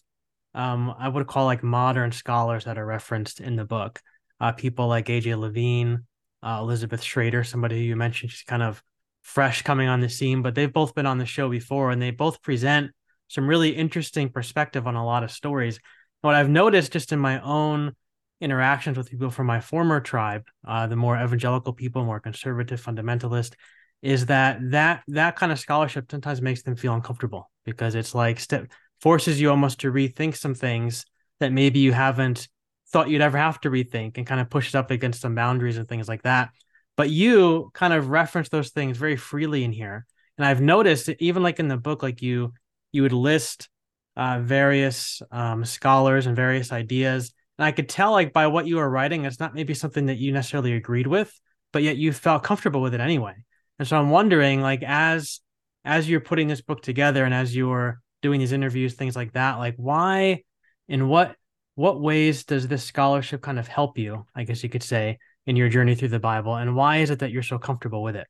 um, 0.59 0.93
I 0.99 1.09
would 1.09 1.29
call 1.29 1.45
like 1.45 1.63
modern 1.63 2.11
scholars 2.11 2.65
that 2.65 2.79
are 2.79 2.85
referenced 2.85 3.39
in 3.39 3.55
the 3.55 3.65
book. 3.65 4.03
Uh, 4.41 4.51
people 4.51 4.89
like 4.89 5.07
AJ 5.07 5.39
Levine, 5.39 6.05
uh, 6.43 6.59
Elizabeth 6.61 7.01
Schrader, 7.01 7.45
somebody 7.45 7.83
you 7.83 7.95
mentioned, 7.95 8.33
she's 8.33 8.43
kind 8.43 8.65
of 8.65 8.83
fresh 9.23 9.63
coming 9.63 9.89
on 9.89 10.01
the 10.01 10.09
scene, 10.09 10.43
but 10.43 10.57
they've 10.57 10.73
both 10.73 10.97
been 10.97 11.07
on 11.07 11.19
the 11.19 11.27
show 11.27 11.49
before 11.49 11.93
and 11.93 12.03
they 12.03 12.11
both 12.11 12.43
present 12.43 12.91
some 13.29 13.47
really 13.47 13.71
interesting 13.71 14.31
perspective 14.31 14.89
on 14.89 14.97
a 14.97 15.07
lot 15.07 15.23
of 15.23 15.31
stories. 15.31 15.79
What 16.23 16.35
I've 16.35 16.49
noticed 16.49 16.93
just 16.93 17.13
in 17.13 17.21
my 17.21 17.41
own 17.41 17.95
interactions 18.41 18.99
with 18.99 19.11
people 19.11 19.31
from 19.31 19.47
my 19.47 19.61
former 19.61 20.01
tribe, 20.01 20.43
uh, 20.67 20.89
the 20.89 20.97
more 20.97 21.17
evangelical 21.17 21.73
people, 21.73 22.05
more 22.05 22.21
conservative, 22.21 22.83
fundamentalist, 22.83 23.55
is 24.03 24.27
that 24.27 24.59
that 24.71 25.03
that 25.09 25.37
kind 25.37 25.53
of 25.53 25.59
scholarship 25.61 26.11
sometimes 26.11 26.43
makes 26.43 26.63
them 26.63 26.75
feel 26.75 26.95
uncomfortable 26.95 27.51
because 27.65 27.95
it's 27.95 28.15
like 28.15 28.41
step 28.41 28.69
forces 29.01 29.41
you 29.41 29.51
almost 29.51 29.81
to 29.81 29.93
rethink 29.93 30.37
some 30.37 30.55
things 30.55 31.05
that 31.41 31.53
maybe 31.53 31.79
you 31.79 31.93
haven't 31.93 32.49
thought 32.91 33.09
you'd 33.09 33.21
ever 33.21 33.39
have 33.39 33.61
to 33.61 33.71
rethink 33.71 34.17
and 34.17 34.27
kind 34.27 34.41
of 34.41 34.51
push 34.51 34.69
it 34.69 34.75
up 34.75 34.91
against 34.91 35.21
some 35.21 35.35
boundaries 35.35 35.77
and 35.77 35.89
things 35.89 36.09
like 36.09 36.23
that. 36.23 36.51
But 36.97 37.11
you 37.11 37.71
kind 37.75 37.93
of 37.93 38.09
reference 38.09 38.49
those 38.49 38.71
things 38.71 38.97
very 38.97 39.17
freely 39.17 39.63
in 39.63 39.73
here. 39.73 40.07
And 40.37 40.45
I've 40.45 40.61
noticed 40.61 41.09
even 41.21 41.43
like 41.43 41.61
in 41.61 41.69
the 41.69 41.77
book, 41.77 42.03
like 42.03 42.23
you 42.23 42.53
you 42.91 43.03
would 43.03 43.13
list 43.13 43.69
uh, 44.17 44.41
various 44.41 45.21
um, 45.31 45.65
scholars 45.65 46.27
and 46.27 46.35
various 46.35 46.73
ideas 46.73 47.33
and 47.59 47.67
I 47.67 47.73
could 47.73 47.89
tell 47.89 48.13
like 48.13 48.33
by 48.33 48.47
what 48.47 48.67
you 48.67 48.77
were 48.77 48.89
writing, 48.89 49.25
it's 49.25 49.41
not 49.41 49.55
maybe 49.55 49.75
something 49.75 50.07
that 50.07 50.19
you 50.19 50.33
necessarily 50.33 50.75
agreed 50.75 51.09
with, 51.09 51.39
but 51.73 51.83
yet 51.83 51.97
you 51.97 52.13
felt 52.13 52.45
comfortable 52.45 52.81
with 52.81 52.95
it 52.95 53.01
anyway. 53.01 53.35
And 53.79 53.87
so 53.87 53.99
I'm 53.99 54.11
wondering, 54.11 54.61
like, 54.61 54.83
as 54.85 55.41
as 55.85 56.09
you're 56.09 56.21
putting 56.21 56.49
this 56.49 56.61
book 56.61 56.83
together 56.83 57.25
and 57.25 57.35
as 57.35 57.55
you're 57.55 58.01
doing 58.23 58.41
these 58.41 58.53
interviews, 58.53 58.95
things 58.95 59.17
like 59.17 59.33
that, 59.33 59.59
like 59.59 59.75
why 59.77 60.43
in 60.89 61.09
what 61.09 61.37
what 61.75 62.01
ways 62.01 62.45
does 62.45 62.67
this 62.67 62.83
scholarship 62.83 63.41
kind 63.41 63.59
of 63.59 63.69
help 63.69 63.99
you, 63.99 64.27
I 64.35 64.43
guess 64.45 64.63
you 64.63 64.69
could 64.69 64.83
say, 64.83 65.19
in 65.47 65.55
your 65.55 65.69
journey 65.69 65.95
through 65.95 66.09
the 66.09 66.19
Bible? 66.19 66.57
And 66.57 66.75
why 66.75 66.99
is 66.99 67.11
it 67.11 67.21
that 67.21 67.31
you're 67.31 67.43
so 67.43 67.59
comfortable 67.59 68.03
with 68.03 68.17
it? 68.17 68.27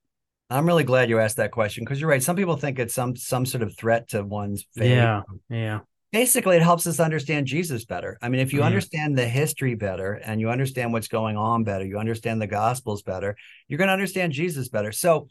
I'm 0.50 0.66
really 0.66 0.84
glad 0.84 1.08
you 1.08 1.18
asked 1.18 1.38
that 1.38 1.50
question 1.50 1.84
because 1.84 2.00
you're 2.00 2.10
right. 2.10 2.22
Some 2.22 2.36
people 2.36 2.56
think 2.56 2.78
it's 2.78 2.94
some 2.94 3.16
some 3.16 3.46
sort 3.46 3.62
of 3.62 3.76
threat 3.76 4.08
to 4.10 4.22
one's 4.22 4.66
faith. 4.74 4.90
Yeah, 4.90 5.22
yeah 5.48 5.80
basically 6.10 6.56
it 6.56 6.62
helps 6.62 6.86
us 6.86 7.00
understand 7.00 7.46
jesus 7.46 7.84
better 7.84 8.18
i 8.22 8.28
mean 8.28 8.40
if 8.40 8.52
you 8.52 8.60
mm-hmm. 8.60 8.66
understand 8.66 9.16
the 9.16 9.26
history 9.26 9.74
better 9.74 10.14
and 10.14 10.40
you 10.40 10.48
understand 10.48 10.92
what's 10.92 11.08
going 11.08 11.36
on 11.36 11.64
better 11.64 11.84
you 11.84 11.98
understand 11.98 12.40
the 12.40 12.46
gospels 12.46 13.02
better 13.02 13.36
you're 13.66 13.78
going 13.78 13.88
to 13.88 13.92
understand 13.92 14.32
jesus 14.32 14.68
better 14.68 14.92
so 14.92 15.28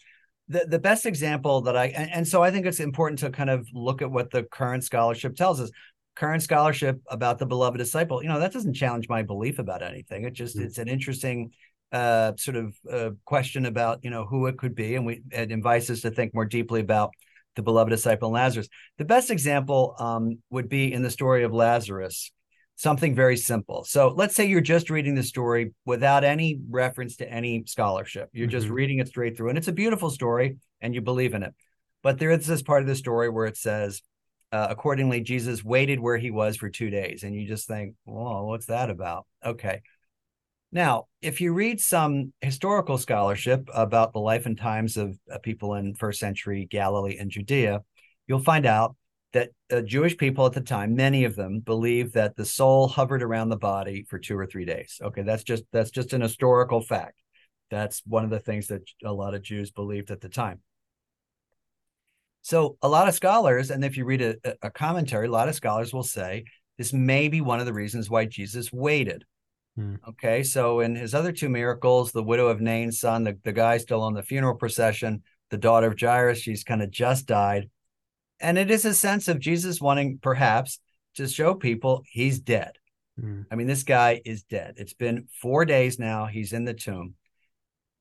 the, 0.50 0.66
the 0.68 0.80
best 0.80 1.06
example 1.06 1.62
that 1.62 1.76
i 1.76 1.88
and, 1.88 2.10
and 2.12 2.28
so 2.28 2.44
i 2.44 2.52
think 2.52 2.66
it's 2.66 2.80
important 2.80 3.20
to 3.20 3.30
kind 3.30 3.50
of 3.50 3.68
look 3.74 4.02
at 4.02 4.12
what 4.12 4.32
the 4.32 4.44
current 4.44 4.84
scholarship 4.84 5.36
tells 5.36 5.60
us 5.60 5.70
current 6.16 6.42
scholarship 6.42 7.00
about 7.10 7.38
the 7.38 7.46
beloved 7.46 7.78
disciple 7.78 8.24
you 8.24 8.30
know 8.30 8.40
that 8.40 8.54
doesn't 8.54 8.74
challenge 8.74 9.08
my 9.08 9.22
belief 9.22 9.60
about 9.60 9.84
anything 9.84 10.24
it 10.24 10.34
just 10.34 10.56
mm-hmm. 10.56 10.66
it's 10.66 10.78
an 10.78 10.88
interesting 10.88 11.52
uh, 11.94 12.34
sort 12.36 12.58
of 12.58 12.76
uh, 12.92 13.12
question 13.24 13.66
about 13.66 14.04
you 14.04 14.10
know 14.10 14.26
who 14.26 14.48
it 14.48 14.58
could 14.58 14.76
be 14.76 14.96
and 14.96 15.06
we 15.06 15.22
it 15.32 15.52
invites 15.52 15.90
us 15.90 16.02
to 16.02 16.12
think 16.12 16.34
more 16.34 16.44
deeply 16.44 16.82
about 16.82 17.12
the 17.58 17.64
beloved 17.64 17.90
disciple 17.90 18.32
Lazarus. 18.32 18.70
The 18.98 19.04
best 19.04 19.30
example 19.30 19.96
um, 20.00 20.40
would 20.50 20.70
be 20.70 20.94
in 20.94 21.04
the 21.04 21.12
story 21.12 21.44
of 21.44 21.54
Lazarus, 21.54 22.32
something 22.78 23.16
very 23.16 23.36
simple. 23.36 23.84
So 23.84 24.10
let's 24.16 24.36
say 24.36 24.46
you're 24.46 24.62
just 24.62 24.92
reading 24.92 25.16
the 25.16 25.24
story 25.24 25.74
without 25.84 26.24
any 26.24 26.60
reference 26.70 27.18
to 27.18 27.30
any 27.30 27.64
scholarship. 27.66 28.30
You're 28.32 28.46
mm-hmm. 28.46 28.52
just 28.52 28.70
reading 28.70 29.00
it 29.00 29.08
straight 29.08 29.36
through, 29.36 29.50
and 29.50 29.58
it's 29.58 29.68
a 29.68 29.74
beautiful 29.74 30.12
story, 30.12 30.58
and 30.80 30.94
you 30.94 31.02
believe 31.02 31.34
in 31.34 31.42
it. 31.42 31.56
But 32.04 32.20
there 32.20 32.30
is 32.30 32.46
this 32.46 32.62
part 32.62 32.84
of 32.84 32.88
the 32.88 32.96
story 32.96 33.30
where 33.30 33.48
it 33.48 33.58
says, 33.58 34.04
uh, 34.52 34.68
accordingly, 34.70 35.22
Jesus 35.22 35.64
waited 35.64 36.00
where 36.00 36.18
he 36.18 36.30
was 36.30 36.56
for 36.56 36.70
two 36.70 36.92
days, 36.92 37.24
and 37.24 37.36
you 37.36 37.48
just 37.48 37.68
think, 37.68 37.96
"Well, 38.06 38.46
what's 38.46 38.68
that 38.68 38.90
about?" 38.92 39.26
Okay. 39.44 39.82
Now, 40.72 41.08
if 41.22 41.42
you 41.42 41.54
read 41.54 41.82
some 41.82 42.32
historical 42.42 42.98
scholarship 42.98 43.68
about 43.74 44.14
the 44.14 44.20
life 44.20 44.46
and 44.46 44.58
times 44.58 44.98
of 44.98 45.18
uh, 45.32 45.40
people 45.40 45.74
in 45.74 45.96
first 45.96 46.20
century 46.20 46.68
Galilee 46.70 47.18
and 47.18 47.32
Judea, 47.32 47.82
you'll 48.28 48.40
find 48.40 48.66
out 48.66 48.96
that 49.34 49.50
uh, 49.72 49.82
Jewish 49.82 50.18
people 50.18 50.46
at 50.46 50.54
the 50.54 50.62
time, 50.62 50.96
many 50.96 51.26
of 51.26 51.36
them, 51.36 51.60
believed 51.60 52.14
that 52.14 52.36
the 52.36 52.46
soul 52.46 52.88
hovered 52.88 53.22
around 53.22 53.50
the 53.50 53.58
body 53.58 54.06
for 54.10 54.20
two 54.20 54.38
or 54.38 54.46
three 54.46 54.66
days. 54.66 55.00
Okay, 55.02 55.22
that's 55.22 55.44
just 55.44 55.64
that's 55.72 55.92
just 55.92 56.14
an 56.14 56.22
historical 56.22 56.82
fact. 56.82 57.22
That's 57.70 58.02
one 58.06 58.24
of 58.24 58.30
the 58.30 58.40
things 58.40 58.68
that 58.68 58.84
a 59.04 59.12
lot 59.12 59.34
of 59.34 59.42
Jews 59.42 59.72
believed 59.72 60.12
at 60.12 60.22
the 60.22 60.30
time. 60.30 60.62
So 62.42 62.78
a 62.82 62.88
lot 62.88 63.10
of 63.10 63.14
scholars, 63.14 63.72
and 63.72 63.84
if 63.84 63.98
you 63.98 64.06
read 64.06 64.22
a, 64.22 64.38
a 64.62 64.72
commentary, 64.72 65.28
a 65.28 65.32
lot 65.32 65.50
of 65.50 65.56
scholars 65.56 65.94
will 65.94 66.04
say 66.04 66.46
this 66.78 66.94
may 66.94 67.28
be 67.28 67.42
one 67.42 67.60
of 67.60 67.66
the 67.66 67.74
reasons 67.74 68.10
why 68.10 68.26
Jesus 68.26 68.72
waited. 68.72 69.26
Hmm. 69.76 69.96
Okay, 70.08 70.44
so 70.44 70.80
in 70.80 70.96
his 70.96 71.14
other 71.14 71.34
two 71.34 71.50
miracles, 71.50 72.12
the 72.12 72.24
widow 72.24 72.48
of 72.48 72.62
Nain's 72.62 73.00
son, 73.00 73.26
the, 73.26 73.38
the 73.44 73.52
guy 73.52 73.78
still 73.78 74.02
on 74.02 74.14
the 74.14 74.24
funeral 74.24 74.56
procession, 74.56 75.24
the 75.50 75.58
daughter 75.58 75.88
of 75.88 76.00
Jairus, 76.00 76.40
she's 76.40 76.64
kind 76.64 76.82
of 76.82 76.90
just 76.90 77.26
died. 77.26 77.70
And 78.40 78.58
it 78.58 78.70
is 78.70 78.86
a 78.86 78.94
sense 78.94 79.28
of 79.28 79.40
Jesus 79.40 79.82
wanting 79.82 80.20
perhaps 80.22 80.80
to 81.16 81.28
show 81.28 81.56
people 81.56 82.04
he's 82.06 82.40
dead. 82.40 82.74
Hmm. 83.20 83.42
I 83.52 83.56
mean, 83.56 83.68
this 83.68 83.84
guy 83.84 84.22
is 84.24 84.44
dead. 84.44 84.76
It's 84.78 84.94
been 84.94 85.28
four 85.42 85.66
days 85.66 85.98
now. 85.98 86.26
He's 86.26 86.54
in 86.54 86.66
the 86.66 86.74
tomb. 86.74 87.16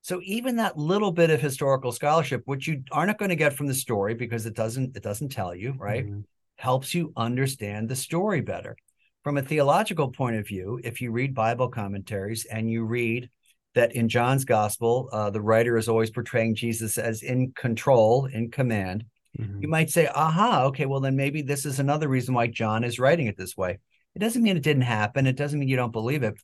So 0.03 0.21
even 0.23 0.57
that 0.57 0.79
little 0.79 1.11
bit 1.11 1.31
of 1.31 1.41
historical 1.41 1.91
scholarship, 1.91 2.43
which 2.45 2.69
you 2.69 2.85
are 2.93 3.07
not 3.07 3.19
going 3.19 3.31
to 3.31 3.37
get 3.37 3.55
from 3.55 3.67
the 3.67 3.75
story 3.75 4.15
because 4.15 4.47
it 4.47 4.55
doesn't 4.55 4.97
it 4.97 5.03
doesn't 5.03 5.31
tell 5.31 5.55
you, 5.55 5.75
right? 5.79 6.07
Mhm. 6.07 6.25
Helps 6.57 6.95
you 6.95 7.13
understand 7.17 7.89
the 7.89 7.97
story 7.97 8.41
better. 8.41 8.77
From 9.25 9.37
a 9.37 9.43
theological 9.43 10.13
point 10.13 10.37
of 10.37 10.47
view, 10.47 10.79
if 10.85 11.01
you 11.01 11.11
read 11.11 11.35
Bible 11.35 11.69
commentaries 11.69 12.45
and 12.45 12.71
you 12.71 12.85
read 12.85 13.29
that 13.75 13.97
in 13.97 14.09
John's 14.09 14.45
gospel, 14.45 15.09
uh, 15.13 15.31
the 15.31 15.41
writer 15.41 15.77
is 15.77 15.89
always 15.89 16.11
portraying 16.11 16.55
Jesus 16.55 16.99
as 16.99 17.23
in 17.23 17.51
control, 17.53 18.27
in 18.27 18.51
command, 18.51 19.05
Mhm. 19.39 19.63
you 19.63 19.69
might 19.69 19.91
say, 19.91 20.07
aha, 20.07 20.65
okay, 20.65 20.87
well, 20.87 21.01
then 21.01 21.17
maybe 21.17 21.43
this 21.43 21.67
is 21.67 21.79
another 21.79 22.09
reason 22.09 22.35
why 22.35 22.47
John 22.47 22.85
is 22.85 22.99
writing 22.99 23.27
it 23.27 23.37
this 23.37 23.57
way. 23.57 23.79
It 24.15 24.19
doesn't 24.19 24.43
mean 24.43 24.57
it 24.57 24.63
didn't 24.63 24.83
happen. 24.83 25.27
It 25.27 25.37
doesn't 25.37 25.59
mean 25.59 25.69
you 25.69 25.77
don't 25.77 25.93
believe 25.93 26.23
it. 26.23 26.35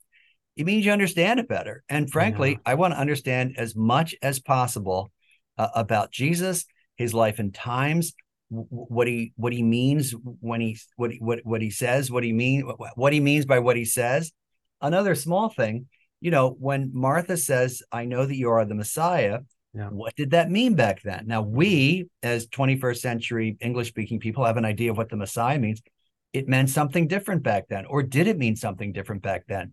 It 0.57 0.67
means 0.67 0.85
you 0.85 0.93
understand 0.93 1.41
it 1.41 1.49
better. 1.49 1.83
And 1.89 2.11
frankly, 2.11 2.51
Yeah. 2.51 2.59
I 2.67 2.75
want 2.75 2.93
to 2.93 3.01
understand 3.01 3.55
as 3.57 3.75
much 3.75 4.15
as 4.21 4.41
possible 4.41 5.11
uh, 5.57 5.69
about 5.75 6.11
Jesus, 6.11 6.67
his 6.97 7.15
life 7.15 7.39
and 7.39 7.55
times, 7.55 8.13
w- 8.51 8.69
what 8.69 9.07
he 9.07 9.33
what 9.37 9.55
he 9.55 9.63
means 9.63 10.15
when 10.41 10.61
he 10.61 10.79
what 10.97 11.13
he, 11.13 11.19
what 11.19 11.41
what 11.45 11.63
he 11.63 11.71
says, 11.71 12.11
what 12.11 12.25
he 12.25 12.33
mean 12.33 12.71
what 12.97 13.13
he 13.13 13.21
means 13.21 13.47
by 13.47 13.61
what 13.61 13.77
he 13.77 13.87
says. 13.87 14.33
Another 14.83 15.15
small 15.15 15.49
thing, 15.49 15.89
you 16.21 16.31
know, 16.31 16.51
when 16.51 16.91
Martha 16.93 17.37
says, 17.39 17.83
"I 17.91 18.05
know 18.05 18.27
that 18.27 18.37
you 18.37 18.51
are 18.51 18.65
the 18.67 18.75
Messiah," 18.75 19.41
Yeah. 19.75 19.89
what 19.89 20.15
did 20.17 20.33
that 20.33 20.51
mean 20.51 20.75
back 20.75 21.03
then? 21.03 21.27
Now 21.27 21.43
we, 21.43 22.09
as 22.23 22.47
21st 22.49 23.01
century 23.01 23.57
English 23.61 23.89
speaking 23.89 24.21
people, 24.21 24.45
have 24.45 24.59
an 24.59 24.67
idea 24.67 24.91
of 24.91 24.99
what 24.99 25.09
the 25.09 25.17
Messiah 25.17 25.59
means. 25.59 25.81
It 26.33 26.49
meant 26.49 26.71
something 26.71 27.09
different 27.09 27.43
back 27.43 27.69
then, 27.69 27.87
or 27.87 28.03
did 28.03 28.27
it 28.27 28.39
mean 28.39 28.57
something 28.57 28.93
different 28.93 29.23
back 29.23 29.45
then? 29.49 29.73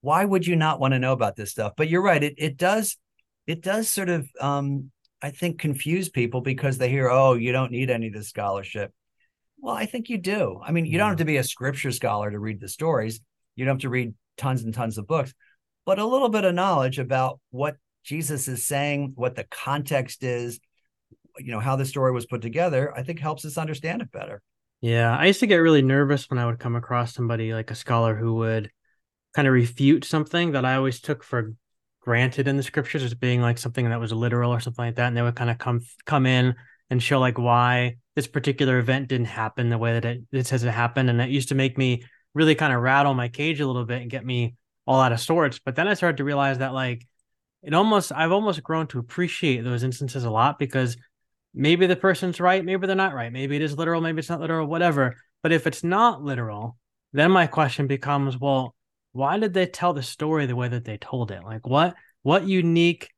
Why 0.00 0.24
would 0.24 0.46
you 0.46 0.56
not 0.56 0.80
want 0.80 0.92
to 0.94 0.98
know 0.98 1.12
about 1.12 1.36
this 1.36 1.50
stuff? 1.50 1.72
But 1.76 1.88
you're 1.88 2.02
right, 2.02 2.22
it 2.22 2.34
it 2.36 2.56
does 2.56 2.96
it 3.46 3.60
does 3.62 3.88
sort 3.88 4.08
of 4.08 4.28
um 4.40 4.90
I 5.22 5.30
think 5.30 5.58
confuse 5.58 6.08
people 6.10 6.42
because 6.42 6.78
they 6.78 6.90
hear, 6.90 7.08
oh, 7.08 7.34
you 7.34 7.50
don't 7.50 7.72
need 7.72 7.90
any 7.90 8.08
of 8.08 8.12
this 8.12 8.28
scholarship. 8.28 8.92
Well, 9.58 9.74
I 9.74 9.86
think 9.86 10.10
you 10.10 10.18
do. 10.18 10.60
I 10.62 10.70
mean, 10.70 10.84
you 10.84 10.98
don't 10.98 11.08
have 11.08 11.18
to 11.18 11.24
be 11.24 11.38
a 11.38 11.44
scripture 11.44 11.92
scholar 11.92 12.30
to 12.30 12.38
read 12.38 12.60
the 12.60 12.68
stories. 12.68 13.20
You 13.56 13.64
don't 13.64 13.76
have 13.76 13.82
to 13.82 13.88
read 13.88 14.12
tons 14.36 14.62
and 14.62 14.74
tons 14.74 14.98
of 14.98 15.06
books, 15.06 15.32
but 15.86 15.98
a 15.98 16.04
little 16.04 16.28
bit 16.28 16.44
of 16.44 16.54
knowledge 16.54 16.98
about 16.98 17.40
what 17.50 17.76
Jesus 18.04 18.48
is 18.48 18.64
saying, 18.64 19.12
what 19.16 19.34
the 19.34 19.44
context 19.44 20.22
is, 20.22 20.60
you 21.38 21.50
know, 21.50 21.60
how 21.60 21.76
the 21.76 21.84
story 21.84 22.12
was 22.12 22.26
put 22.26 22.42
together, 22.42 22.92
I 22.96 23.02
think 23.02 23.18
helps 23.18 23.44
us 23.44 23.58
understand 23.58 24.02
it 24.02 24.12
better. 24.12 24.42
Yeah, 24.80 25.16
I 25.16 25.26
used 25.26 25.40
to 25.40 25.46
get 25.46 25.56
really 25.56 25.82
nervous 25.82 26.28
when 26.28 26.38
I 26.38 26.46
would 26.46 26.58
come 26.58 26.76
across 26.76 27.14
somebody 27.14 27.54
like 27.54 27.70
a 27.70 27.74
scholar 27.74 28.14
who 28.14 28.34
would 28.34 28.70
kind 29.34 29.48
of 29.48 29.54
refute 29.54 30.04
something 30.04 30.52
that 30.52 30.64
I 30.64 30.76
always 30.76 31.00
took 31.00 31.24
for 31.24 31.54
granted 32.00 32.46
in 32.46 32.58
the 32.58 32.62
scriptures 32.62 33.02
as 33.02 33.14
being 33.14 33.40
like 33.40 33.56
something 33.56 33.88
that 33.88 33.98
was 33.98 34.12
literal 34.12 34.52
or 34.52 34.60
something 34.60 34.84
like 34.84 34.96
that, 34.96 35.08
and 35.08 35.16
they 35.16 35.22
would 35.22 35.36
kind 35.36 35.50
of 35.50 35.56
come 35.58 35.80
come 36.04 36.26
in 36.26 36.54
and 36.90 37.02
show 37.02 37.18
like 37.18 37.38
why 37.38 37.96
this 38.14 38.26
particular 38.26 38.78
event 38.78 39.08
didn't 39.08 39.26
happen 39.26 39.70
the 39.70 39.78
way 39.78 39.94
that 39.94 40.04
it, 40.04 40.22
it 40.30 40.46
says 40.46 40.62
it 40.62 40.70
happened, 40.70 41.08
and 41.08 41.20
it 41.20 41.30
used 41.30 41.48
to 41.48 41.54
make 41.54 41.78
me 41.78 42.04
really 42.34 42.54
kind 42.54 42.72
of 42.72 42.82
rattle 42.82 43.14
my 43.14 43.28
cage 43.28 43.60
a 43.60 43.66
little 43.66 43.86
bit 43.86 44.02
and 44.02 44.10
get 44.10 44.24
me 44.24 44.54
all 44.86 45.00
out 45.00 45.12
of 45.12 45.20
sorts. 45.20 45.58
But 45.58 45.76
then 45.76 45.88
I 45.88 45.94
started 45.94 46.18
to 46.18 46.24
realize 46.24 46.58
that 46.58 46.74
like 46.74 47.06
it 47.64 47.74
almost 47.74 48.12
I've 48.12 48.32
almost 48.32 48.62
grown 48.62 48.86
to 48.88 48.98
appreciate 48.98 49.64
those 49.64 49.82
instances 49.82 50.24
a 50.24 50.30
lot 50.30 50.58
because 50.58 50.96
maybe 51.54 51.86
the 51.86 51.96
person's 51.96 52.40
right, 52.40 52.64
maybe 52.64 52.86
they're 52.86 52.96
not 52.96 53.14
right, 53.14 53.32
maybe 53.32 53.56
it 53.56 53.62
is 53.62 53.78
literal, 53.78 54.00
maybe 54.00 54.18
it's 54.18 54.28
not 54.28 54.40
literal, 54.40 54.66
whatever. 54.66 55.16
But 55.42 55.52
if 55.52 55.66
it's 55.66 55.84
not 55.84 56.22
literal, 56.22 56.76
then 57.12 57.30
my 57.30 57.46
question 57.46 57.86
becomes, 57.86 58.38
well, 58.38 58.74
why 59.12 59.38
did 59.38 59.54
they 59.54 59.66
tell 59.66 59.92
the 59.92 60.02
story 60.02 60.46
the 60.46 60.56
way 60.56 60.68
that 60.68 60.84
they 60.84 60.98
told 60.98 61.30
it? 61.30 61.42
Like 61.44 61.66
what 61.66 61.94
what 62.22 62.46
unique 62.46 63.08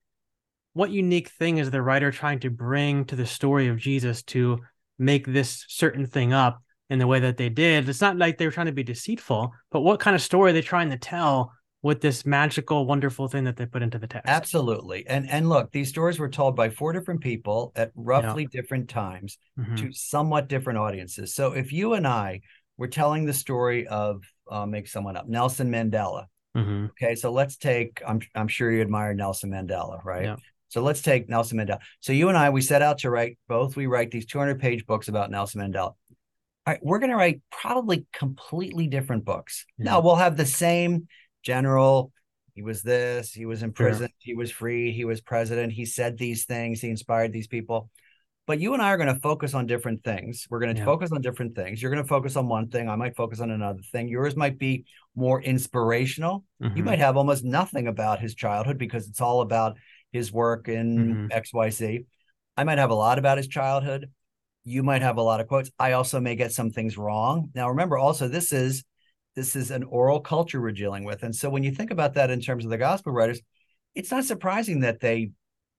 what 0.74 0.90
unique 0.90 1.30
thing 1.30 1.58
is 1.58 1.70
the 1.70 1.82
writer 1.82 2.10
trying 2.12 2.40
to 2.40 2.50
bring 2.50 3.06
to 3.06 3.16
the 3.16 3.26
story 3.26 3.68
of 3.68 3.78
Jesus 3.78 4.22
to 4.24 4.60
make 4.98 5.26
this 5.26 5.64
certain 5.68 6.06
thing 6.06 6.34
up 6.34 6.62
in 6.90 6.98
the 6.98 7.06
way 7.06 7.20
that 7.20 7.38
they 7.38 7.48
did? 7.48 7.88
It's 7.88 8.02
not 8.02 8.18
like 8.18 8.36
they 8.36 8.44
were 8.44 8.52
trying 8.52 8.66
to 8.66 8.72
be 8.72 8.82
deceitful, 8.82 9.52
but 9.72 9.80
what 9.80 10.00
kind 10.00 10.14
of 10.14 10.20
story 10.20 10.50
are 10.50 10.52
they 10.52 10.62
trying 10.62 10.90
to 10.90 10.98
tell 10.98 11.52
with 11.86 12.00
this 12.00 12.26
magical, 12.26 12.84
wonderful 12.84 13.28
thing 13.28 13.44
that 13.44 13.56
they 13.56 13.64
put 13.64 13.82
into 13.82 13.98
the 13.98 14.06
text? 14.06 14.28
Absolutely. 14.28 15.06
And 15.06 15.28
and 15.30 15.48
look, 15.48 15.72
these 15.72 15.88
stories 15.88 16.18
were 16.18 16.28
told 16.28 16.56
by 16.56 16.68
four 16.68 16.92
different 16.92 17.20
people 17.20 17.72
at 17.76 17.92
roughly 17.94 18.46
different 18.46 18.88
times 18.88 19.38
Mhm. 19.58 19.76
to 19.78 19.92
somewhat 19.92 20.48
different 20.48 20.78
audiences. 20.78 21.34
So 21.34 21.52
if 21.52 21.72
you 21.72 21.94
and 21.94 22.06
I 22.06 22.40
were 22.76 22.88
telling 22.88 23.24
the 23.24 23.32
story 23.32 23.86
of 23.86 24.22
uh, 24.50 24.66
make 24.66 24.86
someone 24.86 25.16
up, 25.16 25.26
Nelson 25.28 25.70
Mandela. 25.70 26.26
Mhm. 26.56 26.90
Okay, 26.90 27.14
so 27.14 27.32
let's 27.32 27.56
take. 27.56 28.02
I'm 28.06 28.20
I'm 28.34 28.48
sure 28.48 28.70
you 28.70 28.80
admire 28.80 29.14
Nelson 29.14 29.50
Mandela, 29.50 30.04
right? 30.04 30.24
Yeah. 30.24 30.36
So 30.68 30.82
let's 30.82 31.00
take 31.00 31.28
Nelson 31.28 31.58
Mandela. 31.58 31.78
So 32.00 32.12
you 32.12 32.28
and 32.28 32.36
I, 32.36 32.50
we 32.50 32.60
set 32.60 32.82
out 32.82 32.98
to 32.98 33.10
write 33.10 33.38
both. 33.48 33.76
We 33.76 33.86
write 33.86 34.10
these 34.10 34.26
200 34.26 34.60
page 34.60 34.84
books 34.84 35.08
about 35.08 35.30
Nelson 35.30 35.60
Mandela. 35.60 35.94
All 36.66 36.72
right, 36.72 36.80
we're 36.82 36.98
going 36.98 37.10
to 37.10 37.16
write 37.16 37.40
probably 37.52 38.06
completely 38.12 38.88
different 38.88 39.24
books. 39.24 39.64
Yeah. 39.78 39.84
Now 39.84 40.00
we'll 40.00 40.16
have 40.16 40.36
the 40.36 40.44
same 40.46 41.06
general. 41.46 42.12
He 42.54 42.62
was 42.62 42.82
this. 42.82 43.32
He 43.32 43.46
was 43.46 43.62
in 43.62 43.72
prison. 43.72 44.08
He 44.18 44.34
was 44.34 44.50
free. 44.50 44.90
He 44.90 45.04
was 45.04 45.20
president. 45.20 45.72
He 45.72 45.84
said 45.84 46.18
these 46.18 46.44
things. 46.44 46.80
He 46.80 46.88
inspired 46.90 47.32
these 47.32 47.46
people. 47.46 47.90
But 48.46 48.60
you 48.60 48.72
and 48.74 48.82
I 48.82 48.90
are 48.90 48.96
going 48.96 49.14
to 49.14 49.20
focus 49.20 49.54
on 49.54 49.66
different 49.66 50.02
things. 50.04 50.46
We're 50.48 50.60
going 50.60 50.74
to 50.74 50.78
Yeah. 50.78 50.84
focus 50.84 51.12
on 51.12 51.20
different 51.20 51.54
things. 51.54 51.82
You're 51.82 51.90
going 51.90 52.02
to 52.02 52.08
focus 52.08 52.36
on 52.36 52.48
one 52.48 52.68
thing. 52.68 52.88
I 52.88 52.96
might 52.96 53.16
focus 53.16 53.40
on 53.40 53.50
another 53.50 53.82
thing. 53.92 54.08
Yours 54.08 54.36
might 54.36 54.58
be 54.58 54.84
more 55.14 55.42
inspirational. 55.42 56.44
You 56.60 56.70
Mhm. 56.70 56.84
might 56.84 56.98
have 56.98 57.16
almost 57.16 57.44
nothing 57.44 57.86
about 57.88 58.20
his 58.20 58.34
childhood 58.34 58.78
because 58.78 59.08
it's 59.08 59.20
all 59.20 59.40
about 59.40 59.76
his 60.12 60.32
work 60.32 60.68
in 60.68 61.28
Mhm. 61.28 61.32
XYZ. 61.32 62.06
I 62.56 62.64
might 62.64 62.78
have 62.78 62.90
a 62.90 62.94
lot 62.94 63.18
about 63.18 63.36
his 63.36 63.48
childhood. 63.48 64.10
You 64.64 64.82
might 64.82 65.02
have 65.02 65.18
a 65.18 65.22
lot 65.22 65.40
of 65.40 65.48
quotes. 65.48 65.70
I 65.78 65.92
also 65.92 66.20
may 66.20 66.36
get 66.36 66.52
some 66.52 66.70
things 66.70 66.96
wrong. 66.96 67.50
Now 67.54 67.68
remember 67.68 67.98
also 67.98 68.28
this 68.28 68.52
is 68.52 68.84
this 69.36 69.54
is 69.54 69.70
an 69.70 69.84
oral 69.84 70.18
culture 70.20 70.60
we're 70.60 70.72
dealing 70.72 71.04
with. 71.04 71.22
And 71.22 71.36
so 71.36 71.48
when 71.50 71.62
you 71.62 71.70
think 71.70 71.90
about 71.90 72.14
that 72.14 72.30
in 72.30 72.40
terms 72.40 72.64
of 72.64 72.70
the 72.70 72.78
gospel 72.78 73.12
writers, 73.12 73.40
it's 73.94 74.10
not 74.10 74.24
surprising 74.24 74.80
that 74.80 74.98
they 75.00 75.30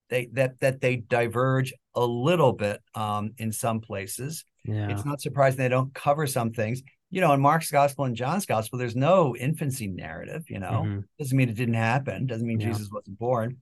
they 0.10 0.28
that 0.34 0.60
that 0.62 0.80
they 0.80 0.96
diverge 0.96 1.74
a 1.96 2.06
little 2.06 2.54
bit 2.54 2.80
um, 2.96 3.34
in 3.38 3.52
some 3.52 3.82
places. 3.82 4.46
Yeah. 4.64 4.90
It's 4.90 5.04
not 5.04 5.20
surprising 5.20 5.58
they 5.58 5.68
don't 5.70 5.94
cover 5.94 6.28
some 6.28 6.52
things. 6.52 6.82
You 7.10 7.22
know, 7.22 7.34
in 7.34 7.42
Mark's 7.42 7.72
gospel 7.72 8.06
and 8.06 8.16
John's 8.16 8.46
gospel, 8.46 8.78
there's 8.80 8.96
no 8.96 9.36
infancy 9.36 9.88
narrative. 9.88 10.44
You 10.50 10.60
know, 10.60 10.84
Mhm. 10.86 11.04
doesn't 11.20 11.38
mean 11.38 11.50
it 11.50 11.56
didn't 11.56 11.74
happen. 11.76 12.28
Doesn't 12.28 12.48
mean 12.48 12.60
Yeah. 12.60 12.68
Jesus 12.72 12.90
wasn't 12.92 13.18
born. 13.18 13.58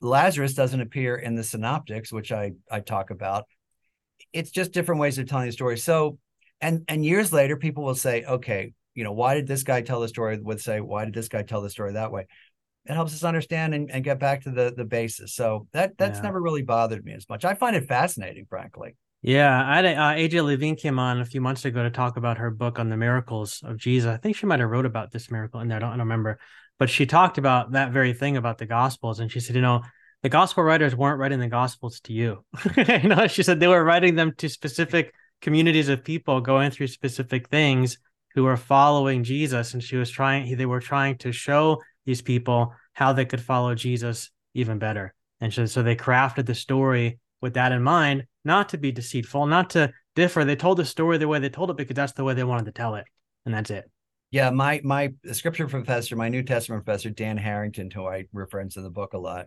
Lazarus 0.00 0.54
doesn't 0.54 0.80
appear 0.80 1.16
in 1.16 1.34
the 1.36 1.44
synoptics, 1.44 2.12
which 2.12 2.32
I 2.32 2.52
I 2.70 2.80
talk 2.80 3.10
about. 3.10 3.44
It's 4.32 4.50
just 4.50 4.72
different 4.72 5.00
ways 5.00 5.18
of 5.18 5.28
telling 5.28 5.46
the 5.46 5.52
story. 5.52 5.78
So, 5.78 6.18
and 6.60 6.84
and 6.88 7.04
years 7.04 7.32
later, 7.32 7.56
people 7.56 7.84
will 7.84 7.94
say, 7.94 8.24
okay, 8.24 8.72
you 8.96 9.04
know, 9.04 9.12
why 9.12 9.34
did 9.34 9.46
this 9.46 9.62
guy 9.62 9.82
tell 9.82 10.00
the 10.00 10.08
story? 10.08 10.38
Would 10.40 10.60
say, 10.60 10.80
why 10.80 11.04
did 11.04 11.14
this 11.14 11.28
guy 11.28 11.42
tell 11.42 11.60
the 11.60 11.70
story 11.70 11.92
that 11.92 12.10
way? 12.10 12.26
It 12.86 12.94
helps 12.94 13.14
us 13.14 13.22
understand 13.24 13.74
and, 13.74 13.90
and 13.90 14.02
get 14.02 14.18
back 14.18 14.42
to 14.42 14.50
the 14.50 14.72
the 14.76 14.84
basis. 14.84 15.34
So 15.34 15.68
that 15.72 15.96
that's 15.98 16.18
Yeah. 16.18 16.28
never 16.28 16.40
really 16.40 16.62
bothered 16.62 17.04
me 17.04 17.12
as 17.12 17.28
much. 17.28 17.44
I 17.44 17.54
find 17.54 17.76
it 17.76 17.86
fascinating, 17.86 18.46
frankly. 18.48 18.96
Yeah, 19.22 19.64
I 19.66 19.76
had 19.76 19.86
uh, 19.86 20.14
AJ 20.14 20.44
Levine 20.44 20.76
came 20.76 20.98
on 20.98 21.20
a 21.20 21.24
few 21.24 21.40
months 21.40 21.64
ago 21.64 21.82
to 21.82 21.90
talk 21.90 22.16
about 22.16 22.38
her 22.38 22.50
book 22.50 22.78
on 22.78 22.88
the 22.88 22.96
miracles 22.96 23.60
of 23.64 23.76
Jesus. 23.76 24.08
I 24.08 24.18
think 24.18 24.36
she 24.36 24.46
might 24.46 24.60
have 24.60 24.70
wrote 24.70 24.86
about 24.86 25.10
this 25.10 25.30
miracle 25.30 25.60
in 25.60 25.68
there. 25.68 25.78
I 25.78 25.80
don't, 25.80 25.88
I 25.88 25.92
don't 25.92 26.00
remember, 26.00 26.38
but 26.78 26.88
she 26.90 27.06
talked 27.06 27.38
about 27.38 27.72
that 27.72 27.92
very 27.92 28.12
thing 28.12 28.36
about 28.36 28.58
the 28.58 28.66
Gospels, 28.66 29.18
and 29.18 29.30
she 29.30 29.40
said, 29.40 29.56
you 29.56 29.62
know, 29.62 29.82
the 30.22 30.28
Gospel 30.28 30.62
writers 30.62 30.94
weren't 30.94 31.18
writing 31.18 31.40
the 31.40 31.48
Gospels 31.48 32.00
to 32.00 32.12
you. 32.12 32.44
you 32.76 33.08
know, 33.08 33.26
she 33.26 33.42
said 33.42 33.58
they 33.58 33.66
were 33.66 33.82
writing 33.84 34.14
them 34.14 34.32
to 34.38 34.48
specific 34.48 35.12
communities 35.40 35.88
of 35.88 36.04
people 36.04 36.40
going 36.40 36.70
through 36.70 36.86
specific 36.86 37.48
things 37.48 37.98
who 38.36 38.44
were 38.44 38.56
following 38.56 39.24
Jesus, 39.24 39.74
and 39.74 39.82
she 39.82 39.96
was 39.96 40.10
trying. 40.10 40.56
They 40.56 40.66
were 40.66 40.78
trying 40.78 41.18
to 41.18 41.32
show 41.32 41.82
these 42.04 42.22
people 42.22 42.72
how 42.92 43.12
they 43.12 43.24
could 43.24 43.40
follow 43.40 43.74
Jesus 43.74 44.30
even 44.54 44.78
better, 44.78 45.14
and 45.40 45.52
so, 45.52 45.66
so 45.66 45.82
they 45.82 45.96
crafted 45.96 46.46
the 46.46 46.54
story 46.54 47.18
with 47.40 47.54
that 47.54 47.72
in 47.72 47.82
mind, 47.82 48.26
not 48.44 48.68
to 48.68 48.78
be 48.78 48.92
deceitful, 48.92 49.46
not 49.46 49.70
to 49.70 49.92
differ. 50.14 50.44
They 50.44 50.54
told 50.54 50.78
the 50.78 50.84
story 50.84 51.18
the 51.18 51.26
way 51.26 51.40
they 51.40 51.48
told 51.48 51.70
it 51.70 51.76
because 51.76 51.96
that's 51.96 52.12
the 52.12 52.24
way 52.24 52.34
they 52.34 52.44
wanted 52.44 52.66
to 52.66 52.72
tell 52.72 52.94
it, 52.94 53.06
and 53.44 53.54
that's 53.54 53.70
it. 53.70 53.90
Yeah, 54.30 54.50
my 54.50 54.82
my 54.84 55.14
scripture 55.32 55.66
professor, 55.66 56.14
my 56.14 56.28
New 56.28 56.42
Testament 56.42 56.84
professor, 56.84 57.10
Dan 57.10 57.38
Harrington, 57.38 57.90
who 57.90 58.06
I 58.06 58.26
reference 58.32 58.76
in 58.76 58.82
the 58.82 58.90
book 58.90 59.14
a 59.14 59.18
lot, 59.18 59.46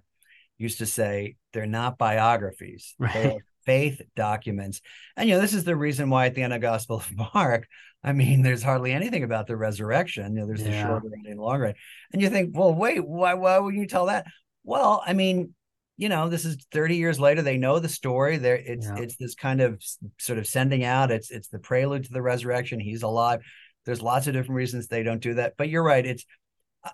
used 0.58 0.80
to 0.80 0.88
say 0.88 1.36
they're 1.54 1.68
not 1.68 1.98
biographies. 1.98 2.96
Right. 3.00 3.16
are 3.16 3.40
faith 3.66 4.02
documents. 4.16 4.82
And 5.16 5.30
you 5.30 5.36
know, 5.36 5.42
this 5.42 5.54
is 5.54 5.64
the 5.64 5.76
reason 5.76 6.10
why 6.10 6.26
at 6.26 6.36
the 6.36 6.44
end 6.44 6.54
of 6.54 6.62
Gospel 6.62 6.98
of 6.98 7.12
Mark, 7.34 7.68
I 8.04 8.14
mean, 8.14 8.42
there's 8.42 8.64
hardly 8.64 8.92
anything 8.92 9.24
about 9.24 9.48
the 9.48 9.58
resurrection. 9.58 10.36
You 10.36 10.42
know, 10.42 10.48
there's 10.48 10.62
yeah. 10.62 10.84
the 10.84 10.88
shorter 10.88 11.10
and 11.12 11.26
the 11.26 11.42
longer. 11.42 11.74
And 12.14 12.22
you 12.22 12.30
think, 12.30 12.58
well, 12.58 12.74
wait, 12.74 13.06
why 13.06 13.34
why 13.34 13.58
would 13.58 13.76
you 13.76 13.88
tell 13.88 14.08
that? 14.08 14.26
Well, 14.64 15.04
I 15.06 15.14
mean, 15.14 15.54
you 15.98 16.08
know, 16.08 16.30
this 16.30 16.46
is 16.46 16.66
30 16.72 16.96
years 16.96 17.20
later. 17.20 17.42
They 17.42 17.58
know 17.58 17.80
the 17.80 17.90
story. 17.90 18.38
There, 18.38 18.56
it's 18.56 18.86
yeah. 18.86 18.98
it's 18.98 19.18
this 19.18 19.36
kind 19.36 19.60
of 19.60 19.84
sort 20.18 20.40
of 20.40 20.48
sending 20.48 20.86
out. 20.86 21.12
It's 21.12 21.30
it's 21.30 21.50
the 21.50 21.60
prelude 21.60 22.06
to 22.06 22.14
the 22.14 22.22
resurrection. 22.22 22.80
He's 22.80 23.04
alive. 23.04 23.42
There's 23.86 24.02
lots 24.02 24.28
of 24.28 24.34
different 24.34 24.56
reasons 24.56 24.88
they 24.88 25.04
don't 25.04 25.22
do 25.22 25.34
that. 25.34 25.56
But 25.58 25.68
you're 25.68 25.84
right. 25.84 26.06
It's 26.06 26.26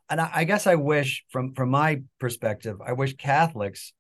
and 0.09 0.20
I, 0.20 0.32
I 0.34 0.43
guess 0.45 0.66
I 0.66 0.76
wish 0.76 1.24
from 1.30 1.53
from 1.53 1.70
my 1.70 2.01
perspective, 2.20 2.78
I 2.86 2.93
wish 2.93 3.16
Catholics 3.16 3.93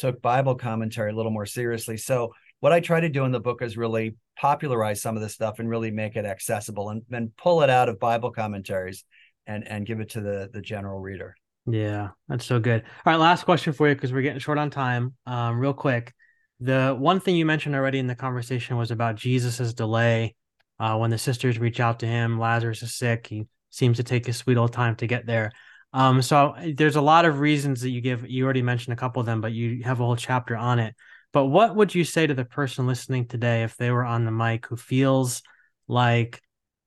took 0.00 0.22
Bible 0.22 0.54
commentary 0.54 1.12
a 1.12 1.14
little 1.14 1.30
more 1.30 1.46
seriously. 1.46 1.96
So 1.96 2.32
what 2.60 2.72
I 2.72 2.80
try 2.80 3.00
to 3.00 3.08
do 3.08 3.24
in 3.24 3.32
the 3.32 3.40
book 3.40 3.62
is 3.62 3.76
really 3.76 4.16
popularize 4.36 5.02
some 5.02 5.16
of 5.16 5.22
this 5.22 5.34
stuff 5.34 5.58
and 5.58 5.68
really 5.68 5.90
make 5.90 6.16
it 6.16 6.24
accessible 6.24 6.88
and, 6.90 7.02
and 7.12 7.36
pull 7.36 7.62
it 7.62 7.70
out 7.70 7.88
of 7.88 8.00
Bible 8.00 8.30
commentaries 8.30 9.04
and 9.46 9.66
and 9.68 9.86
give 9.86 10.00
it 10.00 10.10
to 10.10 10.20
the 10.20 10.50
the 10.52 10.60
general 10.60 10.98
reader. 11.00 11.36
Yeah, 11.66 12.10
that's 12.28 12.46
so 12.46 12.58
good. 12.58 12.82
All 12.82 13.12
right, 13.12 13.20
last 13.20 13.44
question 13.44 13.72
for 13.72 13.88
you 13.88 13.94
because 13.94 14.12
we're 14.12 14.22
getting 14.22 14.40
short 14.40 14.58
on 14.58 14.70
time. 14.70 15.14
Um, 15.26 15.58
real 15.58 15.74
quick, 15.74 16.14
the 16.58 16.96
one 16.98 17.20
thing 17.20 17.36
you 17.36 17.46
mentioned 17.46 17.74
already 17.74 17.98
in 17.98 18.06
the 18.06 18.14
conversation 18.14 18.76
was 18.76 18.90
about 18.90 19.16
Jesus's 19.16 19.74
delay. 19.74 20.34
Uh, 20.78 20.96
when 20.96 21.10
the 21.10 21.18
sisters 21.18 21.58
reach 21.58 21.78
out 21.78 22.00
to 22.00 22.06
him, 22.06 22.38
Lazarus 22.38 22.82
is 22.82 22.94
sick. 22.94 23.26
He 23.26 23.46
seems 23.68 23.98
to 23.98 24.02
take 24.02 24.26
his 24.26 24.38
sweet 24.38 24.56
old 24.56 24.72
time 24.72 24.96
to 24.96 25.06
get 25.06 25.26
there. 25.26 25.52
Um, 25.92 26.22
so 26.22 26.54
there's 26.76 26.96
a 26.96 27.00
lot 27.00 27.24
of 27.24 27.40
reasons 27.40 27.80
that 27.82 27.90
you 27.90 28.00
give. 28.00 28.28
You 28.28 28.44
already 28.44 28.62
mentioned 28.62 28.92
a 28.92 28.96
couple 28.96 29.20
of 29.20 29.26
them, 29.26 29.40
but 29.40 29.52
you 29.52 29.82
have 29.84 30.00
a 30.00 30.04
whole 30.04 30.16
chapter 30.16 30.56
on 30.56 30.78
it. 30.78 30.94
But 31.32 31.46
what 31.46 31.76
would 31.76 31.94
you 31.94 32.04
say 32.04 32.26
to 32.26 32.34
the 32.34 32.44
person 32.44 32.86
listening 32.86 33.26
today 33.26 33.62
if 33.62 33.76
they 33.76 33.90
were 33.90 34.04
on 34.04 34.24
the 34.24 34.32
mic 34.32 34.66
who 34.66 34.76
feels 34.76 35.42
like 35.88 36.40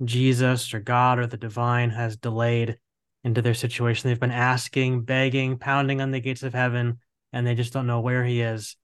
Jesus 0.03 0.73
or 0.73 0.79
God 0.79 1.19
or 1.19 1.27
the 1.27 1.37
divine 1.37 1.89
has 1.89 2.17
delayed 2.17 2.77
into 3.23 3.41
their 3.41 3.53
situation. 3.53 4.09
They've 4.09 4.19
been 4.19 4.31
asking, 4.31 5.03
begging, 5.03 5.57
pounding 5.57 6.01
on 6.01 6.11
the 6.11 6.19
gates 6.19 6.43
of 6.43 6.53
heaven, 6.53 6.99
and 7.31 7.47
they 7.47 7.55
just 7.55 7.73
don't 7.73 7.87
know 7.87 8.01
where 8.01 8.23
he 8.23 8.41
is. 8.41 8.75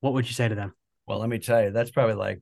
What 0.00 0.14
would 0.14 0.26
you 0.26 0.34
say 0.34 0.48
to 0.48 0.54
them? 0.54 0.74
Well, 1.06 1.18
let 1.18 1.28
me 1.28 1.38
tell 1.38 1.62
you, 1.62 1.70
that's 1.70 1.90
probably 1.90 2.14
like 2.14 2.40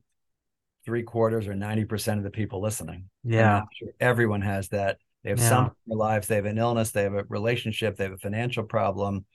three 0.85 1.03
quarters 1.03 1.47
or 1.47 1.53
90% 1.53 2.17
of 2.17 2.23
the 2.23 2.31
people 2.31 2.61
listening. 2.61 3.09
Yeah. 3.23 3.61
Sure 3.73 3.89
everyone 3.99 4.41
has 4.41 4.69
that. 4.69 4.97
They 5.23 5.31
have 5.31 5.39
yeah. 5.39 5.49
something 5.49 5.75
in 5.85 5.89
their 5.91 5.97
lives, 5.97 6.27
they 6.27 6.35
have 6.35 6.45
an 6.45 6.57
illness, 6.57 6.91
they 6.91 7.03
have 7.03 7.13
a 7.13 7.25
relationship, 7.27 7.97
they 7.97 8.05
have 8.05 8.13
a 8.13 8.17
financial 8.17 8.63
problem. 8.63 9.25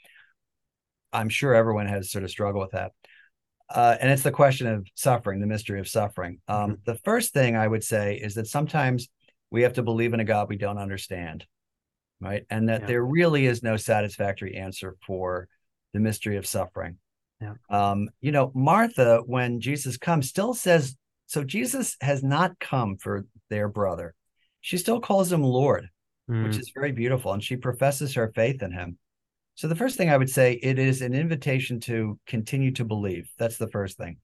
I'm 1.12 1.28
sure 1.28 1.54
everyone 1.54 1.86
has 1.86 2.10
sort 2.10 2.24
of 2.24 2.30
struggled 2.30 2.62
with 2.62 2.72
that. 2.72 2.92
Uh, 3.68 3.96
and 4.00 4.10
it's 4.10 4.22
the 4.22 4.30
question 4.30 4.66
of 4.66 4.86
suffering, 4.94 5.40
the 5.40 5.46
mystery 5.46 5.80
of 5.80 5.88
suffering. 5.88 6.40
Um, 6.48 6.56
mm-hmm. 6.56 6.72
The 6.84 6.98
first 7.04 7.32
thing 7.32 7.56
I 7.56 7.66
would 7.66 7.84
say 7.84 8.16
is 8.16 8.34
that 8.34 8.46
sometimes 8.46 9.08
we 9.50 9.62
have 9.62 9.74
to 9.74 9.82
believe 9.82 10.14
in 10.14 10.20
a 10.20 10.24
God 10.24 10.48
we 10.48 10.56
don't 10.56 10.78
understand 10.78 11.46
right? 12.22 12.44
And 12.48 12.68
that 12.68 12.82
yeah. 12.82 12.86
there 12.86 13.04
really 13.04 13.46
is 13.46 13.62
no 13.62 13.76
satisfactory 13.76 14.56
answer 14.56 14.96
for 15.06 15.48
the 15.92 16.00
mystery 16.00 16.36
of 16.36 16.46
suffering. 16.46 16.98
Yeah. 17.40 17.54
Um, 17.68 18.08
you 18.20 18.30
know, 18.30 18.52
Martha, 18.54 19.22
when 19.26 19.60
Jesus 19.60 19.96
comes, 19.98 20.28
still 20.28 20.54
says, 20.54 20.96
so 21.26 21.42
Jesus 21.42 21.96
has 22.00 22.22
not 22.22 22.58
come 22.60 22.96
for 22.96 23.26
their 23.50 23.68
brother. 23.68 24.14
She 24.62 24.78
still 24.78 25.00
calls 25.00 25.30
him 25.30 25.42
Lord, 25.42 25.88
mm. 26.30 26.44
which 26.44 26.56
is 26.56 26.72
very 26.74 26.92
beautiful. 26.92 27.32
And 27.32 27.44
she 27.44 27.56
professes 27.56 28.14
her 28.14 28.32
faith 28.34 28.62
in 28.62 28.72
him. 28.72 28.98
So 29.54 29.68
the 29.68 29.76
first 29.76 29.98
thing 29.98 30.08
I 30.08 30.16
would 30.16 30.30
say, 30.30 30.54
it 30.54 30.78
is 30.78 31.02
an 31.02 31.12
invitation 31.12 31.78
to 31.80 32.18
continue 32.26 32.70
to 32.72 32.84
believe. 32.84 33.30
That's 33.38 33.58
the 33.58 33.68
first 33.68 33.98
thing. 33.98 34.16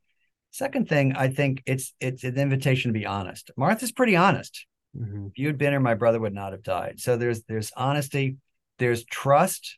Second 0.51 0.89
thing, 0.89 1.15
I 1.15 1.29
think 1.29 1.63
it's 1.67 1.93
it's 2.01 2.25
an 2.25 2.39
invitation 2.39 2.93
to 2.93 2.99
be 2.99 3.05
honest. 3.05 3.51
Martha's 3.57 3.93
pretty 3.93 4.17
honest. 4.17 4.67
Mm-hmm. 4.97 5.27
If 5.27 5.39
you 5.39 5.47
had 5.49 5.59
been 5.59 5.73
here, 5.73 5.81
my 5.81 5.95
brother 5.95 6.19
would 6.19 6.33
not 6.33 6.53
have 6.53 6.63
died. 6.63 7.01
So 7.01 7.17
there's 7.17 7.43
there's 7.43 7.71
honesty, 7.77 8.39
there's 8.79 9.05
trust, 9.05 9.77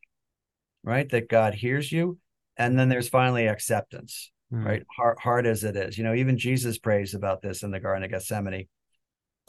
right? 0.85 1.09
That 1.09 1.29
God 1.29 1.55
hears 1.55 1.91
you, 1.91 2.19
and 2.57 2.79
then 2.79 2.89
there's 2.89 3.09
finally 3.09 3.49
acceptance, 3.49 4.31
mm-hmm. 4.53 4.65
right? 4.65 4.83
Hard, 4.97 5.19
hard 5.19 5.47
as 5.47 5.65
it 5.65 5.75
is, 5.75 5.99
you 5.99 6.05
know. 6.05 6.15
Even 6.15 6.39
Jesus 6.39 6.79
prays 6.79 7.15
about 7.15 7.43
this 7.43 7.65
in 7.65 7.73
the 7.73 7.81
Garden 7.81 8.05
of 8.05 8.11
Gethsemane. 8.11 8.69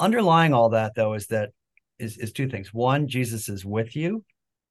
Underlying 0.02 0.54
all 0.54 0.70
that, 0.70 0.94
though, 0.96 1.14
is 1.14 1.28
that 1.28 1.52
is 2.00 2.18
is 2.18 2.32
two 2.34 2.50
things. 2.50 2.74
One, 2.74 3.08
Jesus 3.08 3.48
is 3.48 3.64
with 3.64 3.96
you, 3.96 4.24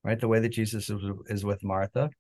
right? 0.05 0.20
The 0.20 0.28
way 0.28 0.41
that 0.41 0.51
Jesus 0.51 0.91
is, 0.91 1.01
is 1.26 1.45
with 1.45 1.64
Martha. 1.64 2.11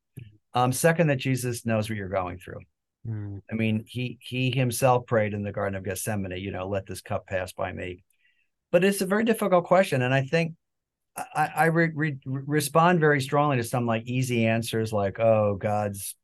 Um, 0.54 0.72
second, 0.72 1.08
that 1.08 1.18
Jesus 1.18 1.66
knows 1.66 1.88
what 1.88 1.96
you're 1.96 2.08
going 2.08 2.38
through. 2.38 2.60
Mm. 3.06 3.40
I 3.50 3.54
mean, 3.54 3.84
he 3.86 4.18
he 4.20 4.50
himself 4.50 5.06
prayed 5.06 5.34
in 5.34 5.42
the 5.42 5.52
Garden 5.52 5.76
of 5.76 5.84
Gethsemane, 5.84 6.38
you 6.38 6.50
know, 6.50 6.68
let 6.68 6.86
this 6.86 7.02
cup 7.02 7.26
pass 7.26 7.52
by 7.52 7.72
me 7.72 8.02
but 8.70 8.84
it's 8.84 9.00
a 9.00 9.06
very 9.06 9.24
difficult 9.24 9.64
question 9.64 10.02
and 10.02 10.14
i 10.14 10.22
think 10.22 10.54
i, 11.16 11.50
I 11.54 11.64
re, 11.66 11.90
re, 11.94 12.18
respond 12.24 13.00
very 13.00 13.20
strongly 13.20 13.56
to 13.56 13.64
some 13.64 13.86
like 13.86 14.04
easy 14.06 14.46
answers 14.46 14.92
like 14.92 15.18
oh 15.18 15.56
god's 15.56 16.16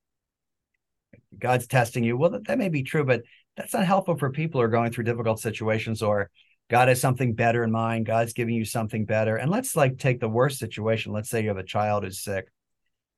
god's 1.38 1.66
testing 1.66 2.04
you 2.04 2.16
well 2.16 2.30
that, 2.30 2.46
that 2.46 2.58
may 2.58 2.68
be 2.68 2.82
true 2.82 3.04
but 3.04 3.22
that's 3.56 3.74
not 3.74 3.86
helpful 3.86 4.16
for 4.16 4.30
people 4.30 4.60
who 4.60 4.64
are 4.64 4.70
going 4.70 4.92
through 4.92 5.04
difficult 5.04 5.40
situations 5.40 6.02
or 6.02 6.30
god 6.68 6.88
has 6.88 7.00
something 7.00 7.34
better 7.34 7.62
in 7.64 7.70
mind 7.70 8.06
god's 8.06 8.32
giving 8.32 8.54
you 8.54 8.64
something 8.64 9.04
better 9.04 9.36
and 9.36 9.50
let's 9.50 9.76
like 9.76 9.98
take 9.98 10.20
the 10.20 10.28
worst 10.28 10.58
situation 10.58 11.12
let's 11.12 11.28
say 11.28 11.42
you 11.42 11.48
have 11.48 11.56
a 11.56 11.62
child 11.62 12.04
who's 12.04 12.22
sick 12.22 12.46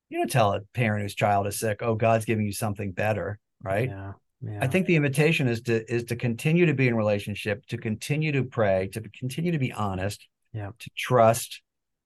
you 0.09 0.17
don't 0.17 0.31
tell 0.31 0.53
a 0.53 0.61
parent 0.73 1.03
whose 1.03 1.15
child 1.15 1.47
is 1.47 1.59
sick 1.59 1.79
oh 1.81 1.95
god's 1.95 2.25
giving 2.25 2.45
you 2.45 2.53
something 2.53 2.91
better 2.91 3.39
right 3.61 3.89
yeah 3.89 4.13
yeah. 4.41 4.59
I 4.61 4.67
think 4.67 4.85
the 4.85 4.95
invitation 4.95 5.47
is 5.47 5.61
to 5.63 5.93
is 5.93 6.05
to 6.05 6.15
continue 6.15 6.65
to 6.67 6.73
be 6.73 6.87
in 6.87 6.95
relationship, 6.95 7.65
to 7.67 7.77
continue 7.77 8.31
to 8.31 8.43
pray, 8.43 8.89
to 8.93 9.01
continue 9.01 9.51
to 9.51 9.59
be 9.59 9.73
honest, 9.73 10.25
yeah. 10.53 10.71
to 10.79 10.89
trust, 10.97 11.61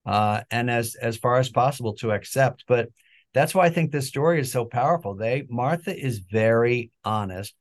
uh, 0.06 0.42
and 0.50 0.70
as 0.70 0.96
as 0.96 1.18
far 1.18 1.38
as 1.38 1.50
possible 1.50 1.94
to 1.96 2.12
accept. 2.12 2.64
But 2.68 2.90
that's 3.34 3.54
why 3.54 3.66
I 3.66 3.70
think 3.70 3.92
this 3.92 4.08
story 4.08 4.40
is 4.40 4.52
so 4.52 4.66
powerful. 4.66 5.16
They 5.16 5.46
Martha 5.48 5.96
is 5.96 6.20
very 6.20 6.92
honest, 7.04 7.54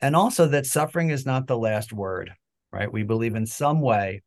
and 0.00 0.14
also 0.14 0.46
that 0.48 0.66
suffering 0.66 1.10
is 1.10 1.26
not 1.26 1.48
the 1.48 1.58
last 1.58 1.92
word. 1.92 2.32
Right? 2.74 2.92
We 2.92 3.04
believe 3.04 3.34
in 3.36 3.46
some 3.46 3.80
way 3.80 4.22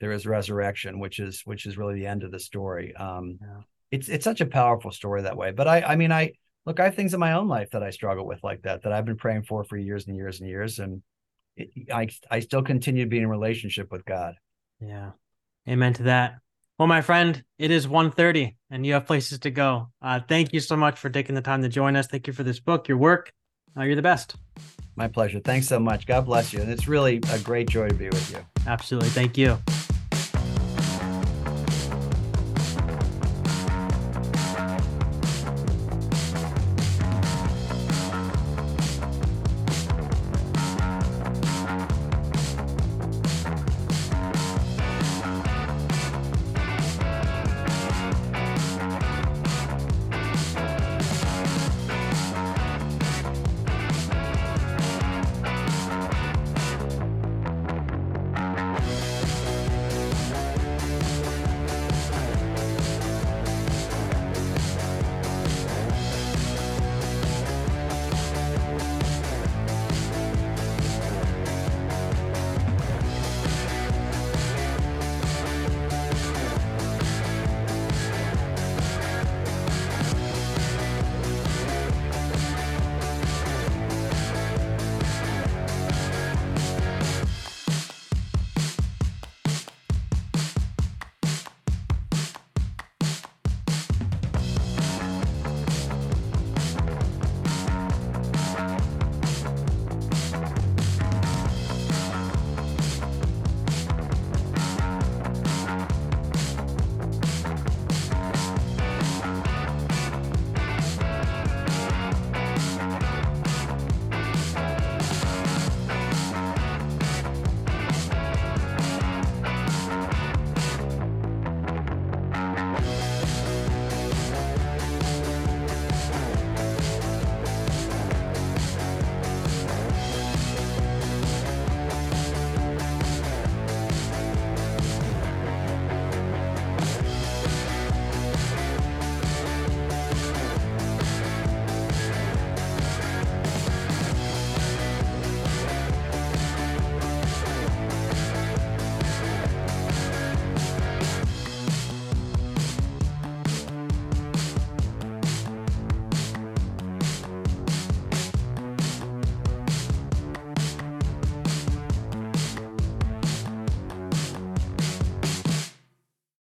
there 0.00 0.12
is 0.12 0.26
resurrection, 0.26 0.98
which 0.98 1.18
is 1.20 1.42
which 1.44 1.66
is 1.66 1.78
really 1.78 1.94
the 1.94 2.06
end 2.06 2.24
of 2.24 2.32
the 2.32 2.40
story. 2.40 2.94
Um, 2.96 3.38
yeah. 3.40 3.60
It's 3.90 4.08
it's 4.08 4.24
such 4.24 4.40
a 4.40 4.46
powerful 4.46 4.90
story 4.90 5.22
that 5.22 5.36
way. 5.36 5.52
But 5.52 5.68
I 5.68 5.82
I 5.82 5.96
mean 5.96 6.12
I 6.12 6.32
look, 6.66 6.80
I 6.80 6.84
have 6.84 6.94
things 6.94 7.14
in 7.14 7.20
my 7.20 7.32
own 7.32 7.48
life 7.48 7.70
that 7.70 7.82
I 7.82 7.90
struggle 7.90 8.26
with 8.26 8.42
like 8.42 8.62
that, 8.62 8.82
that 8.82 8.92
I've 8.92 9.04
been 9.04 9.16
praying 9.16 9.44
for 9.44 9.64
for 9.64 9.76
years 9.76 10.06
and 10.06 10.16
years 10.16 10.40
and 10.40 10.48
years. 10.48 10.78
And 10.78 11.02
it, 11.56 11.70
I, 11.92 12.08
I 12.30 12.40
still 12.40 12.62
continue 12.62 13.04
to 13.04 13.10
be 13.10 13.18
in 13.18 13.28
relationship 13.28 13.90
with 13.90 14.04
God. 14.04 14.34
Yeah. 14.80 15.10
Amen 15.68 15.92
to 15.94 16.04
that. 16.04 16.36
Well, 16.78 16.88
my 16.88 17.02
friend, 17.02 17.42
it 17.58 17.70
is 17.70 17.86
1.30 17.86 18.56
and 18.70 18.84
you 18.84 18.94
have 18.94 19.06
places 19.06 19.38
to 19.40 19.50
go. 19.50 19.90
Uh, 20.02 20.20
thank 20.26 20.52
you 20.52 20.60
so 20.60 20.76
much 20.76 20.98
for 20.98 21.08
taking 21.08 21.36
the 21.36 21.40
time 21.40 21.62
to 21.62 21.68
join 21.68 21.94
us. 21.94 22.08
Thank 22.08 22.26
you 22.26 22.32
for 22.32 22.42
this 22.42 22.58
book, 22.58 22.88
your 22.88 22.98
work. 22.98 23.32
Uh, 23.76 23.82
you're 23.82 23.96
the 23.96 24.02
best. 24.02 24.34
My 24.96 25.08
pleasure. 25.08 25.40
Thanks 25.40 25.66
so 25.66 25.78
much. 25.78 26.06
God 26.06 26.26
bless 26.26 26.52
you. 26.52 26.60
And 26.60 26.70
it's 26.70 26.86
really 26.86 27.20
a 27.32 27.38
great 27.40 27.68
joy 27.68 27.88
to 27.88 27.94
be 27.94 28.06
with 28.06 28.30
you. 28.30 28.38
Absolutely. 28.66 29.10
Thank 29.10 29.36
you. 29.36 29.58